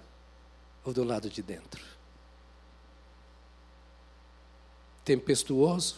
ou 0.83 0.91
do 0.91 1.03
lado 1.03 1.29
de 1.29 1.43
dentro? 1.43 1.97
tempestuoso? 5.07 5.95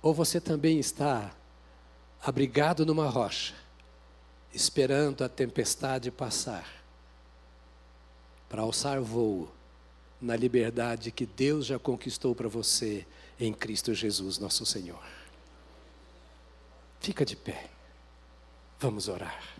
Ou 0.00 0.14
você 0.14 0.40
também 0.40 0.78
está 0.78 1.34
abrigado 2.22 2.86
numa 2.86 3.08
rocha, 3.08 3.52
esperando 4.54 5.24
a 5.24 5.28
tempestade 5.28 6.08
passar, 6.08 6.72
para 8.48 8.62
alçar 8.62 9.00
voo 9.00 9.50
na 10.20 10.36
liberdade 10.36 11.10
que 11.10 11.26
Deus 11.26 11.66
já 11.66 11.80
conquistou 11.80 12.32
para 12.32 12.48
você 12.48 13.04
em 13.40 13.52
Cristo 13.52 13.92
Jesus, 13.92 14.38
nosso 14.38 14.64
Senhor? 14.64 15.17
Fica 17.00 17.24
de 17.24 17.36
pé, 17.36 17.70
vamos 18.78 19.08
orar. 19.08 19.58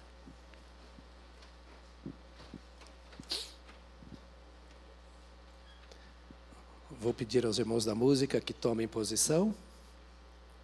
Vou 7.00 7.14
pedir 7.14 7.46
aos 7.46 7.58
irmãos 7.58 7.84
da 7.84 7.94
música 7.94 8.40
que 8.40 8.52
tomem 8.52 8.88
posição, 8.88 9.54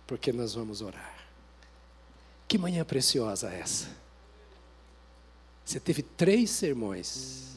porque 0.06 0.32
nós 0.32 0.54
vamos 0.54 0.80
orar. 0.82 1.14
Que 2.48 2.58
manhã 2.58 2.84
preciosa 2.84 3.50
essa. 3.50 3.88
Você 5.64 5.78
teve 5.78 6.02
três 6.02 6.50
sermões. 6.50 7.56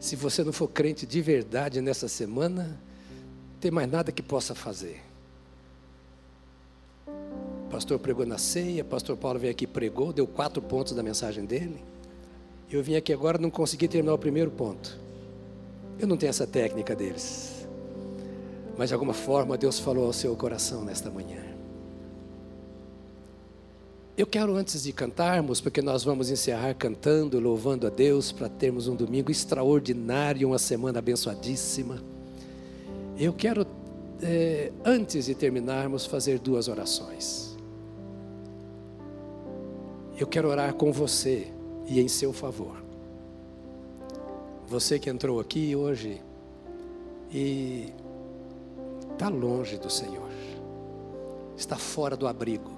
Se 0.00 0.16
você 0.16 0.42
não 0.42 0.52
for 0.52 0.68
crente 0.68 1.06
de 1.06 1.20
verdade 1.20 1.80
nessa 1.80 2.08
semana, 2.08 2.80
não 3.52 3.60
tem 3.60 3.70
mais 3.70 3.88
nada 3.90 4.10
que 4.10 4.22
possa 4.22 4.54
fazer. 4.54 5.11
Pastor 7.72 7.98
pregou 7.98 8.26
na 8.26 8.36
ceia, 8.36 8.84
pastor 8.84 9.16
Paulo 9.16 9.38
veio 9.38 9.50
aqui 9.50 9.66
pregou, 9.66 10.12
deu 10.12 10.26
quatro 10.26 10.60
pontos 10.60 10.92
da 10.92 11.02
mensagem 11.02 11.46
dele. 11.46 11.82
Eu 12.70 12.82
vim 12.82 12.96
aqui 12.96 13.14
agora 13.14 13.38
não 13.38 13.50
consegui 13.50 13.88
terminar 13.88 14.12
o 14.12 14.18
primeiro 14.18 14.50
ponto. 14.50 15.00
Eu 15.98 16.06
não 16.06 16.18
tenho 16.18 16.28
essa 16.28 16.46
técnica 16.46 16.94
deles. 16.94 17.66
Mas 18.76 18.90
de 18.90 18.94
alguma 18.94 19.14
forma 19.14 19.56
Deus 19.56 19.78
falou 19.78 20.04
ao 20.04 20.12
seu 20.12 20.36
coração 20.36 20.84
nesta 20.84 21.10
manhã. 21.10 21.40
Eu 24.18 24.26
quero, 24.26 24.54
antes 24.54 24.82
de 24.82 24.92
cantarmos, 24.92 25.58
porque 25.58 25.80
nós 25.80 26.04
vamos 26.04 26.30
encerrar 26.30 26.74
cantando, 26.74 27.40
louvando 27.40 27.86
a 27.86 27.90
Deus, 27.90 28.30
para 28.30 28.50
termos 28.50 28.86
um 28.86 28.94
domingo 28.94 29.30
extraordinário, 29.30 30.46
uma 30.46 30.58
semana 30.58 30.98
abençoadíssima. 30.98 32.02
Eu 33.18 33.32
quero, 33.32 33.66
é, 34.20 34.70
antes 34.84 35.24
de 35.24 35.34
terminarmos, 35.34 36.04
fazer 36.04 36.38
duas 36.38 36.68
orações. 36.68 37.51
Eu 40.22 40.28
quero 40.28 40.48
orar 40.48 40.72
com 40.74 40.92
você 40.92 41.48
e 41.84 42.00
em 42.00 42.06
seu 42.06 42.32
favor. 42.32 42.80
Você 44.68 44.96
que 44.96 45.10
entrou 45.10 45.40
aqui 45.40 45.74
hoje 45.74 46.22
e 47.28 47.92
está 49.10 49.28
longe 49.28 49.78
do 49.78 49.90
Senhor, 49.90 50.30
está 51.56 51.76
fora 51.76 52.16
do 52.16 52.28
abrigo. 52.28 52.70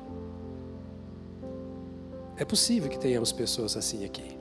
É 2.39 2.47
possível 2.47 2.89
que 2.89 2.99
tenhamos 2.99 3.31
pessoas 3.31 3.77
assim 3.77 4.07
aqui, 4.07 4.39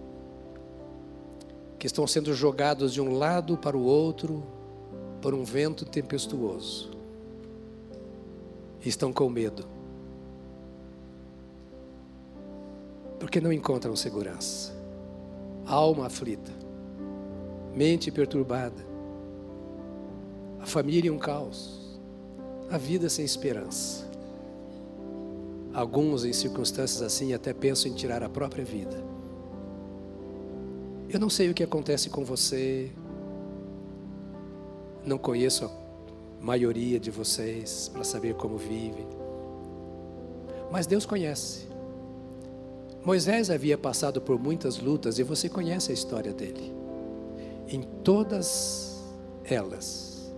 que 1.78 1.86
estão 1.86 2.08
sendo 2.08 2.34
jogados 2.34 2.94
de 2.94 3.02
um 3.02 3.18
lado 3.18 3.58
para 3.58 3.76
o 3.76 3.84
outro 3.84 4.42
por 5.22 5.34
um 5.34 5.44
vento 5.44 5.84
tempestuoso, 5.84 6.90
e 8.82 8.88
estão 8.88 9.12
com 9.12 9.30
medo, 9.30 9.73
porque 13.24 13.40
não 13.40 13.54
encontram 13.54 13.96
segurança, 13.96 14.74
alma 15.66 16.08
aflita, 16.08 16.52
mente 17.74 18.12
perturbada, 18.12 18.86
a 20.60 20.66
família 20.66 21.12
um 21.12 21.18
caos 21.18 21.98
a 22.70 22.78
vida 22.78 23.08
sem 23.08 23.24
esperança. 23.24 24.06
Alguns, 25.74 26.26
em 26.26 26.34
circunstâncias 26.34 27.02
assim, 27.02 27.34
até 27.34 27.54
pensam 27.54 27.90
em 27.90 27.96
tirar 27.96 28.22
a 28.24 28.28
própria 28.28 28.66
vida. 28.66 29.02
Eu 31.10 31.18
não 31.18 31.30
sei 31.30 31.50
o 31.50 31.54
que 31.54 31.64
acontece 31.64 32.10
com 32.10 32.26
você, 32.26 32.92
não 35.06 35.18
conheço 35.18 35.64
a 35.64 36.44
maioria 36.44 37.00
de 37.00 37.10
vocês 37.10 37.88
para 37.88 38.04
saber 38.04 38.34
como 38.34 38.58
vive, 38.58 39.08
mas 40.70 40.86
Deus 40.86 41.06
conhece. 41.06 41.73
Moisés 43.06 43.50
havia 43.50 43.78
passado 43.78 44.22
por 44.22 44.40
muitas 44.40 44.80
lutas 44.80 45.20
e 45.20 45.24
você 45.24 45.50
conhece 45.50 45.92
a 45.92 45.94
história 45.94 46.34
dele. 46.34 46.74
Em 47.68 47.82
todas 47.82 49.04
elas, 49.44 50.34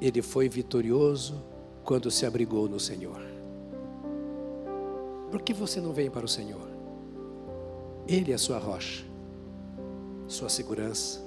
ele 0.00 0.22
foi 0.22 0.48
vitorioso 0.48 1.42
quando 1.84 2.10
se 2.10 2.24
abrigou 2.24 2.68
no 2.70 2.80
Senhor. 2.80 3.20
Por 5.30 5.42
que 5.42 5.52
você 5.52 5.78
não 5.78 5.92
vem 5.92 6.10
para 6.10 6.24
o 6.24 6.28
Senhor? 6.28 6.68
Ele 8.08 8.32
é 8.32 8.34
a 8.34 8.38
sua 8.38 8.58
rocha, 8.58 9.04
sua 10.26 10.48
segurança, 10.48 11.20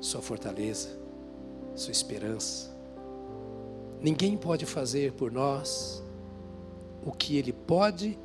sua 0.00 0.22
fortaleza, 0.22 0.88
sua 1.74 1.92
esperança. 1.92 2.70
Ninguém 4.00 4.38
pode 4.38 4.64
fazer 4.64 5.12
por 5.12 5.30
nós 5.30 6.02
o 7.04 7.12
que 7.12 7.36
Ele 7.36 7.52
pode 7.52 8.18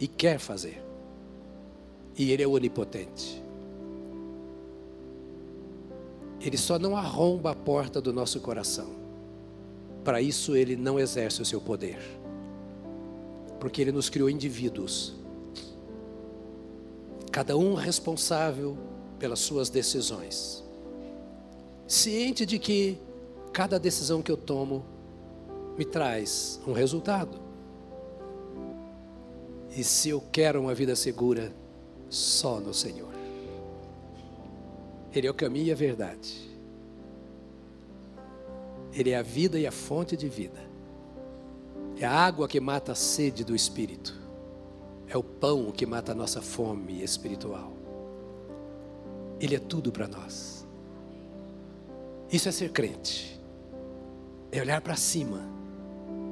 e 0.00 0.08
quer 0.08 0.40
fazer. 0.40 0.82
E 2.16 2.30
Ele 2.32 2.42
é 2.42 2.46
onipotente. 2.46 3.42
Ele 6.40 6.56
só 6.56 6.78
não 6.78 6.96
arromba 6.96 7.50
a 7.50 7.54
porta 7.54 8.00
do 8.00 8.12
nosso 8.12 8.40
coração. 8.40 8.88
Para 10.04 10.20
isso, 10.20 10.54
ele 10.54 10.76
não 10.76 11.00
exerce 11.00 11.42
o 11.42 11.44
seu 11.44 11.60
poder. 11.60 11.98
Porque 13.58 13.82
ele 13.82 13.90
nos 13.90 14.08
criou 14.08 14.30
indivíduos, 14.30 15.16
cada 17.32 17.56
um 17.56 17.74
responsável 17.74 18.78
pelas 19.18 19.40
suas 19.40 19.68
decisões. 19.68 20.62
Ciente 21.88 22.46
de 22.46 22.58
que 22.58 22.98
cada 23.52 23.78
decisão 23.78 24.22
que 24.22 24.30
eu 24.30 24.36
tomo 24.36 24.84
me 25.76 25.84
traz 25.84 26.60
um 26.66 26.72
resultado. 26.72 27.40
E 29.76 29.82
se 29.82 30.10
eu 30.10 30.22
quero 30.30 30.60
uma 30.60 30.74
vida 30.74 30.94
segura, 30.94 31.52
só 32.08 32.60
no 32.60 32.72
Senhor. 32.72 33.12
Ele 35.14 35.26
é 35.26 35.30
o 35.30 35.34
caminho 35.34 35.66
e 35.66 35.72
a 35.72 35.76
verdade. 35.76 36.46
Ele 38.92 39.10
é 39.10 39.16
a 39.16 39.22
vida 39.22 39.58
e 39.58 39.66
a 39.66 39.72
fonte 39.72 40.16
de 40.16 40.28
vida. 40.28 40.60
É 41.98 42.04
a 42.04 42.12
água 42.12 42.46
que 42.46 42.60
mata 42.60 42.92
a 42.92 42.94
sede 42.94 43.44
do 43.44 43.54
espírito. 43.54 44.14
É 45.08 45.16
o 45.16 45.22
pão 45.22 45.70
que 45.70 45.86
mata 45.86 46.12
a 46.12 46.14
nossa 46.14 46.42
fome 46.42 47.02
espiritual. 47.02 47.72
Ele 49.40 49.54
é 49.54 49.58
tudo 49.58 49.92
para 49.92 50.08
nós. 50.08 50.66
Isso 52.30 52.48
é 52.48 52.52
ser 52.52 52.72
crente. 52.72 53.40
É 54.50 54.60
olhar 54.60 54.80
para 54.80 54.96
cima 54.96 55.42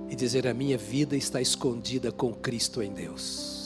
e 0.09 0.17
dizer: 0.17 0.47
a 0.47 0.55
minha 0.55 0.77
vida 0.77 1.17
está 1.17 1.41
escondida 1.41 2.11
com 2.11 2.33
Cristo 2.33 2.83
em 2.83 2.93
Deus. 2.93 3.64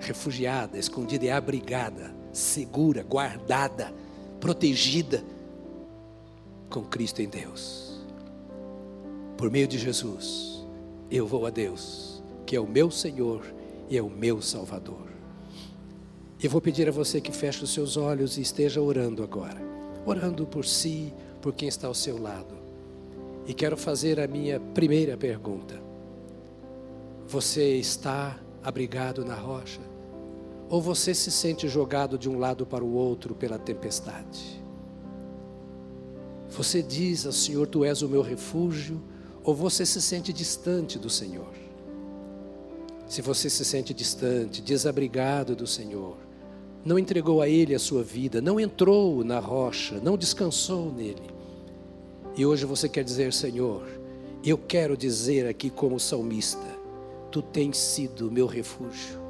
Refugiada, 0.00 0.78
escondida 0.78 1.24
e 1.24 1.30
abrigada, 1.30 2.14
segura, 2.32 3.02
guardada, 3.02 3.92
protegida 4.40 5.24
com 6.70 6.84
Cristo 6.84 7.20
em 7.20 7.28
Deus. 7.28 8.00
Por 9.36 9.50
meio 9.50 9.66
de 9.66 9.78
Jesus, 9.78 10.64
eu 11.10 11.26
vou 11.26 11.46
a 11.46 11.50
Deus, 11.50 12.22
que 12.44 12.56
é 12.56 12.60
o 12.60 12.66
meu 12.66 12.90
Senhor 12.90 13.44
e 13.88 13.96
é 13.96 14.02
o 14.02 14.10
meu 14.10 14.42
Salvador. 14.42 15.08
Eu 16.42 16.50
vou 16.50 16.60
pedir 16.60 16.88
a 16.88 16.92
você 16.92 17.20
que 17.20 17.32
feche 17.32 17.64
os 17.64 17.72
seus 17.72 17.96
olhos 17.96 18.38
e 18.38 18.42
esteja 18.42 18.80
orando 18.80 19.22
agora, 19.22 19.60
orando 20.06 20.46
por 20.46 20.64
si, 20.64 21.12
por 21.42 21.52
quem 21.52 21.68
está 21.68 21.88
ao 21.88 21.94
seu 21.94 22.20
lado. 22.20 22.56
E 23.46 23.54
quero 23.54 23.76
fazer 23.76 24.20
a 24.20 24.28
minha 24.28 24.60
primeira 24.60 25.16
pergunta. 25.16 25.80
Você 27.26 27.76
está 27.76 28.38
abrigado 28.68 29.24
na 29.24 29.34
rocha? 29.34 29.80
Ou 30.68 30.82
você 30.82 31.14
se 31.14 31.30
sente 31.30 31.66
jogado 31.68 32.18
de 32.18 32.28
um 32.28 32.38
lado 32.38 32.66
para 32.66 32.84
o 32.84 32.92
outro 32.92 33.34
pela 33.34 33.58
tempestade? 33.58 34.62
Você 36.50 36.82
diz 36.82 37.26
ao 37.26 37.32
Senhor: 37.32 37.66
Tu 37.66 37.84
és 37.84 38.02
o 38.02 38.08
meu 38.08 38.22
refúgio, 38.22 39.00
ou 39.42 39.54
você 39.54 39.86
se 39.86 40.00
sente 40.00 40.32
distante 40.32 40.98
do 40.98 41.08
Senhor? 41.08 41.52
Se 43.06 43.22
você 43.22 43.48
se 43.48 43.64
sente 43.64 43.94
distante, 43.94 44.60
desabrigado 44.60 45.56
do 45.56 45.66
Senhor, 45.66 46.16
não 46.84 46.98
entregou 46.98 47.40
a 47.40 47.48
Ele 47.48 47.74
a 47.74 47.78
sua 47.78 48.02
vida, 48.02 48.40
não 48.40 48.60
entrou 48.60 49.24
na 49.24 49.38
rocha, 49.38 49.98
não 50.02 50.16
descansou 50.16 50.92
nele. 50.92 51.22
E 52.36 52.44
hoje 52.44 52.66
você 52.66 52.88
quer 52.88 53.02
dizer, 53.02 53.32
Senhor, 53.32 53.86
eu 54.44 54.58
quero 54.58 54.96
dizer 54.96 55.46
aqui 55.46 55.70
como 55.70 55.98
salmista: 55.98 56.77
Tu 57.30 57.42
tens 57.42 57.76
sido 57.76 58.30
meu 58.30 58.46
refúgio. 58.46 59.28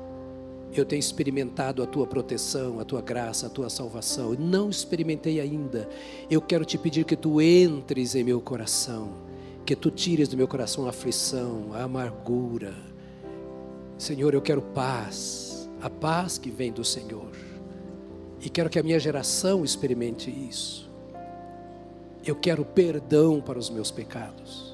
Eu 0.73 0.85
tenho 0.85 1.01
experimentado 1.01 1.83
a 1.83 1.87
tua 1.87 2.07
proteção, 2.07 2.79
a 2.79 2.85
tua 2.85 3.01
graça, 3.01 3.47
a 3.47 3.51
tua 3.51 3.71
salvação. 3.71 4.35
Não 4.39 4.69
experimentei 4.69 5.41
ainda. 5.41 5.89
Eu 6.31 6.41
quero 6.41 6.65
te 6.65 6.77
pedir 6.77 7.05
que 7.05 7.17
tu 7.17 7.41
entres 7.41 8.15
em 8.15 8.23
meu 8.23 8.41
coração, 8.41 9.15
que 9.65 9.75
tu 9.75 9.91
tires 9.91 10.29
do 10.29 10.37
meu 10.37 10.47
coração 10.47 10.87
a 10.87 10.91
aflição, 10.91 11.71
a 11.73 11.83
amargura. 11.83 12.75
Senhor, 13.97 14.35
eu 14.35 14.43
quero 14.43 14.63
paz, 14.63 15.69
a 15.81 15.91
paz 15.91 16.39
que 16.39 16.51
vem 16.51 16.71
do 16.71 16.85
Senhor. 16.85 17.33
E 18.41 18.49
quero 18.49 18.71
que 18.71 18.79
a 18.79 18.83
minha 18.83 19.01
geração 19.01 19.65
experimente 19.65 20.31
isso. 20.31 20.89
Eu 22.25 22.37
quero 22.37 22.65
perdão 22.65 23.41
para 23.41 23.59
os 23.59 23.71
meus 23.71 23.91
pecados. 23.91 24.68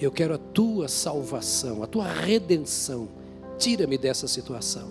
Eu 0.00 0.10
quero 0.10 0.34
a 0.34 0.38
tua 0.38 0.88
salvação, 0.88 1.82
a 1.82 1.86
tua 1.86 2.06
redenção. 2.06 3.08
Tira-me 3.58 3.96
dessa 3.96 4.26
situação. 4.26 4.88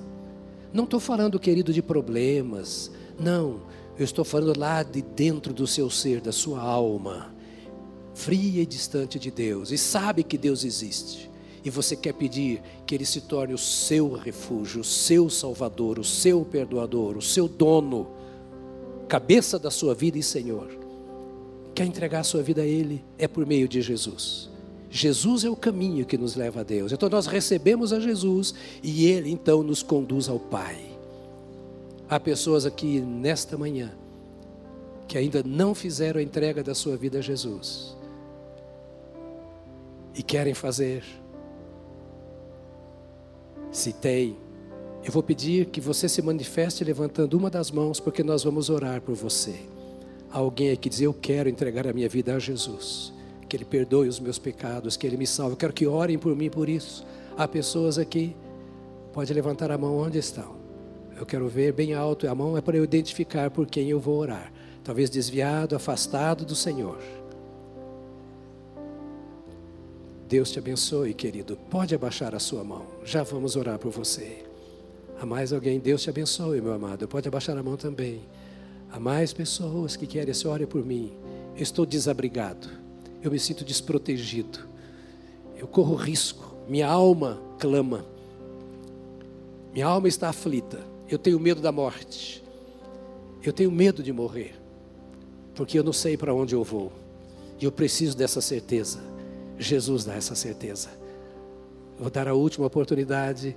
Não 0.72 0.86
estou 0.86 0.99
falando, 0.99 1.39
querido, 1.39 1.74
de 1.74 1.82
problemas. 1.82 2.91
Não. 3.20 3.62
Eu 3.97 4.06
estou 4.06 4.26
falando 4.26 4.58
lá 4.58 4.82
de 4.82 5.01
dentro 5.01 5.54
do 5.54 5.68
seu 5.68 5.89
ser, 5.89 6.20
da 6.20 6.32
sua 6.32 6.62
alma, 6.62 7.34
fria 8.16 8.62
e 8.62 8.66
distante 8.66 9.20
de 9.20 9.30
Deus, 9.30 9.72
e 9.72 9.78
sabe 9.78 10.24
que 10.24 10.38
Deus 10.38 10.64
existe 10.64 11.32
e 11.64 11.70
você 11.70 11.95
quer 11.95 12.14
pedir 12.14 12.62
que 12.86 12.93
Ele 12.93 13.06
se 13.06 13.22
torne 13.22 13.54
o 13.54 13.58
seu 13.58 14.12
refúgio, 14.14 14.82
o 14.82 14.84
seu 14.84 15.30
salvador, 15.30 15.97
o 15.97 16.04
seu 16.04 16.43
perdoador, 16.43 17.18
o 17.18 17.22
seu 17.22 17.47
dono, 17.47 18.08
cabeça 19.08 19.58
da 19.58 19.72
sua 19.72 19.95
vida 19.95 20.18
e 20.18 20.24
Senhor, 20.24 20.68
quer 21.74 21.86
entregar 21.86 22.20
a 22.20 22.24
sua 22.24 22.43
vida 22.43 22.62
a 22.62 22.66
Ele, 22.66 23.04
é 23.18 23.28
por 23.28 23.45
meio 23.45 23.68
de 23.68 23.82
Jesus. 23.82 24.49
Jesus 24.96 25.44
é 25.44 25.50
o 25.50 25.56
caminho 25.56 26.06
que 26.06 26.20
nos 26.20 26.36
leva 26.36 26.60
a 26.60 26.64
Deus. 26.64 26.91
Então 26.91 27.10
nós 27.10 27.26
recebemos 27.26 27.91
a 27.91 28.00
Jesus 28.00 28.54
e 28.84 29.08
Ele 29.08 29.32
então 29.32 29.64
nos 29.64 29.82
conduz 29.82 30.30
ao 30.30 30.39
Pai. 30.39 30.78
Há 32.08 32.20
pessoas 32.20 32.64
aqui 32.64 33.02
nesta 33.02 33.58
manhã 33.58 33.91
que 35.08 35.18
ainda 35.18 35.41
não 35.44 35.74
fizeram 35.74 36.20
a 36.20 36.24
entrega 36.24 36.64
da 36.64 36.76
sua 36.76 36.96
vida 36.96 37.18
a 37.18 37.22
Jesus 37.22 37.98
e 40.16 40.22
querem 40.22 40.54
fazer 40.54 41.04
tem, 44.00 44.38
eu 45.04 45.12
vou 45.12 45.24
pedir 45.24 45.66
que 45.66 45.82
você 45.82 46.08
se 46.08 46.22
manifeste 46.22 46.84
levantando 46.84 47.36
uma 47.36 47.50
das 47.50 47.72
mãos, 47.72 48.00
porque 48.00 48.22
nós 48.22 48.44
vamos 48.44 48.70
orar 48.70 49.02
por 49.02 49.16
você. 49.16 49.56
Há 50.32 50.38
alguém 50.38 50.70
aqui 50.70 50.88
dizer: 50.89 51.08
Eu 51.08 51.14
quero 51.14 51.50
entregar 51.50 51.88
a 51.88 51.94
minha 51.94 52.08
vida 52.08 52.36
a 52.36 52.39
Jesus, 52.39 53.12
que 53.54 53.58
Ele 53.58 53.66
perdoe 53.66 54.08
os 54.08 54.20
meus 54.20 54.39
pecados, 54.39 54.97
que 54.97 55.06
Ele 55.06 55.16
me 55.16 55.28
salve. 55.28 55.54
Eu 55.54 55.58
quero 55.58 55.74
que 55.74 55.86
orem 55.86 56.18
por 56.18 56.36
mim 56.36 56.49
por 56.49 56.68
isso. 56.68 57.06
Há 57.38 57.47
pessoas 57.47 57.99
aqui, 57.99 58.36
pode 59.14 59.32
levantar 59.32 59.70
a 59.70 59.78
mão 59.78 59.95
onde 59.95 60.18
estão. 60.18 60.56
Eu 61.16 61.24
quero 61.24 61.47
ver 61.47 61.72
bem 61.72 61.93
alto 61.93 62.28
a 62.28 62.34
mão, 62.34 62.58
é 62.58 62.62
para 62.62 62.78
eu 62.78 62.84
identificar 62.84 63.51
por 63.51 63.68
quem 63.68 63.91
eu 63.91 63.99
vou 63.99 64.18
orar. 64.18 64.51
Talvez 64.84 65.08
desviado, 65.08 65.76
afastado 65.76 66.43
do 66.43 66.56
Senhor. 66.56 66.97
Deus 70.28 70.49
te 70.49 70.58
abençoe, 70.58 71.14
querido. 71.14 71.56
Pode 71.70 71.93
abaixar 71.93 72.34
a 72.34 72.39
sua 72.39 72.64
mão. 72.64 72.88
Já 73.06 73.22
vamos 73.22 73.56
orar 73.56 73.78
por 73.78 73.91
você. 73.91 74.43
Há 75.22 75.28
mais 75.28 75.54
alguém? 75.54 75.80
Deus 75.80 76.01
te 76.01 76.10
abençoe, 76.10 76.60
meu 76.60 76.74
amado. 76.74 77.08
Pode 77.08 77.28
abaixar 77.28 77.56
a 77.56 77.62
mão 77.62 77.78
também. 77.78 78.24
Há 78.91 78.99
mais 78.99 79.32
pessoas 79.32 79.95
que 79.95 80.08
querem 80.08 80.32
esse 80.32 80.47
ore 80.47 80.66
por 80.66 80.84
mim. 80.84 81.14
Estou 81.56 81.86
desabrigado. 81.86 82.83
Eu 83.24 83.32
me 83.32 83.40
sinto 83.40 83.66
desprotegido. 83.66 84.60
Eu 85.58 85.66
corro 85.68 85.96
risco. 85.96 86.56
Minha 86.68 86.88
alma 86.88 87.42
clama. 87.58 88.06
Minha 89.74 89.88
alma 89.88 90.08
está 90.08 90.30
aflita. 90.30 90.80
Eu 91.10 91.18
tenho 91.18 91.40
medo 91.40 91.62
da 91.62 91.72
morte. 91.72 92.44
Eu 93.42 93.52
tenho 93.52 93.72
medo 93.72 94.04
de 94.04 94.14
morrer. 94.14 94.54
Porque 95.56 95.80
eu 95.80 95.84
não 95.84 95.94
sei 95.94 96.18
para 96.18 96.34
onde 96.34 96.54
eu 96.54 96.64
vou. 96.64 96.92
E 97.60 97.66
eu 97.66 97.72
preciso 97.72 98.16
dessa 98.16 98.42
certeza 98.42 99.14
Jesus 99.58 100.04
dá 100.04 100.16
essa 100.16 100.36
certeza. 100.36 100.90
Vou 102.00 102.10
dar 102.10 102.28
a 102.28 102.34
última 102.34 102.66
oportunidade. 102.66 103.56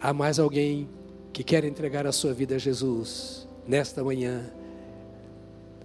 Há 0.00 0.12
mais 0.12 0.38
alguém 0.38 0.88
que 1.32 1.44
quer 1.44 1.64
entregar 1.64 2.06
a 2.06 2.12
sua 2.12 2.32
vida 2.32 2.56
a 2.56 2.58
Jesus 2.58 3.46
nesta 3.66 4.02
manhã? 4.02 4.50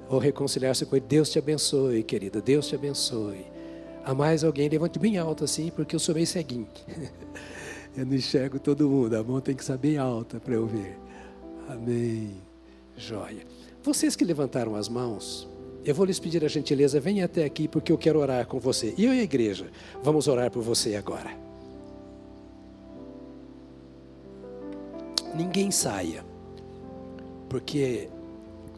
Ou 0.09 0.19
reconciliar-se 0.19 0.85
com 0.85 0.95
Ele? 0.95 1.05
Deus 1.07 1.29
te 1.29 1.39
abençoe, 1.39 2.03
querida. 2.03 2.41
Deus 2.41 2.67
te 2.67 2.75
abençoe. 2.75 3.45
Há 4.03 4.13
mais 4.13 4.43
alguém? 4.43 4.69
Levante 4.69 4.99
bem 4.99 5.17
alto 5.17 5.43
assim, 5.43 5.71
porque 5.75 5.95
eu 5.95 5.99
sou 5.99 6.13
meio 6.13 6.27
ceguinho. 6.27 6.67
eu 7.97 8.05
não 8.05 8.13
enxergo 8.13 8.59
todo 8.59 8.87
mundo. 8.87 9.15
A 9.15 9.23
mão 9.23 9.41
tem 9.41 9.55
que 9.55 9.61
estar 9.61 9.77
bem 9.77 9.97
alta 9.97 10.39
para 10.39 10.53
eu 10.53 10.67
ver. 10.67 10.97
Amém. 11.67 12.35
Joia. 12.95 13.43
Vocês 13.83 14.15
que 14.15 14.23
levantaram 14.23 14.75
as 14.75 14.87
mãos, 14.87 15.47
eu 15.83 15.93
vou 15.93 16.05
lhes 16.05 16.19
pedir 16.19 16.43
a 16.43 16.47
gentileza, 16.47 16.99
venha 16.99 17.25
até 17.25 17.43
aqui 17.43 17.67
porque 17.67 17.91
eu 17.91 17.97
quero 17.97 18.19
orar 18.19 18.47
com 18.47 18.59
você. 18.59 18.93
E 18.97 19.05
eu 19.05 19.13
e 19.13 19.19
a 19.19 19.23
igreja, 19.23 19.69
vamos 20.03 20.27
orar 20.27 20.49
por 20.49 20.63
você 20.63 20.95
agora. 20.95 21.29
Ninguém 25.35 25.69
saia, 25.69 26.23
porque. 27.49 28.09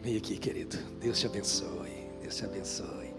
Vem 0.01 0.17
aqui, 0.17 0.37
querido. 0.37 0.77
Deus 0.99 1.19
te 1.19 1.25
abençoe. 1.25 2.07
Deus 2.21 2.35
te 2.35 2.45
abençoe. 2.45 3.13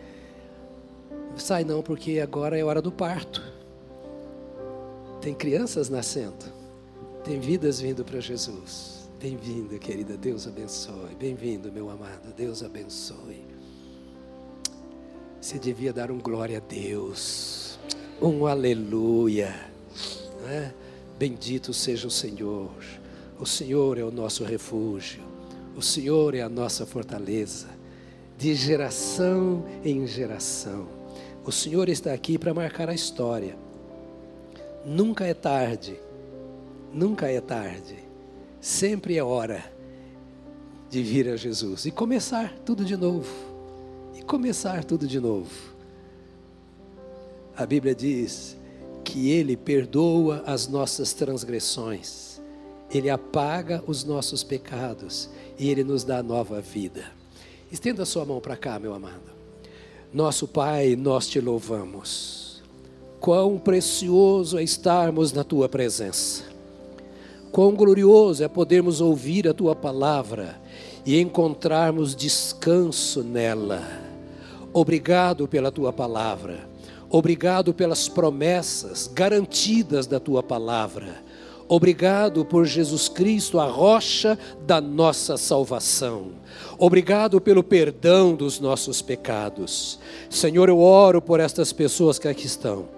Sai 1.36 1.64
não, 1.64 1.82
porque 1.82 2.20
agora 2.20 2.58
é 2.58 2.64
hora 2.64 2.82
do 2.82 2.90
parto. 2.90 3.42
Tem 5.20 5.34
crianças 5.34 5.88
nascendo. 5.88 6.46
Tem 7.24 7.38
vidas 7.38 7.80
vindo 7.80 8.04
para 8.04 8.20
Jesus. 8.20 9.08
Bem-vindo, 9.20 9.78
querida. 9.78 10.16
Deus 10.16 10.46
abençoe. 10.46 11.14
Bem-vindo, 11.18 11.70
meu 11.72 11.90
amado. 11.90 12.32
Deus 12.34 12.62
abençoe. 12.62 13.44
Você 15.40 15.58
devia 15.58 15.92
dar 15.92 16.10
um 16.10 16.18
glória 16.18 16.58
a 16.58 16.60
Deus, 16.60 17.78
um 18.20 18.46
aleluia. 18.46 19.54
Né? 20.42 20.74
Bendito 21.18 21.72
seja 21.72 22.08
o 22.08 22.10
Senhor. 22.10 22.70
O 23.38 23.46
Senhor 23.46 23.98
é 23.98 24.04
o 24.04 24.10
nosso 24.10 24.42
refúgio. 24.44 25.27
O 25.78 25.82
Senhor 25.82 26.34
é 26.34 26.40
a 26.40 26.48
nossa 26.48 26.84
fortaleza. 26.84 27.68
De 28.36 28.52
geração 28.52 29.64
em 29.84 30.08
geração. 30.08 30.88
O 31.44 31.52
Senhor 31.52 31.88
está 31.88 32.12
aqui 32.12 32.36
para 32.36 32.52
marcar 32.52 32.88
a 32.88 32.94
história. 32.94 33.56
Nunca 34.84 35.24
é 35.24 35.32
tarde. 35.32 35.96
Nunca 36.92 37.30
é 37.30 37.40
tarde. 37.40 37.94
Sempre 38.60 39.18
é 39.18 39.22
hora 39.22 39.72
de 40.90 41.00
vir 41.00 41.28
a 41.28 41.36
Jesus 41.36 41.86
e 41.86 41.92
começar 41.92 42.58
tudo 42.64 42.84
de 42.84 42.96
novo. 42.96 43.32
E 44.16 44.22
começar 44.22 44.82
tudo 44.82 45.06
de 45.06 45.20
novo. 45.20 45.76
A 47.56 47.64
Bíblia 47.64 47.94
diz 47.94 48.56
que 49.04 49.30
Ele 49.30 49.56
perdoa 49.56 50.42
as 50.44 50.66
nossas 50.66 51.12
transgressões, 51.12 52.37
Ele 52.90 53.10
apaga 53.10 53.82
os 53.86 54.04
nossos 54.04 54.42
pecados 54.42 55.28
e 55.58 55.68
Ele 55.68 55.84
nos 55.84 56.04
dá 56.04 56.22
nova 56.22 56.60
vida. 56.60 57.04
Estenda 57.70 58.02
a 58.02 58.06
sua 58.06 58.24
mão 58.24 58.40
para 58.40 58.56
cá, 58.56 58.78
meu 58.78 58.94
amado. 58.94 59.38
Nosso 60.12 60.48
Pai, 60.48 60.96
nós 60.96 61.28
te 61.28 61.38
louvamos. 61.38 62.62
Quão 63.20 63.58
precioso 63.58 64.58
é 64.58 64.62
estarmos 64.62 65.32
na 65.32 65.44
tua 65.44 65.68
presença. 65.68 66.44
Quão 67.52 67.74
glorioso 67.74 68.42
é 68.42 68.48
podermos 68.48 69.00
ouvir 69.00 69.48
a 69.48 69.54
tua 69.54 69.74
palavra 69.74 70.60
e 71.04 71.20
encontrarmos 71.20 72.14
descanso 72.14 73.22
nela. 73.22 73.82
Obrigado 74.72 75.48
pela 75.48 75.72
tua 75.72 75.92
palavra. 75.92 76.68
Obrigado 77.10 77.72
pelas 77.72 78.08
promessas 78.08 79.10
garantidas 79.12 80.06
da 80.06 80.20
tua 80.20 80.42
palavra. 80.42 81.22
Obrigado 81.68 82.46
por 82.46 82.64
Jesus 82.64 83.08
Cristo, 83.08 83.60
a 83.60 83.66
rocha 83.66 84.38
da 84.66 84.80
nossa 84.80 85.36
salvação. 85.36 86.32
Obrigado 86.78 87.40
pelo 87.40 87.62
perdão 87.62 88.34
dos 88.34 88.58
nossos 88.58 89.02
pecados. 89.02 89.98
Senhor, 90.30 90.70
eu 90.70 90.80
oro 90.80 91.20
por 91.20 91.40
estas 91.40 91.72
pessoas 91.72 92.18
que 92.18 92.26
aqui 92.26 92.46
estão, 92.46 92.88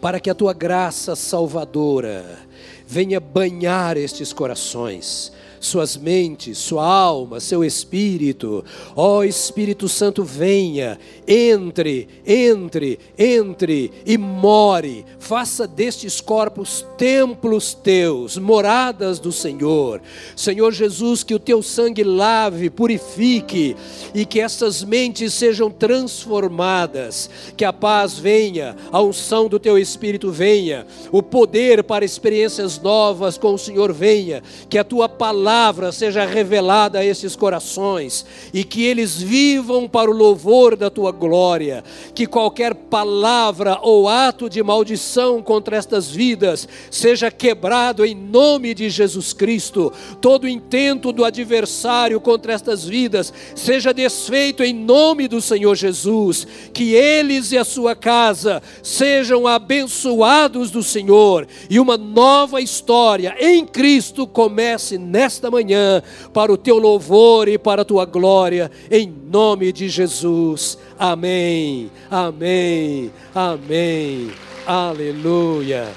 para 0.00 0.18
que 0.18 0.30
a 0.30 0.34
tua 0.34 0.54
graça 0.54 1.14
salvadora 1.14 2.38
venha 2.86 3.20
banhar 3.20 3.98
estes 3.98 4.32
corações 4.32 5.32
suas 5.66 5.96
mentes, 5.96 6.58
sua 6.58 6.86
alma, 6.86 7.40
seu 7.40 7.64
espírito. 7.64 8.64
Ó 8.94 9.18
oh, 9.18 9.24
Espírito 9.24 9.88
Santo, 9.88 10.22
venha, 10.22 10.98
entre, 11.26 12.08
entre, 12.26 12.98
entre 13.18 13.90
e 14.06 14.16
more. 14.16 15.04
Faça 15.18 15.66
destes 15.66 16.20
corpos 16.20 16.86
templos 16.96 17.74
teus, 17.74 18.38
moradas 18.38 19.18
do 19.18 19.32
Senhor. 19.32 20.00
Senhor 20.36 20.72
Jesus, 20.72 21.22
que 21.22 21.34
o 21.34 21.38
teu 21.38 21.62
sangue 21.62 22.04
lave, 22.04 22.70
purifique 22.70 23.76
e 24.14 24.24
que 24.24 24.40
essas 24.40 24.84
mentes 24.84 25.34
sejam 25.34 25.70
transformadas. 25.70 27.28
Que 27.56 27.64
a 27.64 27.72
paz 27.72 28.18
venha, 28.18 28.76
a 28.92 29.02
unção 29.02 29.48
do 29.48 29.58
teu 29.58 29.76
espírito 29.76 30.30
venha, 30.30 30.86
o 31.10 31.22
poder 31.22 31.82
para 31.82 32.04
experiências 32.04 32.78
novas 32.78 33.36
com 33.36 33.54
o 33.54 33.58
Senhor 33.58 33.92
venha. 33.92 34.42
Que 34.68 34.78
a 34.78 34.84
tua 34.84 35.08
palavra 35.08 35.55
palavra 35.56 35.90
seja 35.90 36.26
revelada 36.26 36.98
a 36.98 37.04
esses 37.04 37.34
corações 37.34 38.26
e 38.52 38.62
que 38.62 38.84
eles 38.84 39.16
vivam 39.16 39.88
para 39.88 40.10
o 40.10 40.14
louvor 40.14 40.76
da 40.76 40.90
tua 40.90 41.10
glória. 41.10 41.82
Que 42.14 42.26
qualquer 42.26 42.74
palavra 42.74 43.78
ou 43.80 44.06
ato 44.06 44.50
de 44.50 44.62
maldição 44.62 45.42
contra 45.42 45.76
estas 45.76 46.10
vidas 46.10 46.68
seja 46.90 47.30
quebrado 47.30 48.04
em 48.04 48.14
nome 48.14 48.74
de 48.74 48.90
Jesus 48.90 49.32
Cristo. 49.32 49.90
Todo 50.20 50.46
intento 50.46 51.10
do 51.10 51.24
adversário 51.24 52.20
contra 52.20 52.52
estas 52.52 52.84
vidas 52.84 53.32
seja 53.54 53.94
desfeito 53.94 54.62
em 54.62 54.74
nome 54.74 55.26
do 55.26 55.40
Senhor 55.40 55.74
Jesus. 55.74 56.46
Que 56.74 56.92
eles 56.92 57.50
e 57.50 57.56
a 57.56 57.64
sua 57.64 57.96
casa 57.96 58.62
sejam 58.82 59.46
abençoados 59.46 60.70
do 60.70 60.82
Senhor 60.82 61.48
e 61.70 61.80
uma 61.80 61.96
nova 61.96 62.60
história 62.60 63.34
em 63.40 63.64
Cristo 63.64 64.26
comece 64.26 64.98
nesta 64.98 65.45
nesta 65.46 65.50
manhã 65.50 66.02
para 66.32 66.52
o 66.52 66.56
teu 66.56 66.78
louvor 66.78 67.48
e 67.48 67.56
para 67.58 67.82
a 67.82 67.84
tua 67.84 68.04
glória, 68.04 68.70
em 68.90 69.08
nome 69.08 69.72
de 69.72 69.88
Jesus. 69.88 70.78
Amém, 70.98 71.90
amém, 72.10 73.12
amém. 73.34 74.32
Aleluia, 74.66 75.88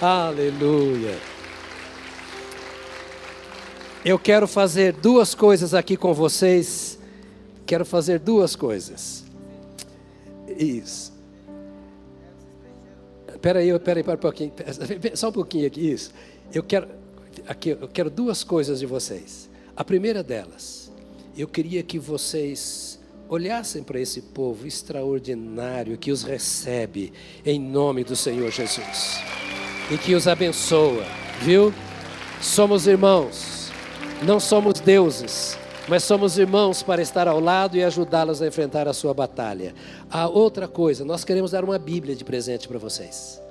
aleluia. 0.00 1.18
Eu 4.04 4.18
quero 4.18 4.46
fazer 4.48 4.92
duas 4.92 5.34
coisas 5.34 5.74
aqui 5.74 5.96
com 5.96 6.12
vocês. 6.12 6.98
Quero 7.64 7.84
fazer 7.84 8.18
duas 8.18 8.56
coisas. 8.56 9.24
Isso. 10.58 11.12
Espera 13.28 13.60
aí, 13.60 13.70
espera 13.70 13.98
aí, 14.00 14.04
para 14.04 14.14
um 14.14 14.18
pouquinho. 14.18 14.52
Só 15.14 15.28
um 15.28 15.32
pouquinho 15.32 15.66
aqui, 15.66 15.92
isso. 15.92 16.12
Eu 16.52 16.62
quero 16.62 17.01
aqui 17.46 17.70
eu 17.70 17.88
quero 17.88 18.10
duas 18.10 18.44
coisas 18.44 18.78
de 18.78 18.86
vocês. 18.86 19.48
A 19.76 19.84
primeira 19.84 20.22
delas, 20.22 20.92
eu 21.36 21.48
queria 21.48 21.82
que 21.82 21.98
vocês 21.98 22.98
olhassem 23.28 23.82
para 23.82 23.98
esse 23.98 24.20
povo 24.20 24.66
extraordinário 24.66 25.96
que 25.96 26.12
os 26.12 26.22
recebe 26.22 27.12
em 27.44 27.58
nome 27.58 28.04
do 28.04 28.14
Senhor 28.14 28.50
Jesus 28.50 29.18
e 29.90 29.96
que 29.96 30.14
os 30.14 30.28
abençoa, 30.28 31.04
viu? 31.40 31.72
Somos 32.40 32.86
irmãos, 32.86 33.70
não 34.22 34.38
somos 34.38 34.80
deuses, 34.80 35.58
mas 35.88 36.04
somos 36.04 36.38
irmãos 36.38 36.82
para 36.82 37.02
estar 37.02 37.26
ao 37.26 37.40
lado 37.40 37.76
e 37.76 37.82
ajudá-los 37.82 38.42
a 38.42 38.46
enfrentar 38.46 38.86
a 38.86 38.92
sua 38.92 39.14
batalha. 39.14 39.74
A 40.10 40.28
outra 40.28 40.68
coisa, 40.68 41.04
nós 41.04 41.24
queremos 41.24 41.50
dar 41.50 41.64
uma 41.64 41.78
Bíblia 41.78 42.14
de 42.14 42.24
presente 42.24 42.68
para 42.68 42.78
vocês 42.78 43.41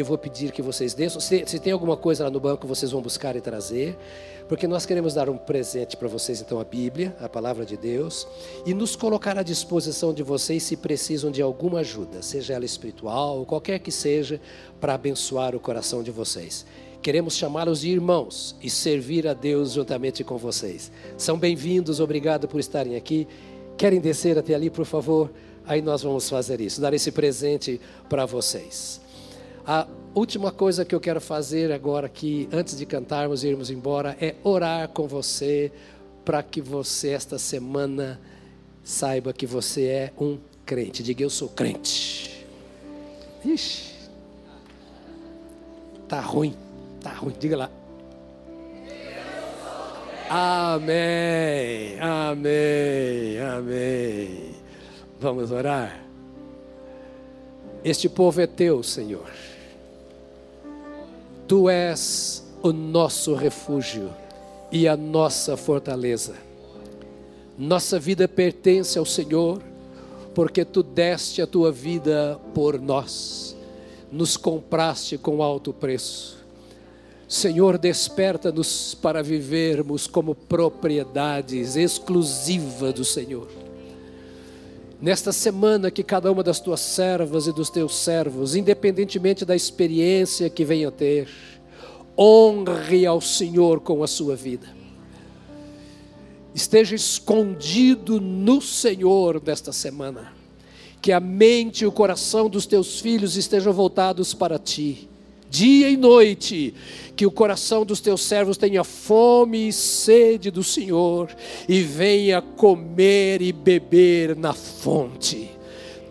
eu 0.00 0.04
vou 0.04 0.16
pedir 0.16 0.52
que 0.52 0.62
vocês 0.62 0.94
desçam. 0.94 1.20
Se, 1.20 1.44
se, 1.46 1.58
tem 1.58 1.72
alguma 1.72 1.96
coisa 1.96 2.24
lá 2.24 2.30
no 2.30 2.40
banco, 2.40 2.66
vocês 2.66 2.90
vão 2.90 3.02
buscar 3.02 3.36
e 3.36 3.40
trazer, 3.40 3.96
porque 4.48 4.66
nós 4.66 4.86
queremos 4.86 5.14
dar 5.14 5.28
um 5.28 5.36
presente 5.36 5.96
para 5.96 6.08
vocês, 6.08 6.40
então, 6.40 6.58
a 6.58 6.64
Bíblia, 6.64 7.14
a 7.20 7.28
palavra 7.28 7.64
de 7.64 7.76
Deus, 7.76 8.26
e 8.64 8.72
nos 8.72 8.96
colocar 8.96 9.36
à 9.38 9.42
disposição 9.42 10.14
de 10.14 10.22
vocês 10.22 10.62
se 10.62 10.76
precisam 10.76 11.30
de 11.30 11.42
alguma 11.42 11.80
ajuda, 11.80 12.22
seja 12.22 12.54
ela 12.54 12.64
espiritual 12.64 13.38
ou 13.38 13.46
qualquer 13.46 13.78
que 13.78 13.92
seja, 13.92 14.40
para 14.80 14.94
abençoar 14.94 15.54
o 15.54 15.60
coração 15.60 16.02
de 16.02 16.10
vocês. 16.10 16.64
Queremos 17.02 17.36
chamá-los 17.36 17.80
de 17.80 17.90
irmãos 17.90 18.54
e 18.62 18.70
servir 18.70 19.26
a 19.26 19.34
Deus 19.34 19.72
juntamente 19.72 20.22
com 20.22 20.38
vocês. 20.38 20.90
São 21.18 21.36
bem-vindos, 21.36 21.98
obrigado 21.98 22.46
por 22.46 22.60
estarem 22.60 22.94
aqui. 22.94 23.26
Querem 23.76 24.00
descer 24.00 24.38
até 24.38 24.54
ali, 24.54 24.70
por 24.70 24.86
favor? 24.86 25.28
Aí 25.66 25.82
nós 25.82 26.02
vamos 26.02 26.28
fazer 26.28 26.60
isso, 26.60 26.80
dar 26.80 26.94
esse 26.94 27.10
presente 27.10 27.80
para 28.08 28.24
vocês. 28.24 29.00
A 29.66 29.86
última 30.14 30.50
coisa 30.50 30.84
que 30.84 30.94
eu 30.94 31.00
quero 31.00 31.20
fazer 31.20 31.70
agora 31.70 32.06
aqui, 32.06 32.48
antes 32.52 32.76
de 32.76 32.84
cantarmos 32.84 33.44
e 33.44 33.48
irmos 33.48 33.70
embora, 33.70 34.16
é 34.20 34.34
orar 34.42 34.88
com 34.88 35.06
você 35.06 35.70
para 36.24 36.42
que 36.42 36.60
você 36.60 37.10
esta 37.10 37.38
semana 37.38 38.20
saiba 38.82 39.32
que 39.32 39.46
você 39.46 39.86
é 39.86 40.12
um 40.18 40.38
crente. 40.66 41.02
Diga 41.02 41.22
eu 41.22 41.30
sou 41.30 41.48
crente. 41.48 42.44
Ixi. 43.44 43.92
Tá 46.08 46.20
ruim. 46.20 46.56
Tá 47.00 47.10
ruim. 47.10 47.34
Diga 47.38 47.56
lá. 47.56 47.70
Amém. 50.28 52.00
Amém. 52.00 53.38
Amém. 53.40 54.54
Vamos 55.20 55.52
orar. 55.52 56.02
Este 57.84 58.08
povo 58.08 58.40
é 58.40 58.46
teu, 58.46 58.82
Senhor. 58.82 59.28
Tu 61.52 61.68
és 61.68 62.42
o 62.62 62.72
nosso 62.72 63.34
refúgio 63.34 64.08
e 64.70 64.88
a 64.88 64.96
nossa 64.96 65.54
fortaleza. 65.54 66.32
Nossa 67.58 68.00
vida 68.00 68.26
pertence 68.26 68.98
ao 68.98 69.04
Senhor, 69.04 69.62
porque 70.34 70.64
tu 70.64 70.82
deste 70.82 71.42
a 71.42 71.46
tua 71.46 71.70
vida 71.70 72.40
por 72.54 72.80
nós, 72.80 73.54
nos 74.10 74.38
compraste 74.38 75.18
com 75.18 75.42
alto 75.42 75.74
preço. 75.74 76.38
Senhor, 77.28 77.76
desperta-nos 77.76 78.94
para 78.94 79.22
vivermos 79.22 80.06
como 80.06 80.34
propriedades 80.34 81.76
exclusivas 81.76 82.94
do 82.94 83.04
Senhor. 83.04 83.61
Nesta 85.02 85.32
semana 85.32 85.90
que 85.90 86.04
cada 86.04 86.30
uma 86.30 86.44
das 86.44 86.60
tuas 86.60 86.78
servas 86.78 87.48
e 87.48 87.52
dos 87.52 87.68
teus 87.68 87.96
servos, 87.96 88.54
independentemente 88.54 89.44
da 89.44 89.56
experiência 89.56 90.48
que 90.48 90.64
venha 90.64 90.92
ter, 90.92 91.28
Honre 92.16 93.04
ao 93.04 93.20
Senhor 93.20 93.80
com 93.80 94.04
a 94.04 94.06
sua 94.06 94.36
vida. 94.36 94.68
Esteja 96.54 96.94
escondido 96.94 98.20
no 98.20 98.60
Senhor 98.60 99.42
nesta 99.44 99.72
semana. 99.72 100.32
Que 101.00 101.10
a 101.10 101.18
mente 101.18 101.82
e 101.82 101.86
o 101.86 101.90
coração 101.90 102.48
dos 102.48 102.64
teus 102.64 103.00
filhos 103.00 103.36
estejam 103.36 103.72
voltados 103.72 104.32
para 104.32 104.56
ti 104.56 105.08
dia 105.52 105.90
e 105.90 105.98
noite, 105.98 106.74
que 107.14 107.26
o 107.26 107.30
coração 107.30 107.84
dos 107.84 108.00
teus 108.00 108.22
servos 108.22 108.56
tenha 108.56 108.82
fome 108.82 109.68
e 109.68 109.72
sede 109.72 110.50
do 110.50 110.64
Senhor, 110.64 111.28
e 111.68 111.82
venha 111.82 112.40
comer 112.40 113.42
e 113.42 113.52
beber 113.52 114.34
na 114.34 114.54
fonte. 114.54 115.50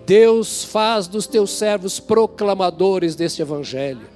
Deus 0.05 0.63
faz 0.63 1.07
dos 1.07 1.25
teus 1.25 1.49
servos 1.57 1.99
proclamadores 1.99 3.15
deste 3.15 3.41
Evangelho 3.41 4.10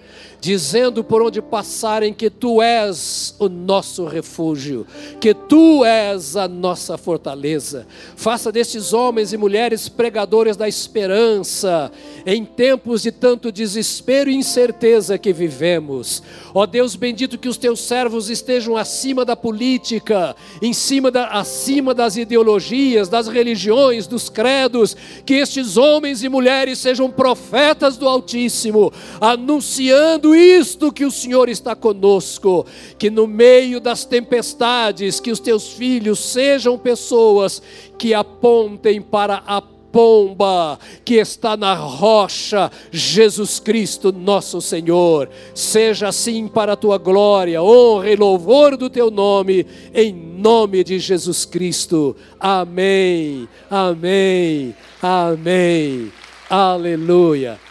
dizendo 0.46 1.04
por 1.04 1.24
onde 1.24 1.42
passarem 1.42 2.14
que 2.14 2.30
tu 2.30 2.62
és 2.62 3.34
o 3.40 3.50
nosso 3.50 4.06
refúgio, 4.06 4.86
que 5.20 5.34
tu 5.34 5.84
és 5.84 6.36
a 6.36 6.48
nossa 6.48 7.00
fortaleza. 7.00 7.88
Faça 8.16 8.52
destes 8.52 8.94
homens 8.94 9.34
e 9.34 9.38
mulheres 9.38 9.90
pregadores 9.90 10.56
da 10.56 10.68
esperança 10.68 11.92
em 12.28 12.46
tempos 12.46 13.02
de 13.02 13.12
tanto 13.12 13.52
desespero 13.52 14.30
e 14.30 14.36
incerteza 14.36 15.18
que 15.18 15.34
vivemos. 15.34 16.22
Ó 16.54 16.68
Deus 16.68 16.96
bendito, 16.96 17.40
que 17.40 17.50
os 17.50 17.58
teus 17.58 17.80
servos 17.80 18.30
estejam 18.30 18.78
acima 18.78 19.26
da 19.26 19.36
política, 19.36 20.36
em 20.62 20.74
cima 20.74 21.10
da, 21.10 21.26
acima 21.30 21.92
das 21.92 22.18
ideologias, 22.18 23.10
das 23.10 23.28
religiões, 23.28 24.06
dos 24.06 24.30
credos, 24.30 24.96
que 25.26 25.34
estes 25.34 25.76
homens 25.76 26.24
e 26.24 26.30
mulheres 26.30 26.78
sejam 26.78 27.10
profetas 27.10 27.98
do 27.98 28.08
Altíssimo, 28.08 28.94
anunciando 29.20 30.35
isto 30.36 30.92
que 30.92 31.06
o 31.06 31.12
Senhor 31.12 31.50
está 31.50 31.76
conosco, 31.76 32.66
que 32.98 33.10
no 33.10 33.26
meio 33.26 33.80
das 33.80 34.06
tempestades, 34.06 35.20
que 35.20 35.32
os 35.32 35.40
teus 35.40 35.70
filhos 35.74 36.20
sejam 36.20 36.78
pessoas 36.78 37.62
que 37.98 38.14
apontem 38.14 39.02
para 39.02 39.44
a 39.48 39.62
pomba 39.96 40.78
que 41.06 41.16
está 41.16 41.56
na 41.56 41.74
rocha, 41.74 42.70
Jesus 42.92 43.62
Cristo, 43.62 44.12
nosso 44.12 44.60
Senhor. 44.60 45.30
Seja 45.54 46.10
assim 46.10 46.50
para 46.50 46.74
a 46.74 46.76
tua 46.76 46.98
glória, 46.98 47.64
honra 47.64 48.12
e 48.12 48.16
louvor 48.18 48.76
do 48.76 48.90
teu 48.90 49.10
nome, 49.10 49.66
em 49.94 50.14
nome 50.14 50.84
de 50.84 51.00
Jesus 51.00 51.46
Cristo. 51.46 52.14
Amém, 52.38 53.48
amém, 53.70 54.76
amém. 55.02 56.12
Aleluia. 56.50 57.65